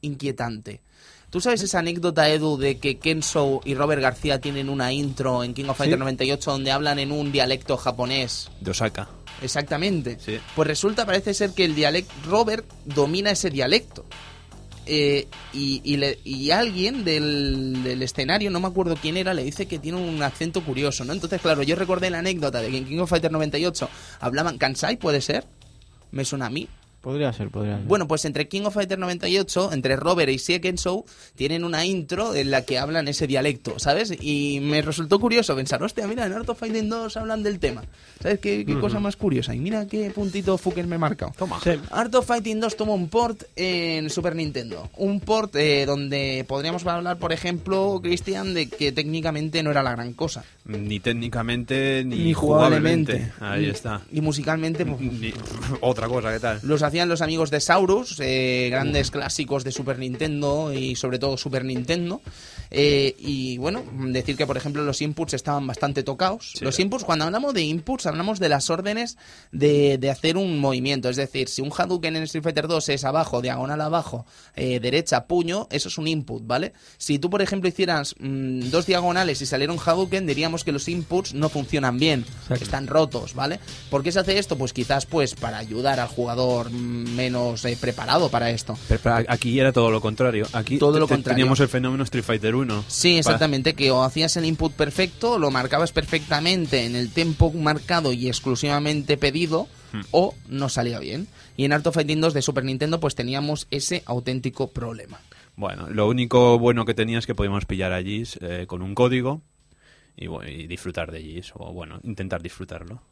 [0.02, 0.82] inquietante.
[1.30, 5.54] ¿Tú sabes esa anécdota, Edu, de que Kenzo y Robert García tienen una intro en
[5.54, 8.50] King of Fighters 98 donde hablan en un dialecto japonés?
[8.62, 9.10] De Osaka.
[9.42, 10.18] Exactamente.
[10.20, 10.40] Sí.
[10.56, 12.14] Pues resulta, parece ser que el dialecto.
[12.26, 14.06] Robert domina ese dialecto.
[14.90, 19.44] Eh, y, y le- y alguien del, del escenario, no me acuerdo quién era, le
[19.44, 21.12] dice que tiene un acento curioso, ¿no?
[21.12, 23.90] Entonces, claro, yo recordé la anécdota de que en King of Fighters 98
[24.22, 25.46] hablaban Kansai, ¿puede ser?
[26.12, 26.70] Me suena a mí.
[27.02, 27.86] Podría ser, podría ser.
[27.86, 32.36] Bueno, pues entre King of Fighters 98, entre Robert y Sie Show, tienen una intro
[32.36, 34.14] en la que hablan ese dialecto, ¿sabes?
[34.20, 37.84] Y me resultó curioso pensar, hostia, mira, en Art of Fighting 2 hablan del tema.
[38.22, 39.54] ¿Sabes qué, qué cosa más curiosa?
[39.56, 41.34] Y mira qué puntito fucker me he marcado.
[41.38, 41.60] Toma.
[41.64, 41.72] Sí.
[41.92, 44.90] Art of Fighting 2 toma un port en Super Nintendo.
[44.98, 49.92] Un port eh, donde podríamos hablar, por ejemplo, Cristian, de que técnicamente no era la
[49.92, 50.44] gran cosa.
[50.66, 53.32] Ni técnicamente ni, Ni jugablemente.
[53.40, 54.02] Ahí está.
[54.12, 55.34] Y musicalmente, pues, Ni-
[55.82, 56.60] otra cosa, ¿qué tal?
[56.64, 61.38] Los hacían los amigos de Saurus, eh, grandes clásicos de Super Nintendo y sobre todo
[61.38, 62.22] Super Nintendo.
[62.72, 66.54] Eh, y bueno, decir que por ejemplo los inputs estaban bastante tocados.
[66.56, 66.66] Sí.
[66.66, 69.18] Los inputs, cuando hablamos de inputs, hablamos de las órdenes
[69.52, 71.10] de, de hacer un movimiento.
[71.10, 74.26] Es decir, si un Hadouken en Street Fighter 2 es abajo, diagonal abajo,
[74.56, 76.74] eh, derecha, puño, eso es un input, ¿vale?
[76.98, 80.88] Si tú, por ejemplo, hicieras mm, dos diagonales y saliera un Hadouken, diríamos que los
[80.88, 82.64] inputs no funcionan bien, Exacto.
[82.64, 83.60] están rotos, ¿vale?
[83.90, 84.58] ¿Por qué se hace esto?
[84.58, 88.78] Pues quizás pues para ayudar al jugador menos eh, preparado para esto.
[88.88, 90.48] Pero, pero aquí era todo lo contrario.
[90.54, 91.36] Aquí Todo lo contrario.
[91.36, 92.86] teníamos el fenómeno Street Fighter 1.
[92.88, 98.14] Sí, exactamente, que o hacías el input perfecto, lo marcabas perfectamente en el tiempo marcado
[98.14, 100.02] y exclusivamente pedido, Hmm.
[100.12, 101.28] o no salía bien.
[101.56, 105.20] Y en Art of Fighting 2 de Super Nintendo pues teníamos ese auténtico problema.
[105.56, 109.42] Bueno, lo único bueno que tenía es que podíamos pillar allí eh, con un código
[110.20, 113.04] y, bueno, y disfrutar de allí, o bueno, intentar disfrutarlo.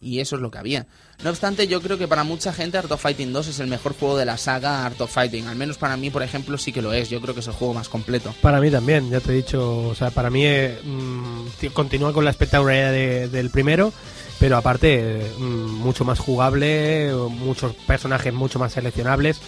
[0.00, 0.86] Y eso es lo que había.
[1.24, 3.94] No obstante, yo creo que para mucha gente Art of Fighting 2 es el mejor
[3.98, 5.48] juego de la saga Art of Fighting.
[5.48, 7.10] Al menos para mí, por ejemplo, sí que lo es.
[7.10, 8.32] Yo creo que es el juego más completo.
[8.40, 12.24] Para mí también, ya te he dicho, o sea, para mí eh, mm, continúa con
[12.24, 13.92] la espectacularidad de- del primero,
[14.38, 19.40] pero aparte mm, mucho más jugable, muchos personajes mucho más seleccionables.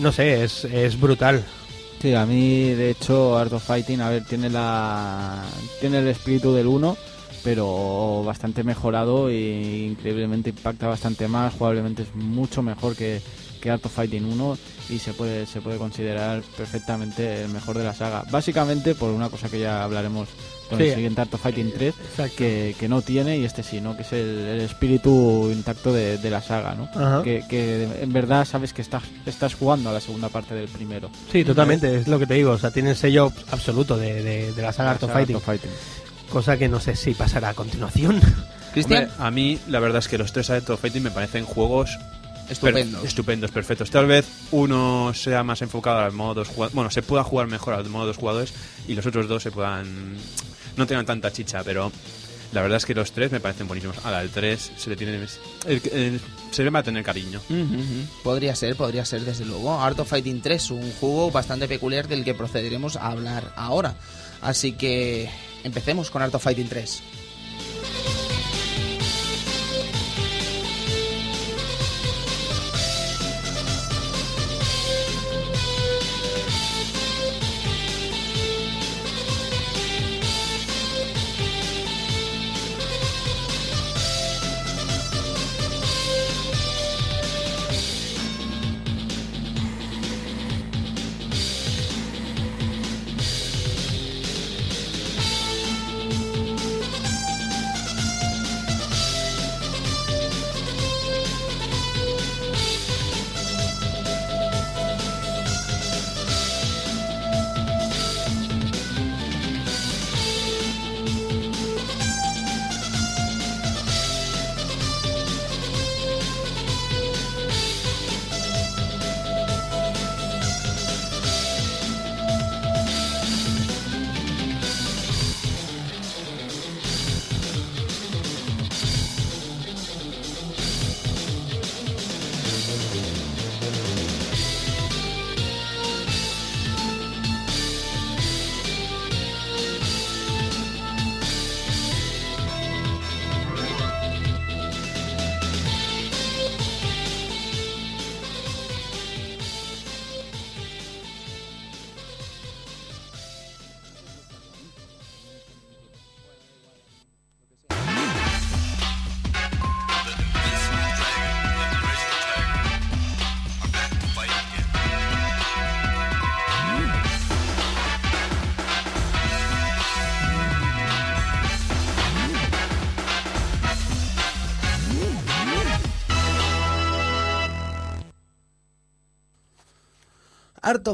[0.00, 1.44] No sé, es, es brutal.
[2.00, 5.42] Sí, a mí de hecho Art of Fighting, a ver, tiene la
[5.80, 6.96] tiene el espíritu del 1,
[7.42, 13.20] pero bastante mejorado e increíblemente impacta bastante más, jugablemente es mucho mejor que,
[13.60, 14.58] que Art of Fighting 1
[14.90, 18.22] y se puede se puede considerar perfectamente el mejor de la saga.
[18.30, 20.28] Básicamente por una cosa que ya hablaremos
[20.68, 20.84] con Sí.
[20.84, 22.34] el siguiente Art of Fighting 3, Exacto.
[22.36, 23.96] que, que no tiene y este sí, ¿no?
[23.96, 26.84] Que es el, el espíritu intacto de, de la saga, ¿no?
[26.94, 27.22] Ajá.
[27.22, 31.10] Que, que en verdad sabes que estás, estás jugando a la segunda parte del primero.
[31.32, 34.52] Sí, totalmente, es lo que te digo, o sea, tiene el sello absoluto de, de-
[34.52, 35.70] de la saga Art of Saga Fighting, Fighting.
[36.30, 38.20] cosa que no sé si pasará a continuación.
[38.72, 41.96] Cristian, a mí la verdad es que los tres Art of Fighting me parecen juegos
[41.96, 43.02] per- estupendo.
[43.02, 43.90] estupendos, perfectos.
[43.90, 46.74] Tal vez uno sea más enfocado al modo dos jugadores.
[46.74, 48.52] Bueno, se pueda jugar mejor al modo dos jugadores
[48.86, 50.16] y los otros dos se puedan.
[50.78, 51.92] No tengan tanta chicha, pero
[52.52, 53.98] la verdad es que los tres me parecen buenísimos.
[54.04, 55.16] Ahora, el 3 se le tiene.
[55.66, 56.20] el- el-
[56.50, 57.40] se le va a tener cariño.
[58.24, 59.78] Podría ser, podría ser, desde luego.
[59.78, 63.96] Art of Fighting 3, un juego bastante peculiar del que procederemos a hablar ahora.
[64.40, 65.28] Así que
[65.64, 67.02] empecemos con Art of Fighting 3.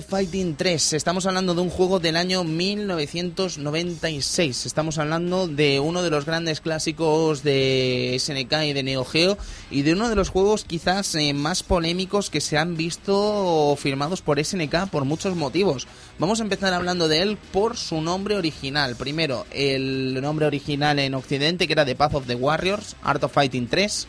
[0.01, 0.95] Fighting 3.
[0.95, 4.66] Estamos hablando de un juego del año 1996.
[4.66, 9.39] Estamos hablando de uno de los grandes clásicos de SNK y de Neo Geo
[9.71, 14.23] y de uno de los juegos quizás eh, más polémicos que se han visto firmados
[14.23, 15.87] por SNK por muchos motivos.
[16.19, 18.97] Vamos a empezar hablando de él por su nombre original.
[18.97, 23.33] Primero, el nombre original en Occidente que era The Path of the Warriors, Art of
[23.33, 24.09] Fighting 3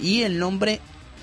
[0.00, 0.80] y el nombre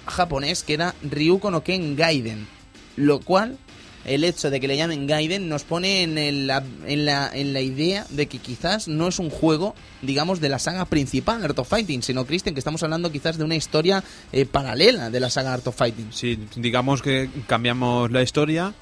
[0.07, 2.47] japonés que era Ryuko no Ken Gaiden,
[2.95, 3.57] lo cual
[4.05, 7.53] el hecho de que le llamen Gaiden nos pone en, el- la, en, la, en
[7.53, 11.57] la idea de que quizás no es un juego, digamos, de la saga principal, Art
[11.59, 15.30] of Fighting, sino, Christian, que estamos hablando quizás de una historia eh, paralela de la
[15.30, 16.07] saga Art of Fighting.
[16.11, 18.73] Sí, digamos que cambiamos la historia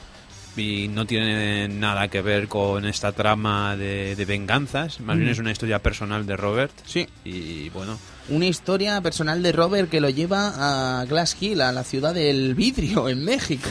[0.57, 4.99] y no tiene nada que ver con esta trama de, de venganzas.
[4.99, 6.73] Más bien es una historia personal de Robert.
[6.85, 7.07] Sí.
[7.23, 11.85] Y bueno, Una historia personal de Robert que lo lleva a Glass Hill, a la
[11.85, 13.69] ciudad del vidrio, en México,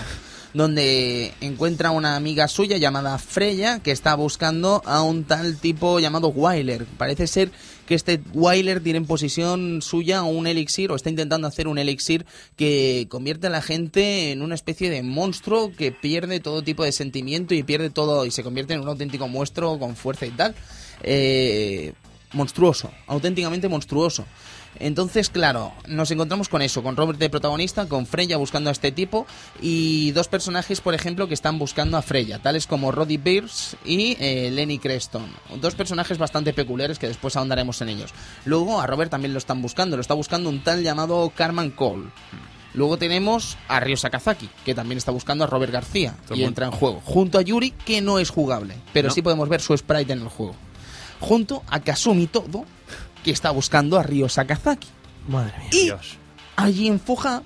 [0.52, 6.28] donde encuentra una amiga suya llamada Freya que está buscando a un tal tipo llamado
[6.28, 6.86] Wyler.
[6.98, 7.50] Parece ser
[7.86, 12.26] que este Wyler tiene en posesión suya un elixir o está intentando hacer un elixir
[12.56, 16.92] que convierte a la gente en una especie de monstruo que pierde todo tipo de
[16.92, 20.54] sentimiento y pierde todo y se convierte en un auténtico monstruo con fuerza y tal.
[21.02, 21.92] Eh,
[22.32, 24.24] monstruoso, auténticamente monstruoso.
[24.78, 28.92] Entonces, claro, nos encontramos con eso, con Robert de protagonista, con Freya buscando a este
[28.92, 29.26] tipo
[29.60, 34.16] y dos personajes, por ejemplo, que están buscando a Freya, tales como Roddy Pierce y
[34.20, 35.26] eh, Lenny Creston.
[35.60, 38.12] Dos personajes bastante peculiares que después ahondaremos en ellos.
[38.46, 42.08] Luego a Robert también lo están buscando, lo está buscando un tal llamado Carman Cole.
[42.72, 46.66] Luego tenemos a Ryo Sakazaki, que también está buscando a Robert García Todo y entra
[46.66, 47.02] en juego.
[47.04, 49.14] Junto a Yuri, que no es jugable, pero No.
[49.14, 50.54] sí podemos ver su sprite en el juego.
[51.18, 52.64] Junto a Kazumi Todo,
[53.24, 54.88] que está buscando a Ryo Sakazaki.
[55.28, 55.68] Madre mía.
[55.72, 56.16] Y Dios.
[56.56, 57.42] a Jin Fuja,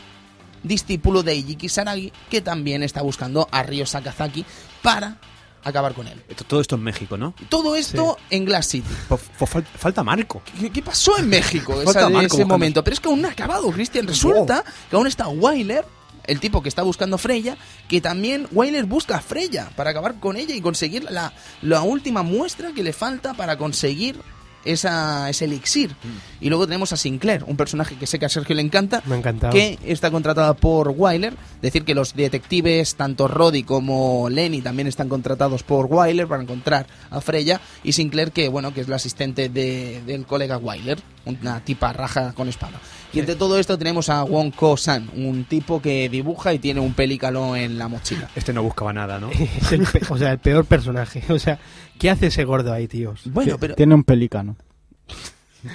[0.63, 4.45] discípulo de Eiji Kisaragi, que también está buscando a Ryo Sakazaki
[4.83, 5.19] para
[5.63, 6.23] acabar con él.
[6.29, 7.35] Esto- todo esto en México, ¿no?
[7.49, 8.89] Todo esto en Glass City.
[9.09, 10.43] Po- fal- falta Marco.
[10.61, 12.85] ¿Qué, qué pasó en México Falta esa- Marco ese momento?
[12.85, 14.07] Pero es que aún no ha acabado, Cristian.
[14.07, 15.85] Resulta que aún está Wyler,
[16.27, 17.57] el tipo que está buscando a Freya,
[17.89, 21.33] que también Wyler busca a Freya para acabar con ella y conseguir la,
[21.63, 24.21] la última muestra que le falta para conseguir
[24.65, 25.95] esa, ese elixir.
[26.41, 29.17] Y luego tenemos a Sinclair, un personaje que sé que a Sergio le encanta, Me
[29.53, 31.35] que está contratada por Wyler.
[31.63, 36.87] Decir que los detectives, tanto Roddy como Lenny, también están contratados por Wyler para encontrar
[37.11, 37.61] a Freya.
[37.83, 42.33] Y Sinclair, que bueno, que es la asistente de- del colega Wyler, una tipa raja
[42.35, 42.81] con espada.
[43.15, 46.95] Y entre todo esto tenemos a Wong Ko-san, un tipo que dibuja y tiene un
[46.95, 48.29] pelícalo en la mochila.
[48.35, 49.31] Este no buscaba nada, ¿no?
[49.61, 51.23] Es el pe- o sea, el peor personaje.
[51.33, 51.59] O sea,
[51.99, 53.23] ¿qué hace ese gordo ahí, tíos?
[53.27, 54.57] Bueno, pero Tiene un pelícano.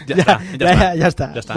[0.05, 1.33] Ya, Ya, está, ya, ya, ya está.
[1.33, 1.55] Ya está.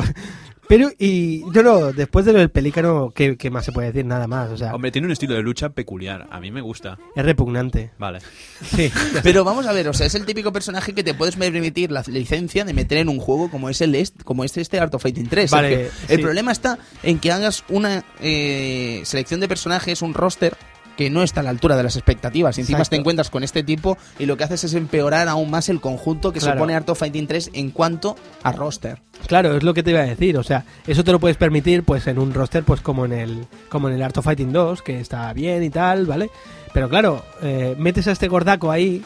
[0.68, 4.06] Pero, y no, no, después de lo del pelícano, ¿qué, qué más se puede decir?
[4.06, 4.50] Nada más.
[4.50, 6.26] O sea, Hombre, tiene un estilo de lucha peculiar.
[6.30, 6.98] A mí me gusta.
[7.14, 7.90] es repugnante.
[7.98, 8.20] Vale.
[8.64, 8.90] Sí.
[9.22, 12.02] Pero vamos a ver, o sea, es el típico personaje que te puedes permitir la
[12.06, 15.02] licencia de meter en un juego como es el est- como es este Art of
[15.02, 15.50] Fighting 3.
[15.50, 15.92] Vale, Sergio.
[16.08, 16.22] el sí.
[16.22, 20.56] problema está en que hagas una eh, selección de personajes, un roster
[20.96, 22.56] que no está a la altura de las expectativas.
[22.58, 22.90] Y encima Exacto.
[22.96, 26.32] te encuentras con este tipo y lo que haces es empeorar aún más el conjunto
[26.32, 26.54] que Claro.
[26.56, 29.00] supone Art of Fighting 3 en cuanto a roster.
[29.26, 30.36] Claro, es lo que te iba a decir.
[30.38, 33.46] O sea, eso te lo puedes permitir pues en un roster pues como en el
[33.68, 36.30] como en el Art of Fighting 2, que está bien y tal, ¿vale?
[36.74, 39.04] Pero claro, eh, metes a este gordaco ahí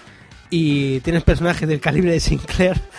[0.50, 2.80] y tienes personajes del calibre de Sinclair.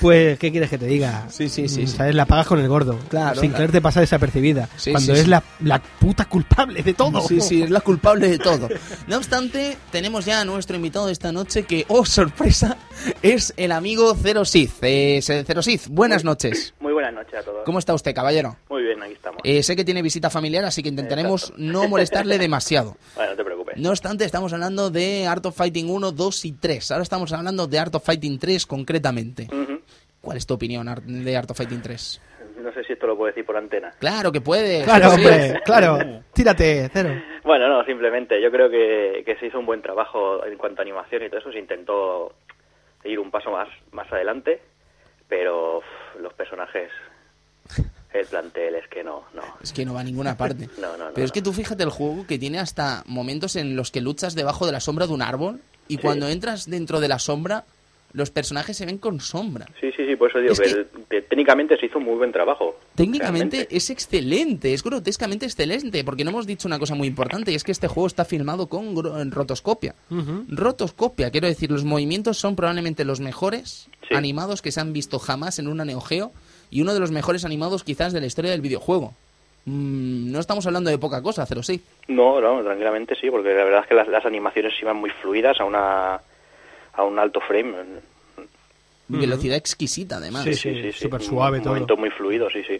[0.00, 1.26] Pues, ¿qué quieres que te diga?
[1.30, 1.86] Sí, sí, sí, Mm.
[1.88, 2.14] ¿Sabes?
[2.14, 2.98] La pagas con el gordo.
[3.08, 3.72] Claro, Sinclair claro.
[3.72, 4.68] te pasa desapercibida.
[4.76, 5.30] Sí, cuando sí, es sí.
[5.30, 7.20] La, la puta culpable de todo.
[7.22, 8.68] Sí, sí, es la culpable de todo.
[9.06, 12.76] No obstante, tenemos ya a nuestro invitado de esta noche que, oh sorpresa,
[13.22, 14.72] es el amigo Zero Sith.
[14.82, 16.74] Eh, Zero Sith, buenas noches.
[16.80, 17.64] Muy buenas noches a todos.
[17.64, 18.56] ¿Cómo está usted, caballero?
[18.70, 19.40] Muy bien, aquí estamos.
[19.44, 21.62] Eh, sé que tiene visita familiar, así que intentaremos Exacto.
[21.62, 22.96] no molestarle demasiado.
[23.16, 23.57] Bueno, no te preocupes.
[23.78, 26.90] No obstante, estamos hablando de Art of Fighting 1, 2 y 3.
[26.90, 29.46] Ahora estamos hablando de Art of Fighting 3 concretamente.
[30.20, 32.20] ¿Cuál es tu opinión de Art of Fighting 3?
[32.62, 33.92] No sé si esto lo puedo decir por antena.
[34.00, 34.84] Claro que puedes.
[34.84, 35.14] Claro, Sí.
[35.16, 36.22] hombre, claro.
[36.32, 37.10] Tírate, cero.
[37.44, 40.82] Bueno, no, simplemente yo creo que, que se hizo un buen trabajo en cuanto a
[40.82, 41.52] animación y todo eso.
[41.52, 42.34] Se intentó
[43.04, 44.60] ir un paso más, más adelante,
[45.28, 45.80] pero
[46.20, 46.90] los personajes,
[48.12, 49.42] el plantel es que no, no.
[49.62, 50.68] Es que no va a ninguna parte.
[50.80, 51.34] No, no, no, Pero es no.
[51.34, 54.72] que tú fíjate el juego que tiene hasta momentos en los que luchas debajo de
[54.72, 56.02] la sombra de un árbol y Sí.
[56.02, 57.64] cuando entras dentro de la sombra,
[58.14, 59.66] los personajes se ven con sombra.
[59.80, 62.78] Sí, sí, sí, por eso digo Es que, técnicamente se hizo un muy buen trabajo.
[62.94, 63.76] Técnicamente realmente.
[63.76, 67.64] es excelente, es grotescamente excelente, porque no hemos dicho una cosa muy importante y es
[67.64, 68.94] que este juego está filmado con
[69.30, 69.94] rotoscopia.
[70.48, 74.14] Rotoscopia, quiero decir, los movimientos son probablemente los mejores Sí.
[74.14, 76.32] animados que se han visto jamás en una Neo Geo
[76.70, 79.14] y uno de los mejores animados quizás de la historia del videojuego.
[79.64, 81.80] mm, no estamos hablando de poca cosa, 06.
[82.08, 85.60] No, no, tranquilamente sí, porque la verdad es que las, las animaciones iban muy fluidas
[85.60, 86.20] a una
[86.94, 87.74] a un alto frame.
[89.08, 90.44] Velocidad exquisita, además.
[90.44, 91.72] Sí, sí, súper suave un todo.
[91.74, 92.78] momento muy fluido, sí, sí.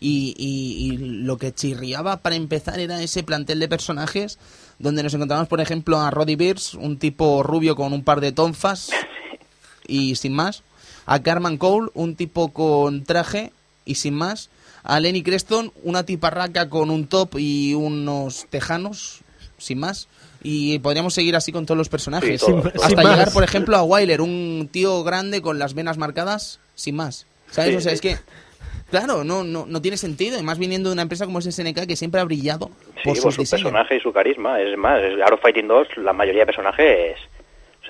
[0.00, 4.38] Y, y- y lo que chirriaba para empezar era ese plantel de personajes
[4.78, 8.32] donde nos encontramos, por ejemplo, a Roddy Beers, un tipo rubio con un par de
[8.32, 8.90] tonfas
[9.86, 10.62] y sin más.
[11.10, 13.52] A Carman Cole, un tipo con traje
[13.84, 14.50] y sin más.
[14.84, 19.20] A Lenny Creston, una tiparraca con un top y unos tejanos,
[19.56, 20.08] sin más.
[20.42, 22.40] Y podríamos seguir así con todos los personajes.
[22.42, 22.52] Sí.
[22.52, 23.34] Hasta sin llegar, más.
[23.34, 27.26] por ejemplo, a Wyler, un tío grande con las venas marcadas, sin más.
[27.50, 27.70] ¿Sabes?
[27.70, 27.94] Sí, o sea, sí.
[27.96, 28.16] es que,
[28.90, 30.34] claro, no, no, no tiene sentido.
[30.34, 32.70] Además, viniendo de una empresa como es SNK, que siempre ha brillado
[33.02, 33.50] Sí, por su diseños.
[33.62, 34.60] personaje y su carisma.
[34.60, 37.16] Es más, es Art of Fighting 2, la mayoría de personajes,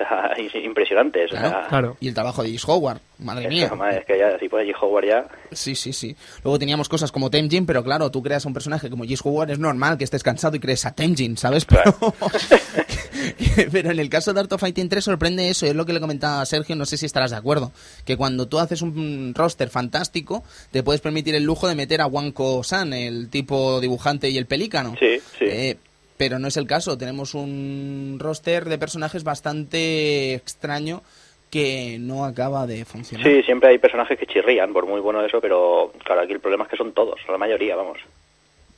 [0.34, 1.32] o sea, is- impresionantes.
[1.32, 1.96] o Claro, sea, Claro.
[2.00, 3.68] Y el trabajo de Gis Howard, madre es, mía.
[3.68, 4.74] que, madre, es que ya, si pone G.
[4.80, 5.26] Howard ya...
[5.52, 6.14] Sí, sí, sí.
[6.44, 9.58] Luego teníamos cosas como Temjin, pero claro, tú creas un personaje como Gis Howard, es
[9.58, 11.64] normal que estés cansado y crees a Temjin, ¿sabes?
[11.64, 11.96] Pero,
[13.72, 16.00] pero en el caso de Art of Fighting 3 sorprende eso, es lo que le
[16.00, 17.72] comentaba a Sergio, no sé si estarás de acuerdo,
[18.04, 22.06] que cuando tú haces un roster fantástico, te puedes permitir el lujo de meter a
[22.06, 24.94] Wanko San, el tipo dibujante y el pelícano.
[24.98, 25.44] Sí, sí.
[25.46, 25.76] Eh,
[26.18, 31.02] pero no es el caso, tenemos un roster de personajes bastante extraño
[31.50, 33.26] que no acaba de funcionar.
[33.26, 36.64] Sí, siempre hay personajes que chirrían, por muy bueno eso, pero claro, aquí el problema
[36.64, 37.98] es que son todos, la mayoría, vamos.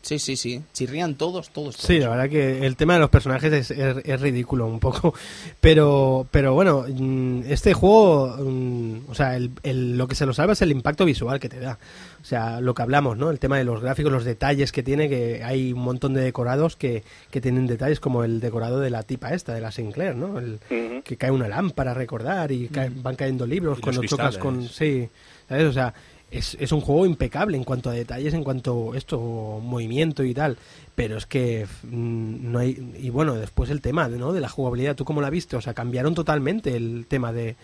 [0.02, 0.62] Sí, sí, sí.
[0.72, 1.77] Chirrían todos, todos.
[1.77, 1.86] todos.
[1.86, 5.12] Sí, la verdad que el tema de los personajes es, es- es ridículo un poco.
[5.60, 10.32] Pero, pero bueno, mm, este juego, mm, o sea, el- el- lo que se lo
[10.32, 11.78] salva es el impacto visual que te da.
[12.22, 13.31] O sea, lo que hablamos, ¿no?
[13.31, 16.77] El tema de los gráficos, los detalles que tiene, que hay un montón de decorados
[16.77, 20.39] que, que tienen detalles como el decorado de la tipa esta, de la Sinclair, ¿no?
[20.39, 20.60] El,
[21.05, 24.66] que cae una lámpara a recordar y cae- van cayendo libros Y cuando chocas con...
[24.68, 25.09] Sí,
[25.48, 25.64] ¿sabes?
[25.64, 25.93] O sea,
[26.31, 30.35] es, es un juego impecable en cuanto a detalles, en cuanto a esto, movimiento y
[30.35, 30.57] tal.
[30.94, 32.93] Pero es que mm, no hay...
[33.01, 34.32] Y bueno, después el tema ¿no?
[34.32, 35.57] de la jugabilidad, ¿tú cómo la viste?
[35.57, 37.57] O sea, cambiaron totalmente el tema de...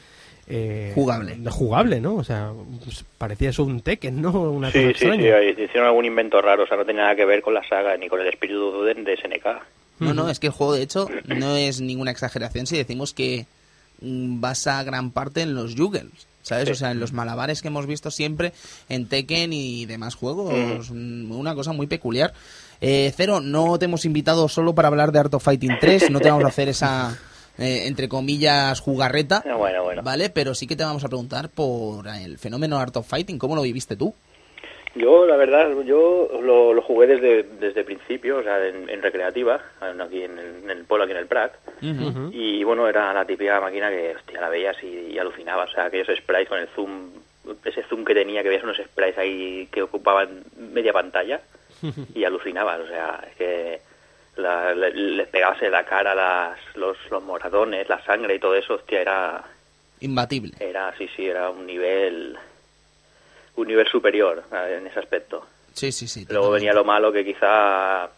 [0.49, 1.37] eh, Jugable.
[1.37, 2.15] De jugable, ¿no?
[2.17, 2.53] O sea,
[2.85, 4.31] pues, parecía eso un Tekken, ¿no?
[4.51, 5.23] Una Sí, cosa sí, extraña.
[5.23, 7.67] sí, ahí hicieron algún invento raro, o sea, no tenía nada que ver con la
[7.69, 9.47] saga ni con el espíritu de, de SNK.
[9.99, 13.47] No, no, es que el juego, de hecho, no es ninguna exageración si decimos que
[14.03, 16.67] mm, basa gran parte en los Jugels, ¿sabes?
[16.67, 16.73] Sí.
[16.73, 18.53] O sea, en los malabares que hemos visto siempre
[18.89, 20.91] en Tekken y demás juegos.
[20.93, 22.33] mm, Una cosa muy peculiar.
[22.81, 26.21] Eh, Cero, no te hemos invitado solo para hablar de Art of Fighting 3, no
[26.21, 27.19] te vamos a hacer esa,
[27.59, 29.43] eh, entre comillas, jugarreta.
[29.45, 30.03] Ah, Bueno, bueno.
[30.03, 30.31] ¿Vale?
[30.31, 33.63] Pero sí que te vamos a preguntar por el fenómeno Art of Fighting, ¿cómo lo
[33.63, 34.15] viviste tú?
[34.95, 39.03] Yo, la verdad, yo lo, lo jugué desde desde el principio, o sea, en, en
[39.03, 39.61] recreativa,
[40.03, 41.53] aquí en el, en el pueblo, aquí en el Prat.
[41.81, 45.71] Y bueno, era la típica máquina que, hostia, la veías y, y alucinabas.
[45.71, 47.11] O sea, aquellos sprites con el zoom,
[47.65, 51.41] ese zoom que tenía, que veías unos sprites ahí que ocupaban media pantalla
[52.15, 52.81] y alucinabas.
[52.81, 53.81] O sea, es que
[54.37, 58.55] la- le- les pegabas en la cara las, los, los moratones, la sangre y todo
[58.55, 59.45] eso, hostia, era,
[60.01, 60.53] Imbatible.
[60.61, 62.37] era, sí, sí, era un nivel,
[63.57, 65.47] un nivel superior eh, en ese aspecto.
[65.73, 66.21] Sí, sí, sí.
[66.29, 66.55] Luego totalmente.
[66.67, 68.09] venía lo malo que quizá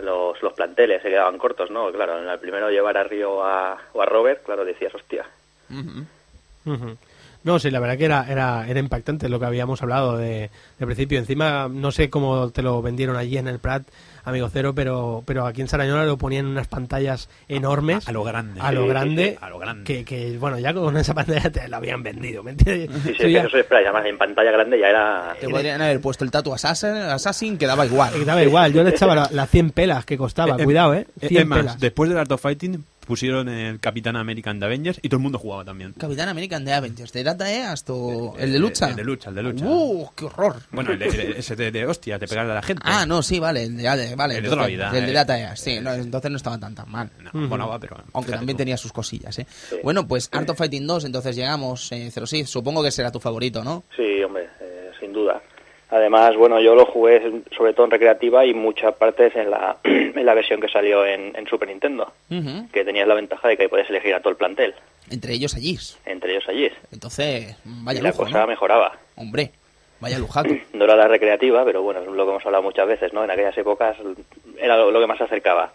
[0.00, 1.90] los, los planteles se quedaban cortos, ¿no?
[1.92, 5.24] Claro, en el primero llevar a Río a, o a Robert, claro, decías, hostia.
[5.70, 6.96] Ujú.
[7.44, 10.86] No, sí, la verdad que era, era, era impactante lo que habíamos hablado de, de
[10.86, 11.18] principio.
[11.18, 13.84] Encima, no sé cómo te lo vendieron allí en el Prat,
[14.24, 18.06] amigo cero, pero, pero aquí en Sarañola lo ponían en unas pantallas enormes.
[18.08, 18.60] A lo grande.
[18.60, 19.30] A lo Sí, sí, grande.
[19.32, 19.84] sí, a lo grande.
[19.84, 22.90] Que, que, bueno, ya con esa pantalla te la habían vendido, ¿me entiendes?
[23.04, 25.36] Sí, sí, Eso es sprites, además en pantalla grande ya era...
[25.40, 28.12] Te podrían haber puesto el tatu Assassin, Assassin que daba igual.
[28.12, 31.06] que daba igual, yo le echaba las la 100 pelas que costaba, Eh, cuidado, ¿eh?
[31.20, 31.80] Eh, 100 Es más, pelas.
[31.80, 35.38] después del Art of Fighting pusieron el Capitán American de Avengers y todo el mundo
[35.38, 35.94] jugaba también.
[35.94, 37.94] Capitán American de Avengers, de Data E hasta
[38.38, 38.90] el de lucha.
[38.90, 39.64] El de lucha, el de lucha.
[39.66, 40.56] ¡Uh, qué horror!
[40.72, 42.82] Bueno, el de, el- ese de, de hostia, te pegar a la gente.
[42.84, 45.14] Ah, no, sí, vale, el de, vale, El de toda la vida, el de eh.
[45.14, 47.10] Data E, sí, no, entonces no estaba tan tan mal.
[47.20, 47.38] No, Ujú.
[47.48, 47.96] molaba, pero.
[48.12, 48.58] Aunque también tú.
[48.58, 49.46] tenía sus cosillas, ¿eh?
[49.82, 53.20] Bueno, pues Art of Fighting 2, entonces llegamos, eh, Zero Sith, supongo que será tu
[53.20, 53.84] favorito, ¿no?
[53.96, 55.40] Sí, hombre, eh, sin duda.
[55.90, 60.26] Además, bueno, yo lo jugué sobre todo en recreativa y muchas partes en la, en
[60.26, 62.68] la versión que salió en, en Super Nintendo, Ujú.
[62.70, 64.74] que tenías la ventaja de que podías elegir a todo el plantel,
[65.08, 65.78] Entre ellos allí.
[66.04, 66.68] entre ellos allí.
[66.92, 68.46] Entonces, vaya y la lujo, cosa ¿no?
[68.48, 68.98] mejoraba.
[69.16, 69.52] Hombre,
[70.00, 70.48] vaya lujaco.
[70.74, 73.24] No era la recreativa, pero bueno, es lo que hemos hablado muchas veces, ¿no?
[73.24, 73.96] En aquellas épocas
[74.56, 75.72] era lo, lo que más se acercaba.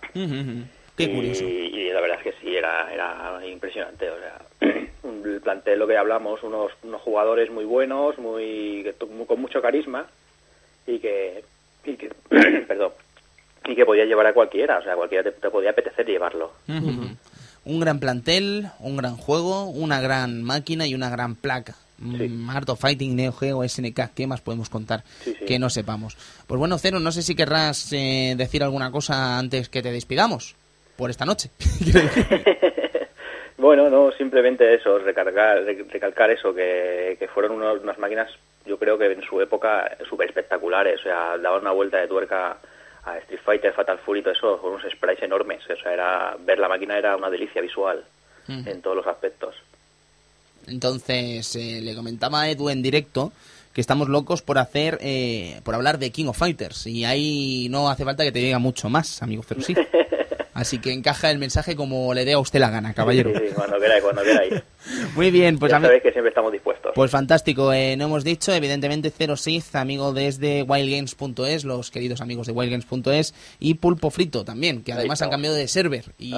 [0.96, 1.44] Qué curioso.
[1.44, 4.10] y la verdad es que sí, era, era impresionante.
[4.10, 4.42] O sea,
[5.04, 8.88] el plantel, lo que hablamos, unos, unos jugadores muy buenos, muy,
[9.28, 10.06] con mucho carisma
[10.86, 11.44] y que,
[11.84, 12.10] y que
[12.68, 12.92] perdón,
[13.66, 14.78] y que podía llevar a cualquiera.
[14.80, 16.54] O sea, cualquiera te, te podía apetecer llevarlo.
[17.66, 21.76] Un gran plantel, un gran juego, una gran máquina y una gran placa.
[22.04, 25.46] Mm, Art of Fighting, Neo Geo, SNK, ¿qué más podemos contar Sí, sí.
[25.46, 26.18] que no sepamos?
[26.48, 30.56] Pues bueno, Cero, no sé si querrás eh, decir alguna cosa antes que te despidamos
[30.98, 31.50] por esta noche.
[33.58, 38.30] Bueno, no, simplemente eso, recargar, re- recalcar eso, que, que fueron unos- unas máquinas,
[38.66, 42.58] yo creo que en su época súper espectaculares, o sea, daban una vuelta de tuerca
[43.06, 46.58] a Street Fighter, Fatal Fury, todo eso, con unos sprites enormes, o sea, era, ver
[46.60, 48.04] la máquina era una delicia visual
[48.50, 48.70] Ujú.
[48.70, 49.56] en todos los aspectos.
[50.68, 53.32] Entonces, eh, le comentaba a Edu en directo
[53.74, 56.86] que estamos locos por hacer, eh, por hablar de King of Fighters.
[56.88, 59.76] Y ahí no hace falta que te diga mucho más, amigo Ferusí.
[60.54, 63.32] Así que encaja el mensaje como le dé a usted la gana, caballero.
[63.34, 64.54] Sí, sí, cuando queráis, cuando queráis.
[65.16, 66.92] Muy bien, pues ya a mí- sabéis que siempre estamos dispuestos.
[66.94, 72.46] Pues fantástico, eh, no hemos dicho, evidentemente Zero Sith, amigo desde wildgames.es, los queridos amigos
[72.48, 76.34] de wildgames.es, y Pulpo Frito también, que además han cambiado de server y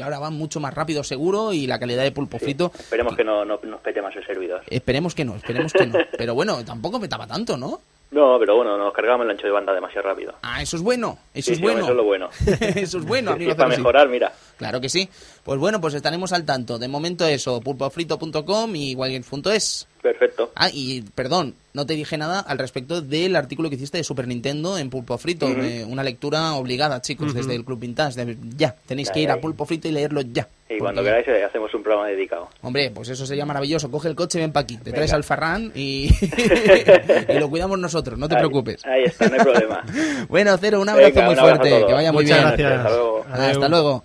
[0.00, 2.72] ahora van mucho más rápido seguro y la calidad de Pulpo Sí, Frito...
[2.78, 4.62] Esperemos que no, no nos pete más el servidor.
[4.70, 5.98] Esperemos que no, esperemos que no.
[6.16, 7.80] Pero bueno, tampoco petaba tanto, ¿no?
[8.10, 10.34] No, pero bueno, nos cargamos el ancho de banda demasiado rápido.
[10.42, 11.80] Ah, eso es bueno, eso Sí, es sí, bueno.
[11.80, 12.30] Eso es lo bueno.
[12.60, 14.32] eso es bueno, amigo es para mejorar, mira.
[14.56, 15.08] Claro que sí.
[15.48, 16.78] Pues bueno, pues estaremos al tanto.
[16.78, 19.86] De momento eso, pulpofrito.com y wildgames.es.
[20.02, 20.52] Perfecto.
[20.54, 24.28] Ah, y perdón, no te dije nada al respecto del artículo que hiciste de Super
[24.28, 25.48] Nintendo en Pulpo Frito.
[25.48, 28.26] Eh, una lectura obligada, chicos, desde el Club Vintage.
[28.26, 30.46] De- ya, tenéis que ir a Pulpo Frito y leerlo ya.
[30.68, 32.48] Y cuando queráis eh, hacemos un programa dedicado.
[32.60, 33.90] Hombre, pues eso sería maravilloso.
[33.90, 34.76] Coge el coche, ven para aquí.
[34.76, 34.96] Te Venga.
[34.96, 36.10] traes al Farran y...
[37.28, 38.84] y lo cuidamos nosotros, no te Ahí- preocupes.
[38.84, 39.82] Ahí está, no hay problema.
[40.28, 41.86] Bueno, Cero, un abrazo Venga, muy un abrazo a fuerte.
[41.86, 42.48] Que vaya muy Muchas bien.
[42.68, 42.72] gracias.
[42.72, 43.24] Hasta luego.
[43.30, 44.04] Hasta luego.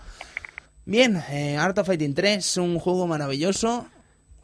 [0.86, 3.86] Bien, eh, Art of Fighting 3, un juego maravilloso,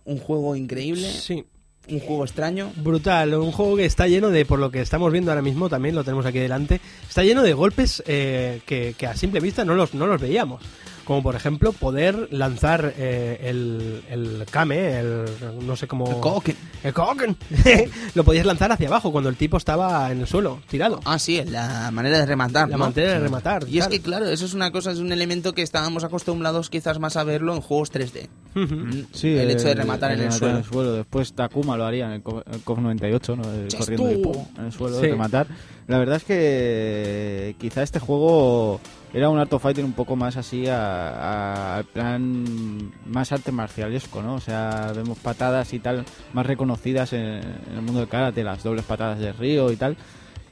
[0.05, 1.43] un juego increíble, Sí,
[1.89, 2.71] un juego extraño.
[2.77, 3.33] brutal.
[3.35, 6.03] Un juego que está lleno de, por lo que estamos viendo ahora mismo, también lo
[6.03, 9.93] tenemos aquí delante, está lleno de golpes eh, que, que a simple vista no los,
[9.93, 10.63] no los veíamos.
[11.09, 15.25] Como por ejemplo poder lanzar eh, el, el Kame, el
[15.65, 16.07] no sé cómo...
[16.07, 16.55] El Koken.
[16.83, 17.35] El Koken.
[18.13, 20.99] lo podías lanzar hacia abajo cuando el tipo estaba en el suelo, tirado.
[21.05, 22.69] Ah, sí, la manera de rematar.
[22.69, 22.85] La ¿no?
[22.85, 23.63] manera de rematar.
[23.67, 26.99] Y es que, claro, eso es una cosa, es un elemento que estábamos acostumbrados quizás
[26.99, 28.27] más a verlo en juegos 3D.
[28.55, 28.75] Ujú.
[28.75, 30.93] Mm, Sí, el hecho de rematar en el rematar suelo.
[30.93, 33.43] Después Takuma lo haría en el Co- el COF 98, ¿no?
[33.51, 34.31] El corriendo y estuvo.
[34.33, 35.07] pum, en el suelo, Sí.
[35.07, 35.47] rematar.
[35.87, 38.79] La verdad es que quizá este juego
[39.13, 44.35] era un Art un poco más así al plan más arte marcialesco, ¿no?
[44.35, 48.63] O sea, vemos patadas y tal más reconocidas en, en el mundo del karate, las
[48.63, 49.97] dobles patadas de Río y tal.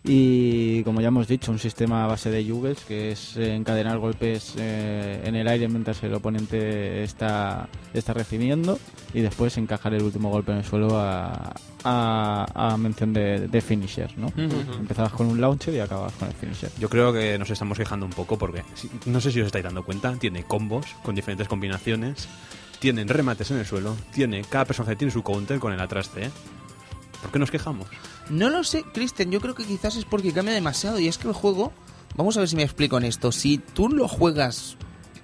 [0.09, 3.97] Y como ya hemos dicho, un sistema a base de juggles, que es eh, encadenar
[3.97, 8.79] golpes eh, en el aire mientras el oponente está, está recibiendo
[9.13, 11.53] y después encajar el último golpe en el suelo a,
[11.83, 14.31] a, a mención de, de finisher, ¿no?
[14.37, 16.71] Empezabas con un launcher y acababas con el finisher.
[16.79, 18.63] Yo creo que nos estamos quejando un poco porque
[19.07, 22.29] no sé si os estáis dando cuenta, tiene combos con diferentes combinaciones,
[22.79, 26.29] tienen remates en el suelo, tiene cada personaje tiene su counter con el atrás C.
[27.21, 27.87] ¿Por qué nos quejamos?
[28.29, 31.27] No lo sé, Kristen, yo creo que quizás es porque cambia demasiado y es que
[31.27, 31.71] el juego,
[32.15, 34.77] vamos a ver si me explico en esto, si tú lo juegas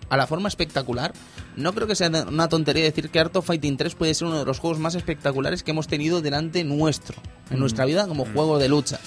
[0.10, 1.14] a la forma espectacular,
[1.56, 4.40] no creo que sea una tontería decir que Art of Fighting 3 puede ser uno
[4.40, 7.16] de los juegos más espectaculares que hemos tenido delante nuestro,
[7.50, 9.00] en nuestra vida como juego de lucha.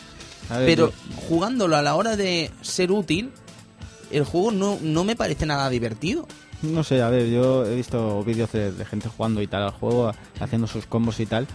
[0.50, 3.32] Ver, Pero yo- jugándolo a la hora de ser útil,
[4.10, 6.26] el juego no, no me parece nada divertido.
[6.62, 9.70] No sé, a ver, yo he visto vídeos de, de gente jugando y tal al
[9.72, 11.46] juego, haciendo sus combos y tal.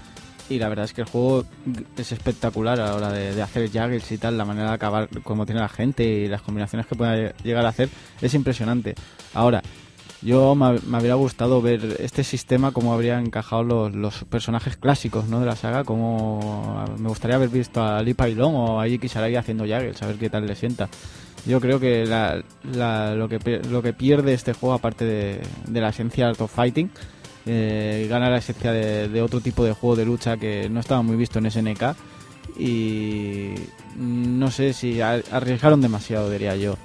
[0.50, 1.46] Y la verdad es que el juego
[1.98, 5.08] es espectacular a la hora de, de hacer juggles y tal, la manera de acabar
[5.24, 7.90] como tiene la gente y las combinaciones que puede llegar a hacer
[8.22, 8.96] es impresionante.
[9.34, 9.62] Ahora,
[10.22, 15.40] yo me, habría gustado ver este sistema, cómo habría encajado los, personajes clásicos ¿no?
[15.40, 19.36] de la saga, como me gustaría haber visto a Lee Pailon o a Iki Sarai
[19.36, 20.90] haciendo juggles, a ver qué tal le sienta.
[21.48, 26.30] Yo creo que lo, que lo que pierde este juego, aparte de, de la esencia
[26.30, 26.92] Art of Fighting,
[27.46, 31.02] eh, gana la esencia de, de otro tipo de juego de lucha que no estaba
[31.02, 31.96] muy visto en SNK.
[32.58, 33.54] Y
[33.96, 36.76] mm, no sé si arriesgaron demasiado, diría yo.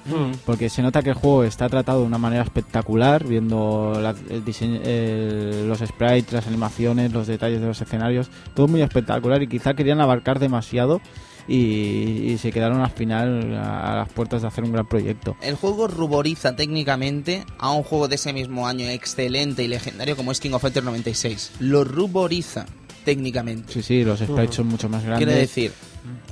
[0.45, 4.43] Porque se nota que el juego está tratado de una manera espectacular, viendo la- el
[4.45, 9.47] diseño, el- los sprites, las animaciones, los detalles de los escenarios, todo muy espectacular y
[9.47, 11.01] quizá querían abarcar demasiado
[11.47, 15.35] y, y se quedaron al final a, a las puertas de hacer un gran proyecto.
[15.41, 20.31] El juego ruboriza técnicamente a un juego de ese mismo año excelente y legendario como
[20.31, 21.51] es King of Fighters 96.
[21.59, 22.65] Lo ruboriza
[23.05, 23.71] técnicamente.
[23.71, 25.25] Sí, sí, los sprites son mucho más grandes.
[25.25, 25.71] Quiere decir,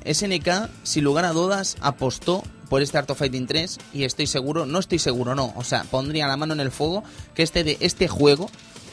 [0.06, 4.66] SNK, sin lugar a dudas, apostó por este Art of Fighting 3 y estoy seguro,
[4.66, 7.78] no estoy seguro, no, o sea, pondría la mano en el fuego que este, de,
[7.80, 8.50] este juego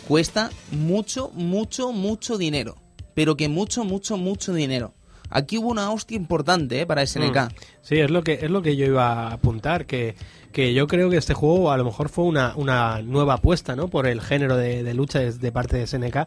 [0.07, 2.77] cuesta mucho, mucho, mucho dinero.
[3.15, 4.95] Pero que mucho, mucho, mucho dinero.
[5.33, 6.87] Aquí hubo una hostia importante ¿eh?
[6.87, 7.49] para SNK.
[7.81, 10.15] Sí, es lo que es lo que yo iba a apuntar, que,
[10.53, 13.89] que yo creo que este juego a lo mejor fue una, una nueva apuesta, ¿no?
[13.89, 16.27] Por el género de, de lucha de, de parte de SNK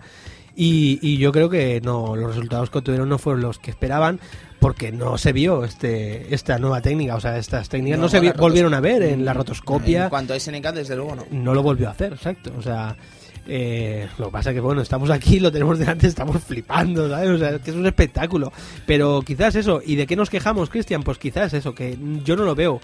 [0.55, 4.19] Y, y yo creo que no los resultados que obtuvieron no fueron los que esperaban
[4.59, 8.19] porque no se vio este esta nueva técnica, o sea, estas técnicas no, No, se
[8.19, 11.25] vi- volvieron a ver en la En rotoscopia, cuanto a SNK, desde luego no.
[11.29, 12.95] no lo volvió a hacer, exacto, o sea,
[13.47, 17.29] eh, lo que pasa que bueno, estamos aquí, lo tenemos delante, estamos flipando, ¿sabes?
[17.29, 18.51] O sea, que es un espectáculo,
[18.85, 21.03] pero quizás eso, ¿y de qué nos quejamos, Cristian?
[21.03, 22.79] Pues quizás eso, que yo no lo veo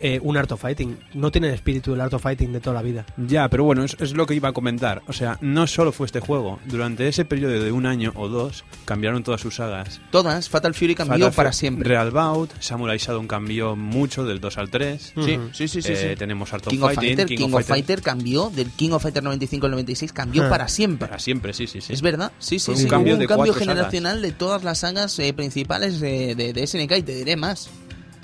[0.00, 2.74] eh, un Art of Fighting, no tiene el espíritu del Art of Fighting de toda
[2.74, 3.04] la vida.
[3.16, 5.02] Ya, pero bueno, es, es lo que iba a comentar.
[5.08, 6.58] O sea, no solo fue este juego.
[6.66, 10.00] Durante ese periodo de un año o dos, cambiaron todas sus sagas.
[10.10, 11.88] Todas, Fatal Fury cambió Fatal para siempre.
[11.88, 15.12] Real Bout, Samurai Shodown cambió mucho del 2 al 3.
[15.14, 15.48] Sí, Ujú.
[15.52, 15.92] sí, sí, sí.
[15.92, 16.16] Eh, sí.
[16.16, 19.22] Tenemos Art of King of Fighting, Fighter, King, of Fighter cambió del King of Fighter
[19.22, 20.48] 95 al 96, cambió Ah.
[20.48, 21.08] para siempre.
[21.08, 21.92] Para siempre, sí, sí, sí.
[21.92, 22.88] Es verdad, sí, sí, Fue un sí.
[22.88, 26.66] cambio Hubo un de cambio generacional de todas las sagas eh, principales de, de, de
[26.66, 27.68] SNK y te diré más.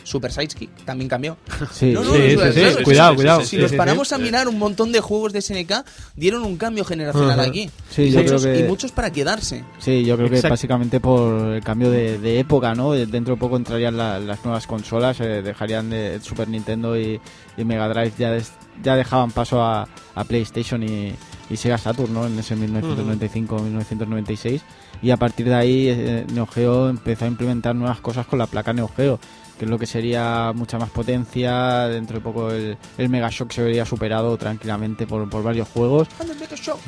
[0.07, 1.37] Super Sidekick también cambió.
[1.73, 3.41] Sí, No, no, Sí, no, sí, cuidado, cuidado.
[3.41, 3.77] Si Sí, nos sí, sí.
[3.77, 5.85] paramos a mirar un montón de juegos de SNK,
[6.15, 7.69] dieron un cambio generacional aquí.
[7.91, 9.65] Sí, y, yo muchos, creo que- y muchos para quedarse.
[9.79, 12.93] Sí, yo creo que básicamente por el cambio de, de época, ¿no?
[12.93, 17.21] Dentro de poco entrarían la- las nuevas consolas, eh, dejarían de Super Nintendo y,
[17.57, 18.53] y Mega Drive ya, des-
[18.85, 21.13] ya dejaban paso a, a PlayStation y,
[21.51, 22.27] y Sega Saturn, ¿no?
[22.27, 24.61] En ese 1995-1996
[25.03, 28.47] y a partir de ahí eh, Neo Geo empezó a implementar nuevas cosas con la
[28.47, 29.19] placa Neo Geo
[29.59, 33.53] que es lo que sería mucha más potencia, dentro de poco el, el Mega Shock
[33.53, 36.09] se vería superado tranquilamente por, por varios juegos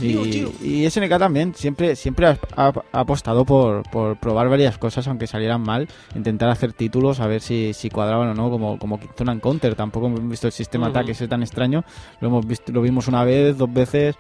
[0.01, 5.07] y, y SNK también siempre siempre ha, ha- ha apostado por, por probar varias cosas
[5.09, 8.99] aunque salieran mal, intentar hacer títulos a ver si, si cuadraban o no, como, como
[9.01, 9.75] Killzone and Counter.
[9.75, 10.99] Tampoco hemos visto el sistema Ujú.
[10.99, 11.85] ataque ese tan extraño,
[12.21, 14.17] lo hemos visto, lo vimos una vez, dos veces,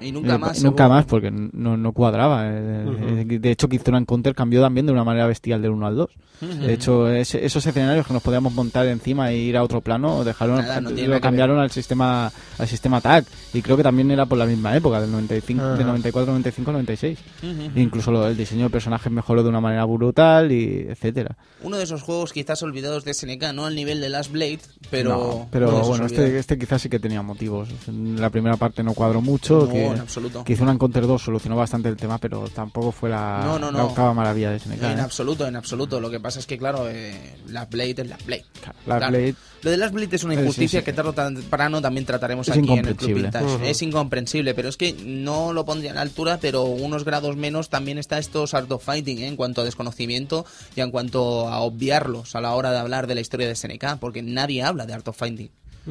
[0.00, 0.62] Y nunca eh, más.
[0.62, 0.88] nunca seguro.
[0.88, 2.42] más porque no, no cuadraba.
[2.46, 3.04] eh, Ujú.
[3.32, 5.96] eh, De hecho, Killzone and Counter cambió también de una manera bestial del 1 al
[5.96, 6.10] 2.
[6.40, 10.24] De hecho, ese- esos escenarios que nos podíamos montar encima e ir a otro plano,
[10.24, 13.24] dejaron, Nada, no lo cambiaron al sistema al sistema TAC.
[13.54, 15.74] Y creo que también era por la misma época, del 95, Ajá.
[15.76, 17.18] del 94, 95, 96.
[17.42, 17.70] Ujú.
[17.74, 21.36] E incluso lo- el diseño de personajes mejoró de una manera brutal y etcétera.
[21.62, 24.58] Uno de esos juegos quizás olvidados de SNK, no al nivel de Last Blade,
[24.90, 25.10] pero.
[25.10, 27.68] No, pero bueno, este, este quizás sí que tenía motivos.
[27.88, 29.60] En la primera parte no cuadró mucho.
[29.66, 30.44] No, que, en absoluto.
[30.44, 33.70] que hizo una Counter 2 solucionó bastante el tema, pero tampoco fue la, No, no,
[33.70, 33.84] la no.
[33.86, 34.82] octava maravilla de SNK.
[34.82, 35.02] En ¿eh?
[35.02, 36.00] absoluto, en absoluto.
[36.00, 38.44] Lo que pasa es que, claro, eh, Last Blade es Last Blade.
[38.86, 39.08] La Claro.
[39.12, 40.84] Blade Lo de Last Blade es una Sí, sí, injusticia sí.
[40.84, 43.14] que tarde o temprano también trataremos Es aquí en el Club.
[43.14, 43.70] Vintage.
[43.70, 47.68] Es incomprensible, pero es que no lo pondría a la altura, pero unos grados menos
[47.70, 49.26] también está estos Art of Fighting ¿eh?
[49.28, 50.44] en cuanto a desconocimiento
[50.76, 53.98] y en cuanto a obviarlos a la hora de hablar de la historia de SNK,
[54.00, 55.50] porque nadie habla de Art of Fighting.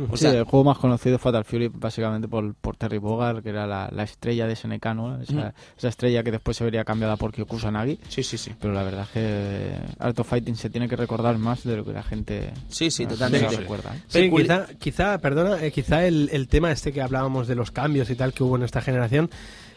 [0.09, 3.43] O Sí, sea, el juego más conocido es Fatal Fury, básicamente por, por Terry Bogard,
[3.43, 5.21] que era la, la estrella de SNK, ¿no?
[5.21, 7.99] Esa, esa estrella que después se vería cambiada por Kyo Kusanagi.
[8.09, 8.51] sí, sí, sí.
[8.59, 11.85] Pero la verdad es que Art of Fighting se tiene que recordar más de lo
[11.85, 13.49] que la gente, Sí, sí, totalmente.
[13.49, 13.95] se recuerda.
[13.95, 14.01] ¿eh?
[14.07, 18.09] Sí, quizá, quizá, perdona, eh, quizá el, el tema este que hablábamos de los cambios
[18.09, 19.29] y tal que hubo en esta generación,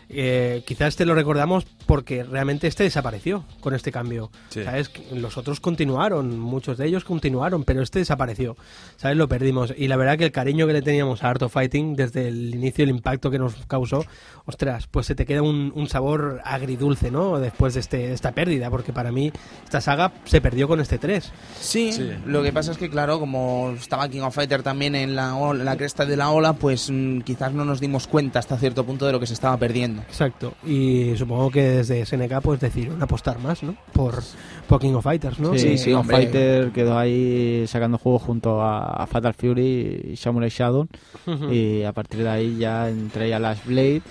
[0.09, 4.31] eh, quizá este lo recordamos porque realmente este desapareció con este cambio.
[4.51, 4.63] Sí.
[4.65, 4.91] ¿Sabes?
[5.13, 8.57] Los otros continuaron, muchos de ellos continuaron, pero este desapareció.
[8.97, 9.17] ¿Sabes?
[9.17, 9.73] Lo perdimos.
[9.77, 12.55] Y la verdad que el cariño que le teníamos a Art of Fighting desde el
[12.55, 14.05] inicio, el impacto que nos causó,
[14.45, 17.39] ostras, pues se te queda un, un sabor agridulce, ¿no?
[17.39, 19.33] Después de, este, de esta pérdida, porque para mí
[19.65, 21.33] esta saga se perdió con este 3.
[21.61, 22.11] Sí, Sí.
[22.27, 25.65] lo que pasa es que, claro, como estaba King of Fighter también en la, ola-
[25.65, 29.07] la cresta de la ola, pues mm, quizás no nos dimos cuenta hasta cierto punto
[29.07, 29.96] de lo que se estaba perdiendo.
[30.03, 30.55] Exacto.
[30.67, 33.75] Y supongo que desde SNK pues decidieron apostar más, ¿no?
[33.93, 34.23] Por,
[34.69, 35.53] por King of Fighters, ¿no?
[35.53, 36.07] Sí, Sí, sí, sí, King of.
[36.07, 40.87] Fighter quedó ahí sacando juegos junto a, a Fatal Fury y Samurai Shadow.
[41.27, 41.53] Ujú.
[41.53, 44.03] Y a partir de ahí ya entraría Last Blade,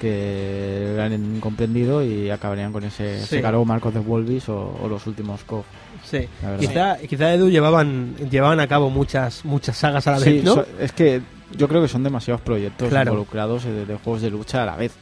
[0.00, 3.40] que eran incomprendido y acabarían con ese Sí.
[3.40, 5.66] se Marcos de Wolvis o, o los últimos KOF.
[6.04, 6.28] Sí.
[6.60, 10.54] Quizá, quizá Edu llevaban, llevaban a cabo muchas, muchas sagas a la Sí, vez, ¿no?
[10.54, 11.20] so- es que
[11.56, 13.10] yo creo que son demasiados proyectos Claro.
[13.12, 14.92] involucrados de, de juegos de lucha a la vez.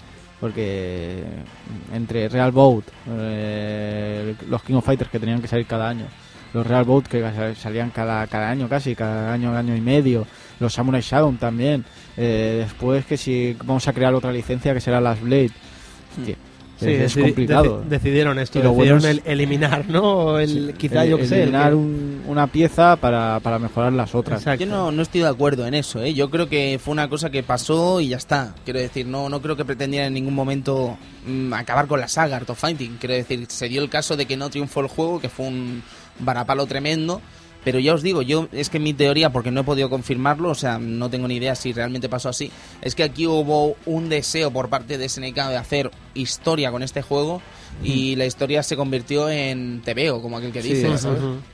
[0.40, 1.22] Porque
[1.92, 6.06] entre Real Boat, eh, los King of Fighters que tenían que salir cada año,
[6.52, 7.24] los Real Boat que
[7.56, 10.26] salían cada, cada año casi, cada año, año y medio,
[10.60, 11.84] los Samurai Shadow también.
[12.16, 15.50] eh, después que si vamos a crear otra licencia que será Last Blade.
[16.78, 17.82] Sí, es, es decidi- complicado.
[17.82, 20.39] deci- decidieron esto, Y lo decidieron bueno es- el- eliminar, ¿no?
[20.39, 21.36] El, quizá El- yo que sé.
[21.36, 24.40] el eliminar que- un- una pieza para, para mejorar las otras.
[24.40, 24.65] Exacto.
[24.65, 26.12] Yo no, no estoy de acuerdo en eso, ¿eh?
[26.12, 28.55] Yo creo que fue una cosa que pasó y ya está.
[28.65, 32.36] Quiero decir, no, no creo que pretendieran en ningún momento mm, acabar con la saga
[32.36, 32.97] Art of Fighting.
[33.01, 35.82] Quiero decir, se dio el caso de que no triunfó el juego, que fue un
[36.19, 37.20] varapalo tremendo.
[37.66, 40.55] Pero ya os digo, yo es que mi teoría, porque no he podido confirmarlo, o
[40.55, 42.48] sea, no tengo ni idea si realmente pasó así,
[42.80, 47.02] es que aquí hubo un deseo por parte de SNK de hacer historia con este
[47.02, 47.43] juego
[47.82, 50.88] y la historia se convirtió en TVO, como aquel que Sí, dice.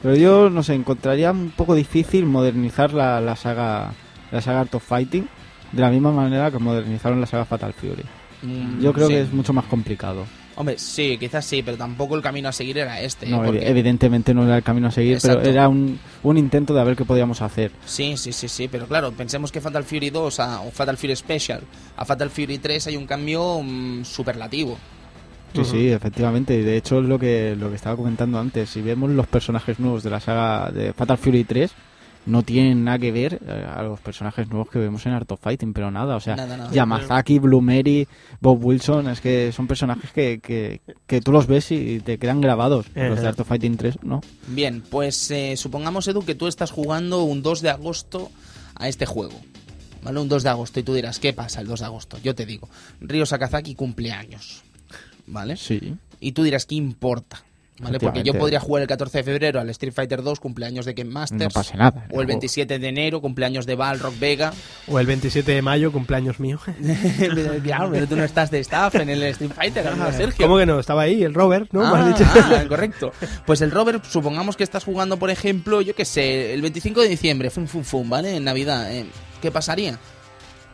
[0.03, 3.95] Pero yo, no sé, encontraría un poco difícil modernizar la, la saga
[4.31, 5.27] la saga Art of Fighting
[5.73, 8.05] de la misma manera que modernizaron la saga Fatal Fury.
[8.43, 9.15] Mm, Yo creo sí.
[9.15, 10.27] que es mucho más complicado.
[10.55, 13.27] Hombre, sí, quizás sí, pero tampoco el camino a seguir era este.
[13.27, 13.31] ¿eh?
[13.31, 15.39] No, Porque- evi- evidentemente no era el camino a seguir, Exacto.
[15.41, 17.73] pero era un, un intento de ver qué podíamos hacer.
[17.87, 21.17] Sí, sí, sí, sí, pero claro, pensemos que Fatal Fury 2 a, o Fatal Fury
[21.17, 21.63] Special
[21.97, 24.77] a Fatal Fury 3 hay un cambio mm, superlativo.
[25.55, 26.55] Sí, sí, efectivamente.
[26.55, 28.71] Y de hecho es lo que, lo que estaba comentando antes.
[28.71, 31.71] Si vemos los personajes nuevos de la saga de Fatal Fury 3,
[32.27, 35.41] no tienen nada que ver eh, a los personajes nuevos que vemos en Art of
[35.41, 36.17] Fighting, pero nada.
[36.17, 36.73] O sea, Nada, nada.
[36.73, 38.07] Yamazaki, Blue Mary,
[38.41, 42.41] Bob Wilson, es que son personajes que, que, que tú los ves y te quedan
[42.41, 42.87] grabados.
[42.95, 43.27] Los de.
[43.29, 44.21] Art of Fighting 3, ¿no?
[44.49, 48.31] Bien, pues eh, supongamos, Edu, que tú estás jugando un 2 de agosto
[48.75, 49.41] a este juego.
[50.03, 50.19] ¿Vale?
[50.21, 50.81] Un 2 de agosto.
[50.81, 52.19] Y tú dirás, ¿qué pasa el 2 de agosto?
[52.23, 52.69] Yo te digo,
[53.01, 54.63] Ryo Sakazaki cumpleaños.
[55.27, 55.57] ¿Vale?
[55.57, 55.95] Sí.
[56.21, 57.45] Y tú dirás, ¿qué importa?
[57.83, 57.99] ¿Vale?
[57.99, 61.11] Porque yo podría jugar el 14 de febrero al Street Fighter 2, cumpleaños de Game
[61.11, 61.43] Masters.
[61.43, 61.99] No pasa nada.
[62.11, 62.27] O el juego.
[62.29, 64.53] 27 de enero, cumpleaños de Balrog Vega.
[64.87, 66.61] O el 27 de mayo, cumpleaños mío.
[67.63, 70.47] claro, pero tú no estás de staff en el Street Fighter, amigo Sergio.
[70.47, 70.79] ¿Cómo que no?
[70.79, 71.83] Estaba ahí el Robert, ¿no?
[71.85, 72.25] Ah, dicho.
[72.35, 73.13] ah, correcto.
[73.47, 77.09] Pues el Robert, supongamos que estás jugando, por ejemplo, yo qué sé, el 25 de
[77.09, 78.37] diciembre, fum, fum, fum, ¿vale?
[78.37, 78.93] En Navidad.
[78.95, 79.07] eh,
[79.41, 79.99] ¿Qué pasaría?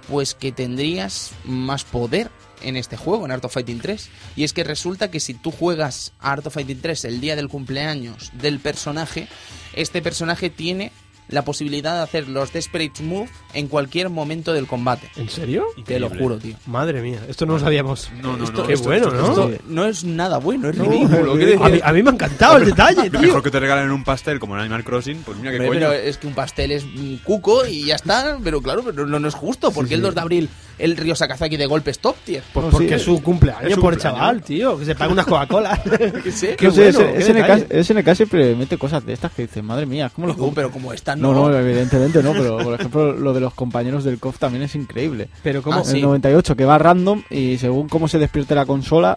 [0.08, 2.30] Pues que tendrías más poder
[2.62, 4.08] en este juego, en Art of Fighting 3.
[4.36, 7.36] Y es que resulta que si tú juegas a Art of Fighting 3 el día
[7.36, 9.28] del cumpleaños del personaje,
[9.74, 10.92] este personaje tiene
[11.28, 15.10] la posibilidad de hacer los Desperate Move en cualquier momento del combate.
[15.16, 15.64] ¿En serio?
[15.84, 16.56] Te lo juro, tío.
[16.66, 18.10] Madre mía, esto no lo sabíamos.
[18.22, 18.66] No, no, Esto- no.
[18.66, 19.48] Qué esto- bueno, esto- ¿no?
[19.50, 21.36] esto- no es nada bueno, es No, ridículo.
[21.36, 23.20] quiero A mí, a mí me ha encantado el detalle, tío.
[23.20, 25.80] Mejor que te regalen un pastel como en Animal Crossing, pues mira qué Hombre, coño.
[25.90, 29.18] pero es que un pastel es un cuco y ya está, pero claro, pero no,
[29.18, 30.48] no es justo, porque el 2 de abril
[30.78, 32.42] el Río Sakazaki de golpe es top tier.
[32.52, 34.18] Pues No, porque sí, es su cumpleaños, es su por cumpleaños.
[34.20, 34.78] chaval, tío.
[34.78, 35.82] Que se pague unas Coca-Cola.
[36.22, 36.54] ¿Qué sé?
[36.56, 37.82] Qué No sé, bueno, SNK.
[37.82, 41.16] SNK siempre mete cosas de estas que dices, madre mía, ¿cómo Uh, pero como esta
[41.20, 41.56] No, no.
[41.56, 45.28] evidentemente no, pero por ejemplo lo de los compañeros del COF también es increíble.
[45.42, 45.78] Pero ¿cómo?
[45.78, 45.96] Ah, sí.
[45.96, 49.16] El 98 que va random y según cómo se despierte la consola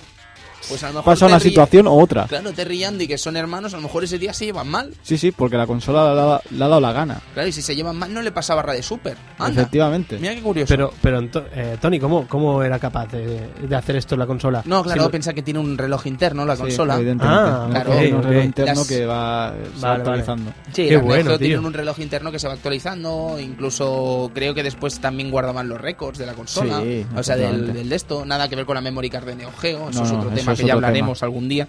[0.70, 2.26] pues a lo mejor pasa una Terry- situación u otra.
[2.28, 4.94] Claro, Terry y Andy, que son hermanos, a lo mejor ese día se llevan mal.
[5.04, 7.22] Sí, sí, porque la consola le ha, dado- le ha dado la gana.
[7.34, 9.18] Claro, y si se llevan mal no le pasa barra de super.
[9.38, 9.62] Anda.
[9.62, 10.18] Efectivamente.
[10.20, 10.68] Mira qué curioso.
[10.74, 11.20] Pero, pero
[11.54, 14.62] eh, Tony, ¿cómo, ¿cómo era capaz de, de hacer esto en la consola?
[14.66, 16.96] no, claro, Sí, piensa que tiene un reloj interno la Sí, consola.
[16.96, 17.44] evidentemente.
[17.44, 20.52] Ah, Un claro, reloj- un reloj interno Las- que va, se va Vale, actualizando.
[20.74, 25.00] Sí, Qué bueno, tienen un reloj interno que se va actualizando, incluso creo que después
[25.00, 28.56] también guardaban los récords de la consola, Sí, o sea, del, de esto, nada que
[28.56, 30.74] ver con la memory card de Neo Geo, eso No, es otro tema que ya
[30.74, 31.68] hablaremos algún día.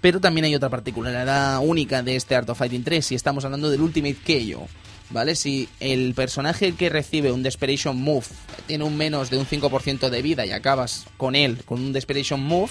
[0.00, 3.70] Pero también hay otra particularidad única de este Art of Fighting 3 y estamos hablando
[3.70, 4.68] del Ultimate KO.
[5.10, 5.34] ¿Vale?
[5.34, 8.26] Si el personaje que recibe un Desperation Move
[8.66, 12.42] tiene un menos de un 5% de vida y acabas con él con un Desperation
[12.42, 12.70] Move,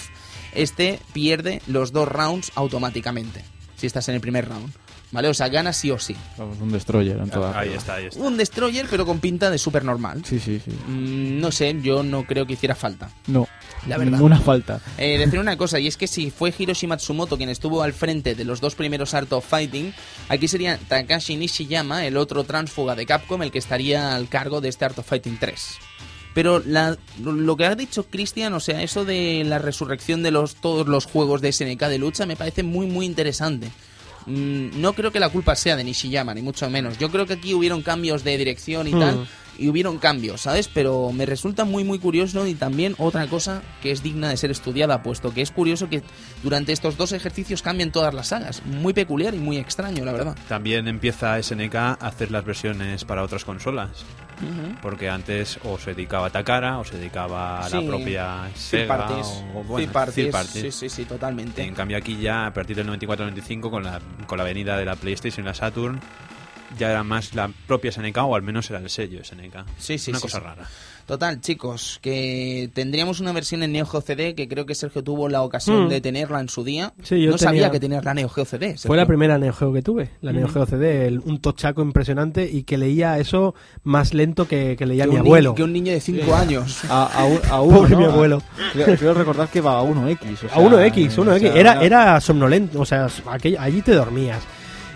[0.53, 3.43] este pierde los dos rounds automáticamente.
[3.77, 4.73] Si estás en el primer round.
[5.13, 5.27] ¿Vale?
[5.29, 6.15] O sea, gana sí o sí.
[6.39, 8.19] Vamos, un destroyer en toda Ahí está, ahí está.
[8.19, 10.23] Un destroyer, pero con pinta de super normal.
[10.25, 10.71] Sí, sí, sí.
[10.87, 13.11] Mm, no sé, yo no creo que hiciera falta.
[13.27, 13.47] No,
[13.87, 14.13] La verdad.
[14.13, 14.81] ninguna falta.
[14.97, 18.33] Eh, decir una cosa, y es que si fue Hiroshi Matsumoto quien estuvo al frente
[18.33, 19.93] de los dos primeros Art of Fighting,
[20.29, 24.69] aquí sería Takashi Nishiyama, el otro transfuga de Capcom, el que estaría al cargo de
[24.69, 25.77] este Art of Fighting 3.
[26.33, 30.55] Pero la- lo que ha dicho Christian, o sea, eso de la resurrección de los,
[30.55, 33.69] todos los juegos de SNK de lucha, me parece muy, muy interesante.
[34.25, 36.97] Mm, no creo que la culpa sea de Nishiyama, ni mucho menos.
[36.97, 38.99] Yo creo que aquí hubieron cambios de dirección y Mm.
[38.99, 39.27] tal,
[39.57, 40.67] y hubieron cambios, ¿sabes?
[40.67, 44.49] Pero me resulta muy, muy curioso y también otra cosa que es digna de ser
[44.49, 46.01] estudiada, puesto que es curioso que
[46.41, 48.63] durante estos dos ejercicios cambien todas las sagas.
[48.65, 50.35] Muy peculiar y muy extraño, la verdad.
[50.47, 53.89] También empieza SNK a hacer las versiones para otras consolas.
[54.81, 57.81] Porque antes o se dedicaba a Takara o se dedicaba a Sí.
[57.81, 59.27] la propia Sega parties.
[59.55, 60.31] o bueno, parties.
[60.31, 60.75] parties.
[60.75, 61.63] Sí, sí, sí, totalmente.
[61.63, 64.95] En cambio aquí ya a partir del 94-95 con la, con la venida de la
[64.95, 65.99] PlayStation y la Saturn
[66.77, 69.65] ya era más la propia SNK o al menos era el sello SNK.
[69.77, 70.43] Sí, sí, Una sí, cosa sí.
[70.43, 70.67] rara.
[71.05, 75.27] Total, chicos, que tendríamos una versión en Neo Geo CD que creo que Sergio tuvo
[75.27, 75.89] la ocasión Mm.
[75.89, 76.93] de tenerla en su día.
[77.03, 78.77] Sí, yo no sabía que tenías la Neo Geo CD.
[78.77, 82.49] Fue la primera Neo Geo que tuve, la Neo Geo CD, el- un tochaco impresionante
[82.49, 83.53] y que leía eso
[83.83, 85.55] más lento que, que leía Que mi abuelo.
[85.55, 86.81] que un niño de 5 años.
[86.89, 87.97] A, a, un- a uno, Pobre ¿no?
[87.99, 88.41] mi abuelo.
[88.71, 90.33] Creo, creo recordar que va a 1X.
[90.33, 91.35] o sea, A 1X, 1X.
[91.35, 94.39] o sea, Era, era somnolento, o sea, aquello- allí te dormías.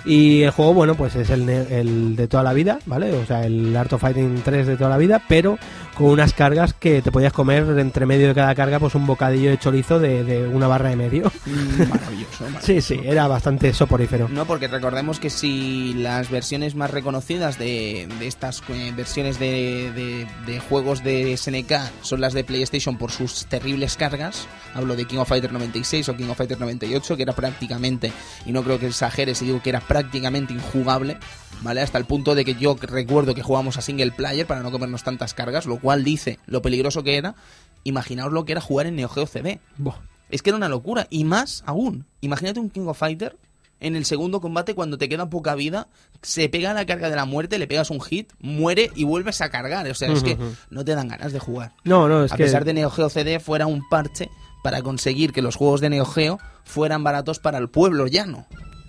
[0.06, 3.12] Y el juego, bueno, pues es el, el de toda la vida, ¿vale?
[3.12, 5.58] O sea, el Art of Fighting 3 de toda la vida, pero
[5.98, 9.50] con unas cargas que te podías comer entre medio de cada carga, pues un bocadillo
[9.50, 11.32] de chorizo de, de una barra de medio.
[11.46, 11.90] Mm, Maravilloso.
[11.90, 12.46] maravilloso.
[12.62, 14.28] Sí, sí, era bastante soporífero.
[14.30, 19.92] No, porque recordemos que si las versiones más reconocidas de, de estas eh, versiones de,
[19.96, 25.06] de- de juegos de SNK son las de PlayStation por sus terribles cargas, hablo de
[25.06, 28.12] King of Fighters 96 o King of Fighters 98, que era prácticamente,
[28.46, 31.18] y no creo que exagere si digo que era prácticamente injugable,
[31.62, 31.82] ¿vale?
[31.82, 35.04] Hasta el punto de que yo recuerdo que jugábamos a single player para no comernos
[35.04, 37.36] tantas cargas, lo cual dice lo peligroso que era.
[37.84, 39.60] imaginaos lo que era jugar en Neo Geo CD.
[39.78, 40.00] Buah.
[40.30, 41.08] Es que era una locura.
[41.10, 43.38] Y más aún, imagínate un King of Fighter
[43.80, 45.88] en el segundo combate cuando te queda poca vida,
[46.22, 49.50] se pega la carga de la muerte, le pegas un hit, muere y vuelves a
[49.50, 49.88] cargar.
[49.88, 50.38] O sea, es que
[50.70, 51.74] no te dan ganas de jugar.
[51.84, 52.44] No, no, es a que...
[52.44, 54.30] pesar de Neo Geo CD fuera un parche
[54.64, 58.48] para conseguir que los juegos de Neo Geo fueran baratos para el pueblo llano.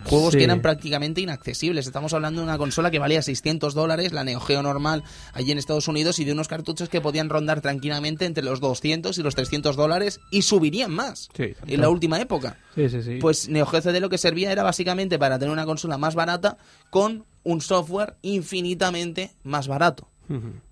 [0.09, 0.39] Juegos Sí.
[0.39, 1.87] que eran prácticamente inaccesibles.
[1.87, 5.03] Estamos hablando de una consola que valía 600 dólares, la Neo Geo normal,
[5.33, 9.17] allí en Estados Unidos, y de unos cartuchos que podían rondar tranquilamente entre los 200
[9.19, 12.59] y los 300 dólares y subirían más Sí, en la última época.
[12.75, 13.19] Sí, sí, sí.
[13.21, 16.59] Pues Neo Geo CD lo que servía era básicamente para tener una consola más barata
[16.91, 20.09] con un software infinitamente más barato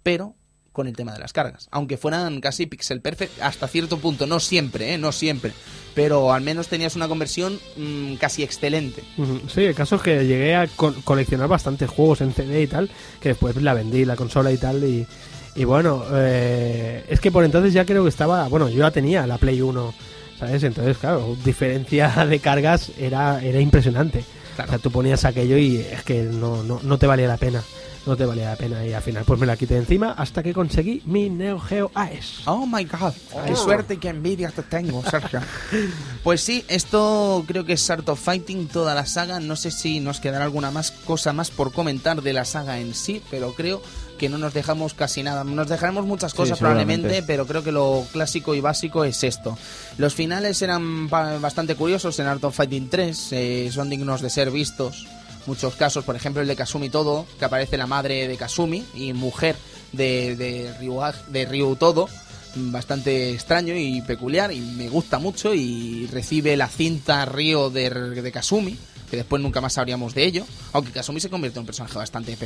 [0.02, 0.34] pero
[0.77, 1.69] con el tema de las cargas.
[1.73, 4.98] Aunque fueran casi pixel perfect hasta cierto punto, no siempre, ¿eh?
[4.98, 5.53] no siempre.
[5.94, 9.03] Pero al menos tenías una conversión mm, casi excelente.
[9.48, 12.90] Sí, el caso es que llegué a co- coleccionar bastantes juegos en CD y tal,
[13.20, 15.07] que después la vendí, la consola y tal, y,
[15.55, 19.27] y bueno, eh, es que por entonces ya creo que estaba, bueno, yo ya tenía
[19.27, 19.94] la Play 1,
[20.39, 20.62] ¿sabes?
[20.62, 24.23] Entonces, claro, diferencia de cargas era, era impresionante.
[24.55, 24.69] Claro.
[24.70, 27.62] O sea, tú ponías aquello y es que no, no, no te valía la pena.
[28.07, 30.41] No te valía la pena y al final pues me la quité de encima hasta
[30.43, 32.43] que conseguí mi Neo Geo AES.
[32.47, 33.12] Oh my god,
[33.47, 35.41] qué suerte y qué envidia te tengo, Sergio.
[36.23, 39.41] pues sí, esto creo que es Art of Fighting, toda la saga.
[39.41, 42.95] No sé si nos quedará alguna más cosa más por comentar de la saga en
[42.95, 43.83] sí, pero creo
[44.19, 45.43] que no nos dejamos casi nada.
[45.45, 49.59] Nos dejaremos muchas cosas probablemente, pero creo que lo clásico y básico es esto.
[49.99, 54.31] Los finales eran ba- bastante curiosos en Art of Fighting 3, eh, son dignos de
[54.31, 55.07] ser vistos.
[55.47, 59.12] Muchos casos, por ejemplo el de Kasumi Todo, que aparece la madre de Kasumi y
[59.12, 59.56] mujer
[59.93, 62.09] de, de, Ryu, de Ryu Todo,
[62.56, 68.32] bastante extraño y peculiar y me gusta mucho y recibe la cinta Ryo de, de
[68.32, 68.77] Kasumi
[69.11, 72.37] que después nunca más sabríamos de ello aunque Kasumi se convierte en un personaje bastante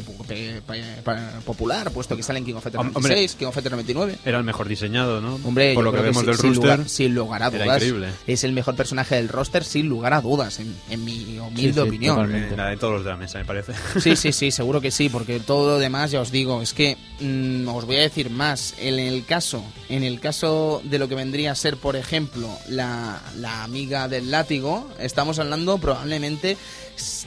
[1.45, 4.39] popular puesto que sale en King of Fighters Hom- 96 King of Fighters 99 Era
[4.39, 5.39] el mejor diseñado, ¿no?
[5.45, 7.82] Hombre, Por lo que vemos del lugar, sin lugar a dudas
[8.27, 12.66] es el mejor personaje del roster sin lugar a dudas en, mi humilde opinión La
[12.69, 13.73] de todos los de la mesa, me parece.
[14.01, 16.97] Sí, sí, sí, seguro que sí, porque todo lo demás, ya os digo, es que
[17.20, 18.74] mm, os voy a decir más.
[18.78, 23.20] En el caso, en el caso de lo que vendría a ser, por ejemplo, la,
[23.37, 26.57] la amiga del látigo, estamos hablando probablemente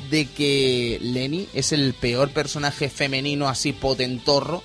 [0.09, 4.61] de que Lenny es el peor personaje femenino así potentorro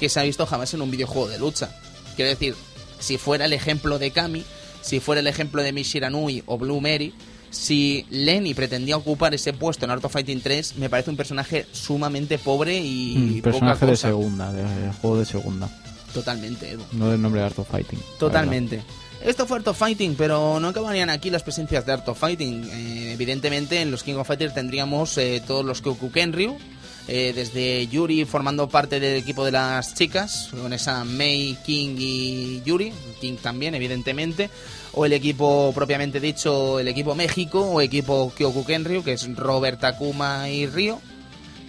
[0.00, 1.70] que se ha visto jamás en un videojuego de lucha.
[2.16, 2.54] Quiero decir,
[2.98, 4.44] si fuera el ejemplo de Kami,
[4.80, 7.14] si fuera el ejemplo de Mishiranui o Blue Mary,
[7.50, 11.66] si Lenny pretendía ocupar ese puesto en Art of Fighting 3, me parece un personaje
[11.72, 15.68] sumamente pobre y Mm, poca personaje de segunda, de, de juego de segunda.
[16.12, 16.82] Totalmente, Edu.
[16.92, 17.98] No del nombre de Art of Fighting.
[18.18, 18.82] Totalmente.
[19.24, 22.64] Esto fue Art of Fighting, pero no acabarían aquí las presencias de Art of Fighting.
[22.72, 26.56] Eh, evidentemente, en los King of Fighters tendríamos eh, todos los Kyokukenryu,
[27.08, 32.62] eh, desde Yuri formando parte del equipo de las chicas, con esa Mei, King y
[32.64, 34.50] Yuri, King también, evidentemente,
[34.92, 40.48] o el equipo propiamente dicho, el equipo México, o equipo Kyokukenryu, que es Robert, Takuma
[40.48, 41.00] y Ryo,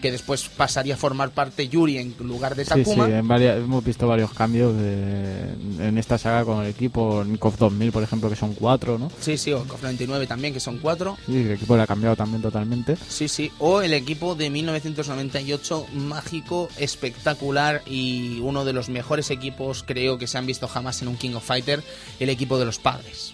[0.01, 2.75] que después pasaría a formar parte Yuri en lugar de verdad.
[2.77, 3.09] Sí, sí, Takuma.
[3.17, 5.53] en varias- hemos visto varios cambios de-
[5.87, 7.21] en esta saga con el equipo.
[7.21, 9.11] En KOF 2000, por ejemplo, que son cuatro, ¿no?
[9.19, 11.17] Sí, sí, o KOF 99 también, que son cuatro.
[11.25, 12.97] Sí, el equipo le ha cambiado también totalmente.
[13.07, 13.51] Sí, sí.
[13.59, 20.27] O el equipo de 1998, mágico, espectacular y uno de los mejores equipos, creo, que
[20.27, 21.83] se han visto jamás en un King of Fighter,
[22.19, 23.33] el equipo de los padres.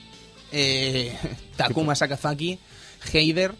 [0.52, 1.16] Eh,
[1.58, 2.60] Takuma Sakazaki,
[3.14, 3.54] Heider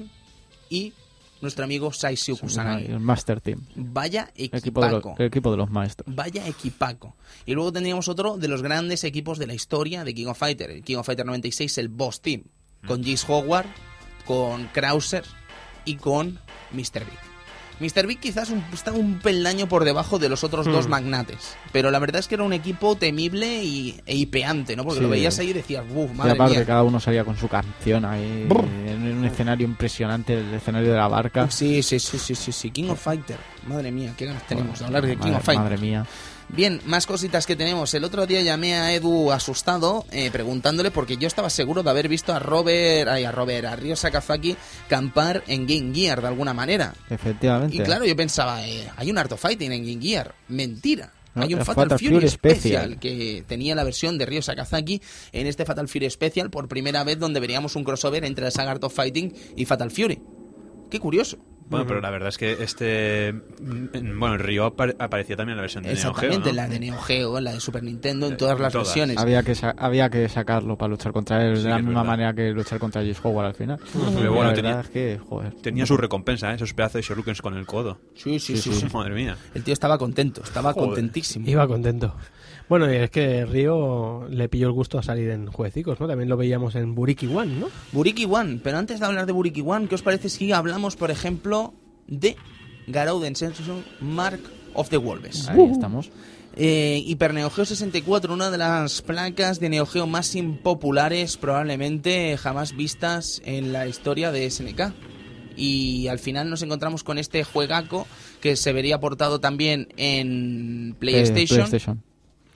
[0.70, 0.94] y
[1.42, 2.86] nuestro amigo Saisyu Kusanagi.
[2.86, 3.62] El Master Team.
[3.76, 5.16] Vaya El equipo, de los, equipaco.
[5.20, 6.16] el equipo de los maestros.
[6.16, 7.16] Vaya equipaco.
[7.46, 10.72] Y luego tendríamos otro de los grandes equipos de la historia de King of Fighter.
[10.72, 12.44] El King of Fighter 96, el Boss Team.
[12.88, 13.68] Con Jace Howard,
[14.26, 15.24] con Krauser
[15.86, 16.40] y con
[16.72, 17.06] Mr.
[17.06, 17.25] Big.
[17.80, 18.08] Mr.
[18.08, 21.56] Big quizás un- está un peldaño por debajo de los otros dos magnates.
[21.72, 24.84] Pero la verdad es que era un equipo temible y, e hipeante, ¿no?
[24.84, 25.04] Porque Sí.
[25.04, 26.66] lo veías ahí y decías, ¡buf, Y madre aparte, mía!
[26.66, 28.66] cada uno salía con su canción ahí Brr.
[28.88, 31.50] en un escenario impresionante, el escenario de la barca.
[31.52, 32.72] Sí, sí, sí, sí, sí, sí.
[32.72, 33.38] King of Fighter.
[33.68, 35.64] Madre mía, qué ganas tenemos de hablar de King madre, of Fighter.
[35.64, 36.06] Madre mía.
[36.50, 37.94] Bien, más cositas que tenemos.
[37.94, 42.08] El otro día llamé a Edu asustado eh, preguntándole porque yo estaba seguro de haber
[42.08, 44.56] visto a Robert, ay, a Robert, a Ryo Sakazaki
[44.88, 46.94] campar en Game Gear de alguna manera.
[47.10, 47.76] Efectivamente.
[47.76, 50.36] Y claro, yo pensaba, eh, hay un Art of Fighting en Game Gear.
[50.48, 51.12] Mentira.
[51.34, 53.00] No, hay un el Fatal, Fatal Fury, Fury Special, Special.
[53.00, 55.02] que tenía la versión de Ryo Sakazaki
[55.34, 58.72] en este Fatal Fury Special por primera vez donde veríamos un crossover entre la saga
[58.72, 60.22] Art of Fighting y Fatal Fury.
[60.90, 61.38] Qué curioso.
[61.68, 63.34] Bueno, pero la verdad es que este.
[63.34, 66.12] mm, Bueno, el Río apare- aparecía también en la versión de Neo Geo.
[66.12, 66.56] Exactamente, ¿no?
[66.56, 68.88] la de Neo Geo, la de Super Nintendo, en Eh, todas las todas.
[68.88, 69.18] versiones.
[69.18, 72.06] Había que, sa- había que sacarlo para luchar contra él Sí, de la misma verdad.
[72.06, 73.80] manera que luchar contra Jace Howard al final.
[73.94, 75.54] Pero la bueno, verdad tenía- es que, joder.
[75.62, 76.56] Tenía su recompensa, ¿eh?
[76.56, 77.98] esos pedazos de shurikens con el codo.
[78.14, 78.86] Sí, sí, sí, sí.
[78.94, 79.36] Madre mía.
[79.56, 80.90] El tío estaba contento, estaba Joder.
[80.90, 81.50] contentísimo.
[81.50, 82.16] Iba contento.
[82.68, 86.08] Bueno, y es que Río le pilló el gusto a salir en jueguecicos, ¿no?
[86.08, 87.68] También lo veíamos en Buriki One, ¿no?
[87.92, 91.12] Buriki One, pero antes de hablar de Buriki One, ¿qué os parece si hablamos, por
[91.12, 91.74] ejemplo,
[92.08, 92.36] de
[92.88, 94.40] Garouden Sensation Mark
[94.74, 95.48] of the Wolves?
[95.48, 96.10] Ahí estamos.
[96.58, 102.38] Eh, Hyper Neo Geo 64, una de las placas de Neo Geo más impopulares probablemente
[102.38, 104.94] jamás vistas en la historia de SNK.
[105.58, 108.08] Y al final nos encontramos con este juegaco
[108.42, 112.02] que se vería portado también en Eh, PlayStation.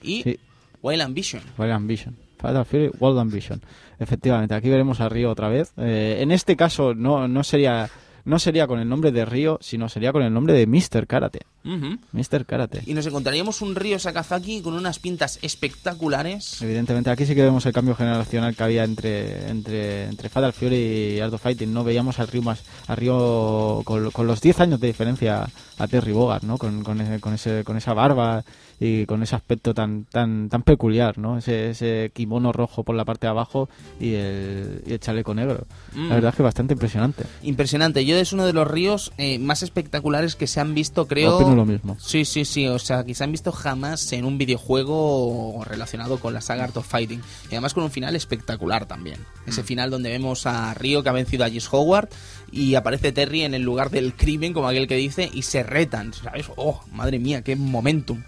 [0.02, 0.38] Y Sí.
[0.82, 1.42] Wild Ambition.
[1.58, 2.16] Wild Ambition.
[2.38, 3.60] Fatal Fury, World Ambition.
[3.98, 5.72] Efectivamente, aquí veremos a Río otra vez.
[5.76, 7.90] Eh, en este caso no, no sería
[8.24, 11.06] no sería con el nombre de Río, sino sería con el nombre de Mr.
[11.06, 11.40] Karate.
[11.64, 11.98] Ujú.
[12.12, 12.46] Mr.
[12.46, 12.82] Karate.
[12.86, 16.62] Y nos encontraríamos un Ryo Sakazaki con unas pintas espectaculares.
[16.62, 21.16] Evidentemente, aquí sí que vemos el cambio generacional que había entre, entre, entre Fatal Fury
[21.16, 21.84] y Art of Fighting, ¿no?
[21.84, 26.12] Veíamos al Ryu más, a Ryu con, con los 10 años de diferencia a Terry
[26.12, 26.58] Bogard, ¿no?
[26.58, 28.44] Con, con, ese, con, ese, con esa barba
[28.78, 31.38] y con ese aspecto tan, tan, tan peculiar, ¿no?
[31.38, 33.68] Ese, ese kimono rojo por la parte de abajo
[33.98, 35.66] y el, y el chaleco negro.
[35.94, 36.08] Mm.
[36.08, 37.24] La verdad es que bastante impresionante.
[37.42, 38.04] Impresionante.
[38.04, 41.49] Yo es uno de los ríos eh, más espectaculares que se han visto, creo.
[41.54, 41.96] Lo mismo.
[42.00, 42.66] Sí, sí, sí.
[42.68, 46.76] O sea, que se han visto jamás en un videojuego relacionado con la saga Art
[46.76, 47.20] of Fighting.
[47.44, 49.24] Y además con un final espectacular también.
[49.46, 52.08] Ese final donde vemos a Río que ha vencido a Jess Howard
[52.52, 56.12] y aparece Terry en el lugar del crimen, como aquel que dice, y se retan.
[56.12, 56.46] ¿Sabes?
[56.56, 58.22] ¡Oh, madre mía, qué momentum!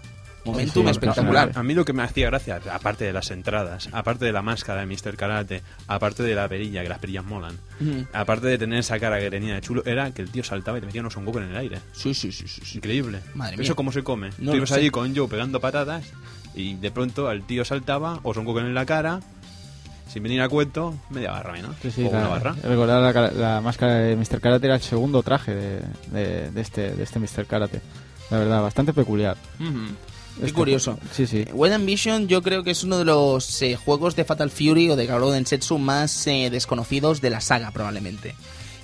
[0.45, 1.51] Momentum Sí, espectacular.
[1.55, 4.85] A mí lo que me hacía gracia, aparte de las entradas, aparte de la máscara
[4.85, 5.15] de Mr.
[5.15, 7.57] Karate, aparte de la perilla, que las perillas molan,
[8.11, 10.81] aparte de tener esa cara que tenía de chulo, era que el tío saltaba y
[10.81, 11.79] te metía unos Son Goku en el aire.
[11.93, 12.61] Sí, sí, sí, sí.
[12.65, 12.77] sí.
[12.77, 13.21] Increíble.
[13.35, 13.73] Madre ¿Eso mía.
[13.75, 14.31] cómo se come?
[14.37, 16.03] No Tú ibas allí con Joe pegando patatas
[16.55, 19.21] y de pronto al tío saltaba o Son Goku en la cara,
[20.11, 21.75] sin venir a cuento, media barra menos.
[21.81, 22.55] Sí, sí, o una la, barra.
[22.63, 24.41] recordar la, cara- la máscara de Mr.
[24.41, 27.45] Karate era el segundo traje de, de, de este, de este Mr.
[27.47, 27.81] Karate.
[28.29, 29.37] La verdad, bastante peculiar.
[29.59, 29.69] Ujú.
[30.39, 30.97] Qué Este- curioso.
[31.11, 31.45] Sí, sí.
[31.47, 34.95] Eh, Ambition yo creo que es uno de los eh, juegos de Fatal Fury o
[34.95, 38.35] de Garo Densetsu más eh, desconocidos de la saga probablemente.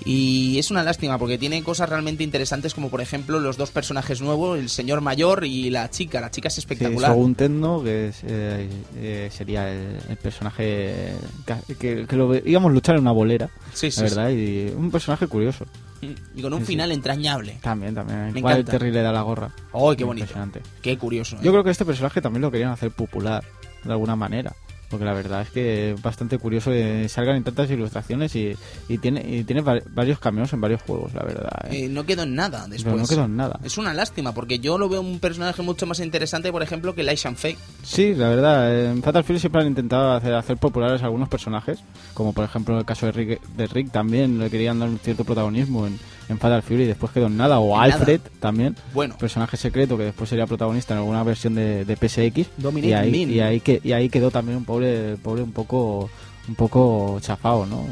[0.06, 4.22] Y es una lástima porque tiene cosas realmente interesantes como por ejemplo los dos personajes
[4.22, 6.22] nuevos, el señor mayor y la chica.
[6.22, 7.12] La chica es Sí, espectacular.
[7.12, 11.14] Shogun Tendo, que es, eh, eh, sería el, el personaje
[11.46, 14.90] que, que, que lo veíamos luchar en una bolera, Sí, sí, la verdad, y un
[14.90, 15.66] personaje curioso.
[16.00, 16.16] sí.
[16.36, 16.72] Y con un Sí, sí.
[16.74, 17.58] final entrañable.
[17.62, 18.32] También, también.
[18.32, 18.72] Me Igual encanta.
[18.72, 19.52] Terry le da la gorra.
[19.74, 20.34] ¡Oh, qué bonito!
[20.82, 21.36] Qué curioso.
[21.36, 21.40] ¿eh?
[21.44, 23.44] Yo creo que este personaje también lo querían hacer popular,
[23.84, 24.56] de alguna manera.
[24.90, 28.56] Porque la verdad es que es bastante curioso que salgan en tantas ilustraciones y,
[28.88, 31.52] y tiene, y tiene va- varios cameos en varios juegos, la verdad.
[31.70, 31.86] ¿eh?
[31.86, 32.84] Eh, no quedó en nada después.
[32.84, 33.60] Pero no quedó en nada.
[33.64, 37.04] Es una lástima porque yo lo veo un personaje mucho más interesante, por ejemplo, que
[37.04, 37.56] Lai Shanfei.
[37.84, 41.80] Sí, la verdad, en Fatal Fury siempre han intentado hacer, hacer populares algunos personajes,
[42.16, 44.98] como por ejemplo en el caso de Rick, de Rick también le querían dar un
[45.00, 46.00] cierto protagonismo en,
[46.30, 49.98] en Fatal Fury y después quedó en nada, o En Alfred también, Bueno, personaje secreto
[49.98, 53.32] que después sería protagonista en alguna versión de, de PSX Dominic y ahí, Min.
[53.32, 56.10] y ahí que y ahí quedó también un pobre pobre un poco
[56.48, 57.86] un poco chafado, ¿no?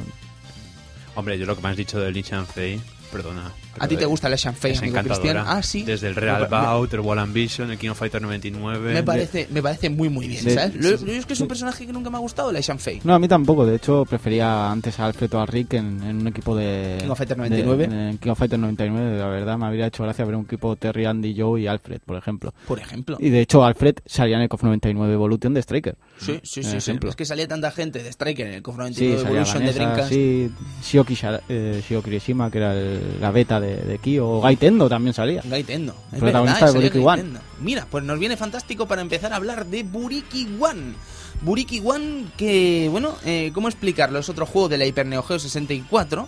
[1.16, 2.80] Hombre, yo lo que me has dicho de Lee Fei,
[3.12, 3.52] perdona.
[3.80, 4.98] ¿A ti te gusta Shanfei, Es amigo.
[5.02, 5.38] Cristian?
[5.38, 5.84] Ah, sí.
[5.84, 8.94] Desde el Real Bout, el Wall Ambition, el King of Fighter 99.
[8.94, 10.74] Me parece, me parece muy muy bien, Sí, ¿sabes?
[10.74, 11.06] sí, Lo- sí.
[11.06, 13.02] lo- es que es un personaje que nunca me ha gustado, Lai Shanfei.
[13.04, 13.66] No, a mí tampoco.
[13.66, 16.98] De hecho, prefería antes a Alfred o a Rick en, en un equipo de...
[17.02, 17.84] King of Fighter de- 99.
[18.10, 19.58] en King of Fighter 99, la verdad.
[19.58, 22.54] Me habría hecho gracia ver un equipo Terry, Andy, Joe y Alfred, por ejemplo.
[22.68, 23.18] Por ejemplo.
[23.20, 25.96] Y de hecho, Alfred salía en el KOF 99 Evolution de Striker.
[26.18, 26.98] Sí, sí, sí, sí.
[27.08, 29.74] Es que salía tanta gente de Striker en el KOF Sí, 99 salía Evolution de
[29.74, 30.10] Dreamcast.
[30.10, 30.52] sí,
[30.84, 34.42] Shioki, Shara- eh, Shioki Kirishima, que era el- la beta de, de Kyo.
[34.42, 35.42] Gaitendo también salía.
[35.46, 35.96] Gaitendo.
[36.12, 37.40] Es Protagonista verdad, de Buriki One.
[37.62, 40.94] Mira, pues nos viene fantástico para empezar a hablar de Buriki One.
[41.42, 44.18] Buriki One, que, bueno, eh, ¿cómo explicarlo?
[44.20, 46.28] Es otro juego de la Hyper Neo Geo 64.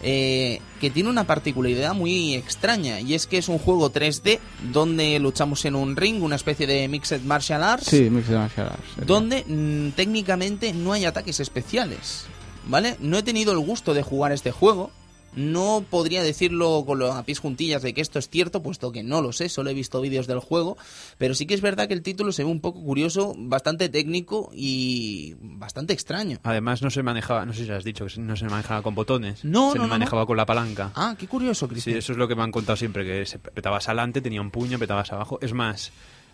[0.00, 4.38] eh, que tiene una particularidad muy extraña y es que es un juego 3D
[4.72, 8.84] donde luchamos en un ring, una especie de Mixed Martial Arts, Sí, Mixed Martial Arts,
[8.94, 9.04] sería.
[9.06, 12.26] donde mm, técnicamente no hay ataques especiales,
[12.68, 12.96] ¿vale?
[13.00, 14.92] No he tenido el gusto de jugar este juego.
[15.38, 19.04] No podría decirlo con los a pies juntillas de que esto es cierto, puesto que
[19.04, 20.76] no lo sé, solo he visto vídeos del juego,
[21.16, 24.50] pero sí que es verdad que el título se ve un poco curioso, bastante técnico
[24.52, 26.38] y bastante extraño.
[26.42, 29.44] Además, no se manejaba, no sé si has dicho que no se manejaba con botones.
[29.44, 30.90] No, se no, no, manejaba con la palanca.
[30.96, 31.96] Ah, qué curioso, Sí, Cristian.
[31.98, 34.78] eso es lo que me han contado siempre, que se petabas adelante, tenía un puño,
[34.78, 35.38] petabas abajo.
[35.40, 35.92] Es más,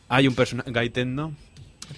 [0.09, 1.33] hay un personaje, Gaitendo,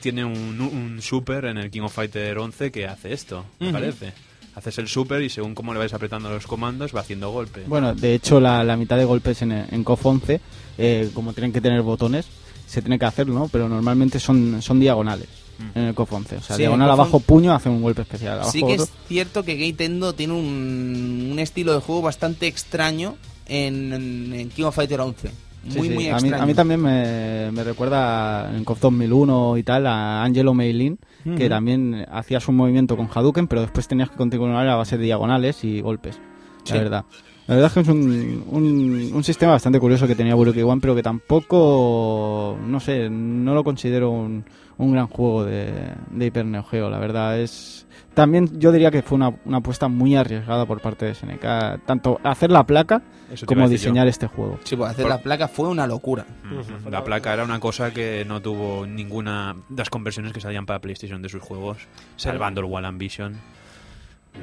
[0.00, 4.12] tiene un, un super en el King of Fighter 11 que hace esto, me parece.
[4.56, 7.62] Haces el super y según cómo le vais apretando los comandos va haciendo golpe.
[7.66, 10.40] Bueno, de hecho, la, la mitad de golpes en, en KOF 11,
[10.78, 12.26] eh, como tienen que tener botones,
[12.66, 13.48] se tiene que hacer, ¿no?
[13.48, 15.28] Pero normalmente son, son diagonales
[15.58, 15.78] Mm.
[15.78, 16.36] en el KOF 11.
[16.36, 18.34] O sea, Sí, diagonal abajo, puño, hace un golpe especial.
[18.34, 18.84] Abajo Sí que otro.
[18.84, 23.16] es cierto que Gaitendo tiene un, un estilo de juego bastante extraño
[23.46, 25.28] en, en- en King of Fighter 11.
[25.68, 25.94] Sí, Muy, sí.
[25.94, 26.42] muy a, mí, extraño.
[26.42, 30.98] a mí también me, me recuerda en COF 2001 y tal a Angelo Meilin,
[31.36, 35.04] que también hacías un movimiento con Hadouken, pero después tenías que continuar a base de
[35.04, 36.20] diagonales y golpes.
[36.64, 36.74] Sí.
[36.74, 37.04] La verdad.
[37.48, 40.80] La verdad es que es un, un, un sistema bastante curioso que tenía Buruki One,
[40.80, 44.44] pero que tampoco, no sé, no lo considero un,
[44.78, 45.72] un gran juego de,
[46.10, 46.90] de Hyper Neo Geo.
[46.90, 47.85] La verdad es...
[48.16, 52.18] También yo diría que fue una, una apuesta muy arriesgada por parte de SNK, tanto
[52.24, 53.02] hacer la placa
[53.44, 53.68] como yo.
[53.68, 54.58] diseñar este juego.
[54.64, 56.24] Sí, pues hacer Por- la placa fue una locura.
[56.50, 56.88] Ujú.
[56.90, 60.78] La placa era una cosa que no tuvo ninguna de las conversiones que salían para
[60.78, 61.76] PlayStation de sus juegos,
[62.16, 63.34] salvando el Wall Ambition.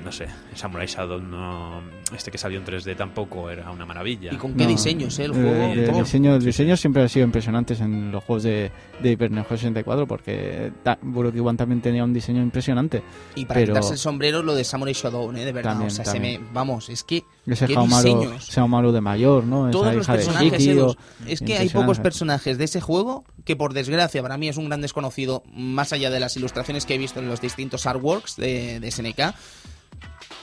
[0.03, 1.81] No sé, Samurai Shadow no,
[2.15, 4.33] este que salió en 3D tampoco era una maravilla.
[4.33, 4.69] Y con qué No.
[4.69, 5.25] diseños, ¿eh?
[5.25, 5.33] El Eh,
[5.85, 5.97] juego.
[5.99, 6.03] Oh.
[6.03, 8.71] diseño, los diseños siempre han sido impresionantes en los juegos de,
[9.01, 10.71] de Hyper Neo Geo 64 porque
[11.01, 13.03] Buruki One también tenía un diseño impresionante.
[13.35, 15.45] Y para pero- quitarse el sombrero, lo de Samurai Shodown, ¿eh?
[15.45, 15.71] De verdad.
[15.71, 16.35] También, o sea, también.
[16.35, 16.53] se me.
[16.53, 17.23] Vamos, es que.
[17.45, 19.69] Ese ¿Qué Haomaru, Haomaru de mayor, ¿no?
[19.69, 20.73] Todos Esa los hija de personajes Shikio.
[20.91, 20.97] esos.
[21.27, 22.01] Es que hay pocos Impresionante.
[22.03, 26.09] personajes de ese juego que, por desgracia, para mí es un gran desconocido, más allá
[26.09, 29.33] de las ilustraciones que he visto en los distintos artworks de, de SNK.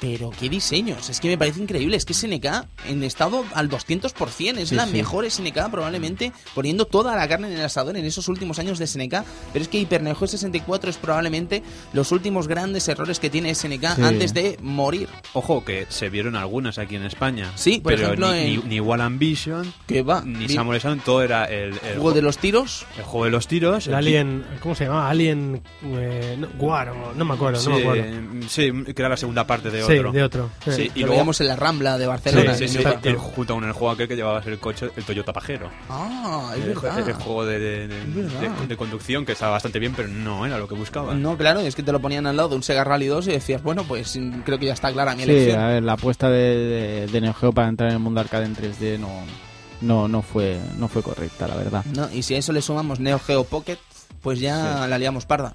[0.00, 1.96] Pero qué diseños, es que me parece increíble.
[1.96, 2.46] Es que SNK
[2.88, 4.92] en estado al 200%, es Sí, la sí.
[4.92, 8.86] mejor SNK probablemente, poniendo toda la carne en el asador en esos últimos años de
[8.86, 9.24] SNK.
[9.52, 11.62] Pero es que Hyper Neo Geo 64 es probablemente
[11.92, 14.02] los últimos grandes errores que tiene SNK Sí.
[14.02, 15.08] antes de morir.
[15.34, 17.52] Ojo, que se vieron algunas aquí en España.
[17.56, 20.80] Sí, por pero ejemplo, ni, en- ni, ni Wall Ambition, Que va, ni vi- Samurai
[21.04, 22.86] todo era el, el, juego de los tiros.
[22.96, 23.86] el juego de los tiros.
[23.86, 25.10] El Alien, ¿cómo se llama?
[25.10, 28.48] Alien eh, no, War, no me acuerdo, Sí, no me acuerdo.
[28.48, 30.12] sí, que era la segunda parte de sí, otro.
[30.12, 30.50] de otro.
[30.64, 32.54] Sí, Y y lo luego veíamos en la Rambla de Barcelona.
[32.54, 35.32] Sí, sí, sí, el- junto con el juego aquel que llevabas el coche, el Toyota
[35.32, 35.70] Pajero.
[35.88, 37.08] Ah, es el, verdad.
[37.08, 38.56] el juego de, de- de- Es verdad.
[38.60, 41.14] de- de conducción que estaba bastante bien, pero no era lo que buscaba.
[41.14, 43.32] No, claro, es que te lo ponían al lado de un Sega Rally 2 y
[43.32, 45.60] decías, bueno, pues mm, creo que ya está clara mi Sí, elección.
[45.60, 48.46] a ver, la apuesta de, de, de Neo Geo para entrar en el mundo arcade
[48.46, 49.08] en 3D no,
[49.80, 51.84] no, no, fue, no fue correcta, la verdad.
[51.94, 53.78] No, y si a eso le sumamos Neo Geo Pocket,
[54.22, 55.54] pues ya la liamos parda.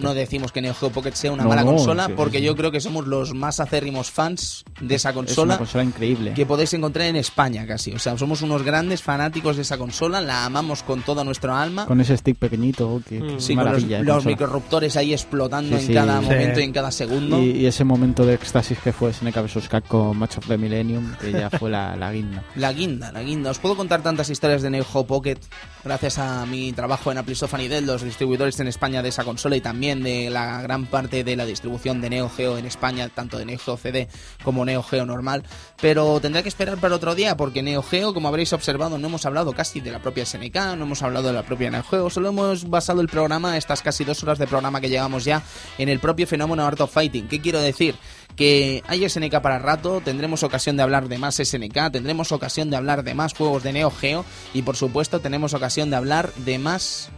[0.00, 2.44] No, decimos que Neo Geo Pocket sea una No, mala no, consola, sí, porque sí.
[2.44, 5.54] yo creo que somos los más acérrimos fans de esa es consola.
[5.54, 6.34] una consola increíble.
[6.34, 7.92] que podéis encontrar en España casi.
[7.92, 11.86] O sea, somos unos grandes fanáticos de esa consola, la amamos con toda nuestra alma.
[11.86, 13.40] Con ese stick pequeñito, que Mm.
[13.40, 14.30] Sí, con los, de los consola.
[14.32, 16.24] microrruptores ahí explotando Sí, en cada Sí.
[16.26, 17.42] momento y en cada segundo.
[17.42, 19.68] Y, y ese momento de éxtasis que fue SNK vs.
[19.68, 22.44] Capcom Match of the Millennium, que ya fue la, la guinda.
[22.56, 23.50] La guinda, la guinda.
[23.50, 25.38] Os puedo contar tantas historias de Neo Geo Pocket
[25.84, 29.60] gracias a mi trabajo en Applisophany Dell, los distribuidores en España de esa consola y
[29.60, 33.44] también de la gran parte de la distribución de Neo Geo en España, tanto de
[33.44, 34.08] Neo Geo CD
[34.42, 35.44] como Neo Geo normal.
[35.80, 39.26] Pero tendré que esperar para otro día porque Neo Geo, como habréis observado, no hemos
[39.26, 42.28] hablado casi de la propia SNK, no hemos hablado de la propia Neo Geo, solo
[42.28, 45.42] hemos basado el programa, estas casi dos horas de programa que llevamos ya,
[45.78, 47.28] en el propio fenómeno Art of Fighting.
[47.28, 47.94] ¿Qué quiero decir?
[48.36, 52.76] que hay SNK para rato, tendremos ocasión de hablar de más SNK, tendremos ocasión de
[52.76, 54.24] hablar de más juegos de Neo Geo
[54.54, 57.10] y por supuesto tenemos ocasión de hablar de más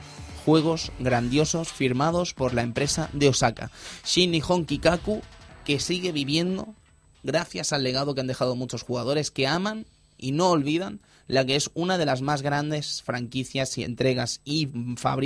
[0.45, 3.71] juegos grandiosos firmados por la empresa de Osaka.
[4.05, 5.23] Shin Nihon Kikaku
[5.65, 6.75] que sigue viviendo
[7.23, 9.87] gracias al legado que han dejado muchos jugadores que aman
[10.19, 14.69] y no olvidan la que es una de las más grandes franquicias y entregas y,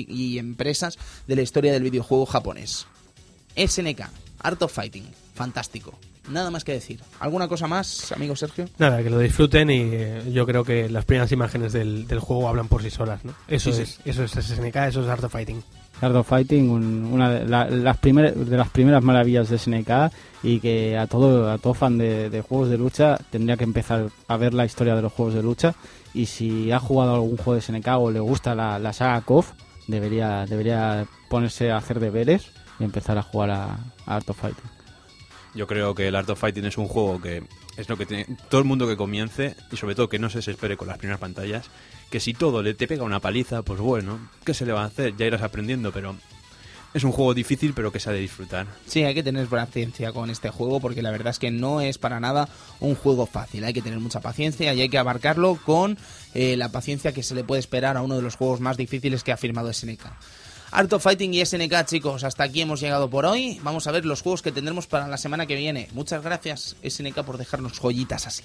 [0.09, 2.87] y empresas de la historia del videojuego japonés.
[3.57, 4.03] SNK,
[4.41, 5.99] Art of Fighting, fantástico.
[6.31, 7.01] Nada más que decir.
[7.21, 8.67] ¿Alguna cosa más, amigo Sergio?
[8.79, 12.49] Nada, que lo disfruten y eh, yo creo que las primeras imágenes del, del juego
[12.49, 13.33] hablan por sí solas, ¿no?
[13.49, 15.63] Eso Sí, es, eso es SNK, eso es Art of Fighting.
[16.01, 20.13] Art of Fighting, un- una de, la- las primer- de las primeras maravillas de SNK
[20.43, 24.09] y que a todo, a todo fan de, de juegos de lucha tendría que empezar
[24.29, 25.75] a ver la historia de los juegos de lucha
[26.13, 29.53] y si ha jugado algún juego de SNK o le gusta la, la saga KOF,
[29.87, 32.51] debería, debería ponerse a hacer deberes
[32.81, 33.65] y empezar a jugar a,
[34.07, 34.65] a Art of Fighting.
[35.57, 37.43] Yo creo que el Art of Fighting es un juego que
[37.79, 40.39] es lo que tiene todo el mundo que comience y sobre todo que no se
[40.39, 41.71] desespere con las primeras pantallas.
[42.11, 44.87] Que si todo le te pega una paliza, pues bueno, ¿qué se le va a
[44.87, 45.17] hacer?
[45.17, 46.15] Ya irás aprendiendo, pero
[46.93, 48.67] es un juego difícil pero que se ha de disfrutar.
[48.87, 51.97] Sí, hay que tener paciencia con este juego porque la verdad es que no es
[51.97, 52.51] para nada
[52.81, 53.65] un juego fácil.
[53.65, 55.97] Hay que tener mucha paciencia y hay que abarcarlo con
[56.35, 59.25] eh, la paciencia que se le puede esperar a uno de los juegos más difíciles
[59.25, 60.05] que ha firmado SNK.
[60.77, 63.59] Art of Fighting y SNK, chicos, hasta aquí hemos llegado por hoy.
[63.63, 65.89] Vamos a ver los juegos que tendremos para la semana que viene.
[65.93, 68.43] Muchas gracias, SNK, por dejarnos joyitas así.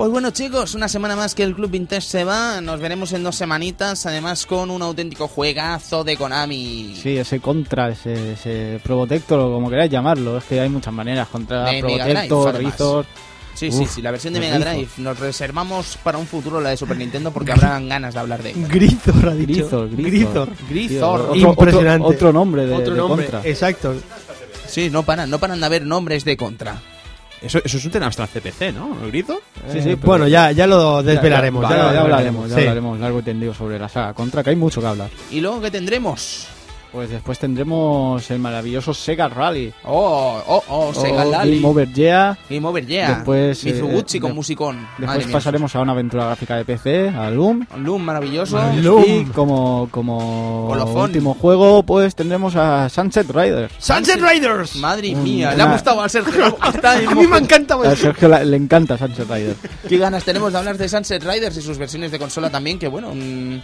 [0.00, 3.22] Pues bueno chicos, una semana más que el Club Vintage se va, nos veremos en
[3.22, 6.94] dos semanitas, además con un auténtico juegazo de Konami.
[6.96, 11.28] Sí, ese contra, ese, ese Probotector, o como queráis llamarlo, es que hay muchas maneras,
[11.28, 12.56] contra De Probotector.
[12.56, 13.06] Rizor...
[13.54, 14.70] Sí, sí, Uf, sí, la versión de Mega Grifo.
[14.70, 18.42] Drive nos reservamos para un futuro la de Super Nintendo porque habrán ganas de hablar
[18.42, 18.68] de ella.
[18.68, 19.64] Grizor ha dicho.
[21.02, 22.06] Otro- Impresionante.
[22.06, 23.26] Otro, otro nombre de, Otro de nombre.
[23.26, 23.46] contra.
[23.50, 23.94] Exacto.
[24.66, 26.80] Sí, no paran, no paran de haber nombres de contra.
[27.42, 28.96] Eso, eso es un el CPC, ¿no?
[29.02, 29.40] ¿El grito?
[29.72, 31.62] Sí, sí, Eh, pero- bueno, ya, ya lo desvelaremos.
[31.62, 32.60] Ya, ya ya lo hablaremos, ya Sí.
[32.60, 35.08] hablaremos largo y tendido sobre la saga contra, que hay mucho que hablar.
[35.30, 36.46] ¿Y luego qué tendremos?
[36.92, 39.72] Pues después tendremos el maravilloso Sega Rally.
[39.84, 41.56] Oh, oh, oh, Sega o Lali.
[41.56, 42.36] Game Over Yeah.
[42.48, 43.14] Game Over Yeah.
[43.14, 44.76] Después, eh, Mizuguchi con de- musicón.
[44.80, 45.32] Madre Después mía.
[45.34, 47.64] pasaremos a una aventura gráfica de PC, a Loom.
[47.78, 48.60] Loom maravilloso.
[48.82, 49.04] Loom.
[49.06, 51.02] Y como, como Colofón.
[51.02, 53.72] último juego, pues tendremos a Sunset Riders.
[53.78, 54.74] Sunset Riders.
[54.76, 56.58] Madre mía, le ha gustado al Sergio.
[56.60, 57.74] A mí me encanta.
[57.74, 57.98] A pues.
[58.00, 59.58] Sergio la- le encanta Sunset Riders.
[59.88, 62.88] Qué ganas tenemos de hablar de Sunset Riders y sus versiones de consola también, que
[62.88, 63.60] bueno, mm,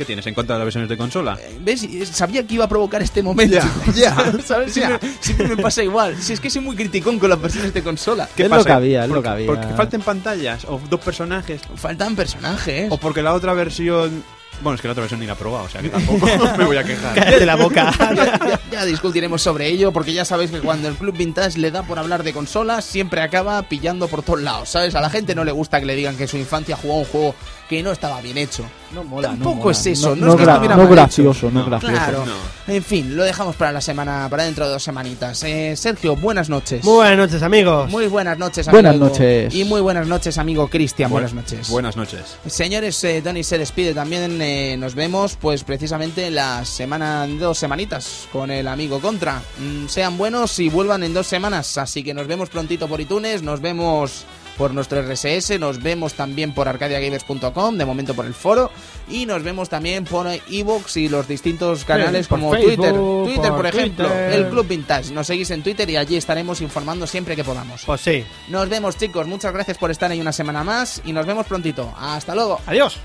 [0.00, 1.38] ¿Qué tienes en contra de las versiones de consola?
[1.60, 1.86] ¿ves?
[2.10, 3.58] Sabía que iba a provocar este momento.
[3.94, 4.72] Ya, ¿sabes?
[4.72, 6.16] Siempre, siempre me pasa igual.
[6.16, 8.26] Si es que soy muy criticón con las versiones de consola.
[8.34, 9.46] Es lo que había, es lo que había.
[9.46, 11.60] Porque falten pantallas o dos personajes.
[11.74, 12.90] Faltan personajes.
[12.90, 14.24] O porque la otra versión.
[14.62, 16.64] Bueno, es que la otra versión ni la he probado, o sea que tampoco me
[16.64, 17.14] voy a quejar.
[17.14, 17.92] Cállate la boca.
[18.14, 21.82] ya, ya discutiremos sobre ello, porque ya sabéis que cuando el Club Vintage le da
[21.82, 24.94] por hablar de consolas, siempre acaba pillando por todos lados, ¿sabes?
[24.94, 27.34] A la gente no le gusta que le digan que su infancia jugó un juego
[27.70, 28.64] que no estaba bien hecho.
[28.92, 29.70] No mola, Tampoco no mola.
[29.70, 31.94] es eso, no no, es que gra- gracioso, no, No, gracioso.
[31.94, 32.24] Claro.
[32.26, 32.74] No.
[32.74, 35.42] En fin, lo dejamos para la semana, para dentro de dos semanitas.
[35.44, 36.84] Eh, Sergio, buenas noches.
[36.84, 37.88] Muy buenas noches, amigos.
[37.88, 38.82] Muy buenas noches, amigo.
[38.82, 39.54] Buenas noches.
[39.54, 41.08] Y muy buenas noches, amigo Cristian.
[41.08, 41.70] Bu- Buenas noches.
[41.70, 42.36] Buenas noches.
[42.46, 44.42] Señores, eh, Tony se despide también.
[44.42, 49.40] eh, nos vemos, pues precisamente la semana, dos semanitas con el amigo Contra.
[49.58, 51.78] Mm, sean buenos y vuelvan en dos semanas.
[51.78, 54.24] Así que nos vemos prontito por iTunes, nos vemos
[54.60, 58.70] por nuestro RSS, nos vemos también por arcadiagamers.com, de momento por el foro,
[59.08, 62.94] y nos vemos también por Evox y los distintos canales como Facebook, Twitter.
[62.94, 64.32] Twitter, por, por ejemplo, Twitter.
[64.32, 65.14] el Club Vintage.
[65.14, 67.84] Nos seguís en Twitter y allí estaremos informando siempre que podamos.
[67.86, 68.22] Pues sí.
[68.48, 69.26] Nos vemos, chicos.
[69.26, 71.90] Muchas gracias por estar ahí una semana más y nos vemos prontito.
[71.98, 72.60] Hasta luego.
[72.66, 73.00] Adiós.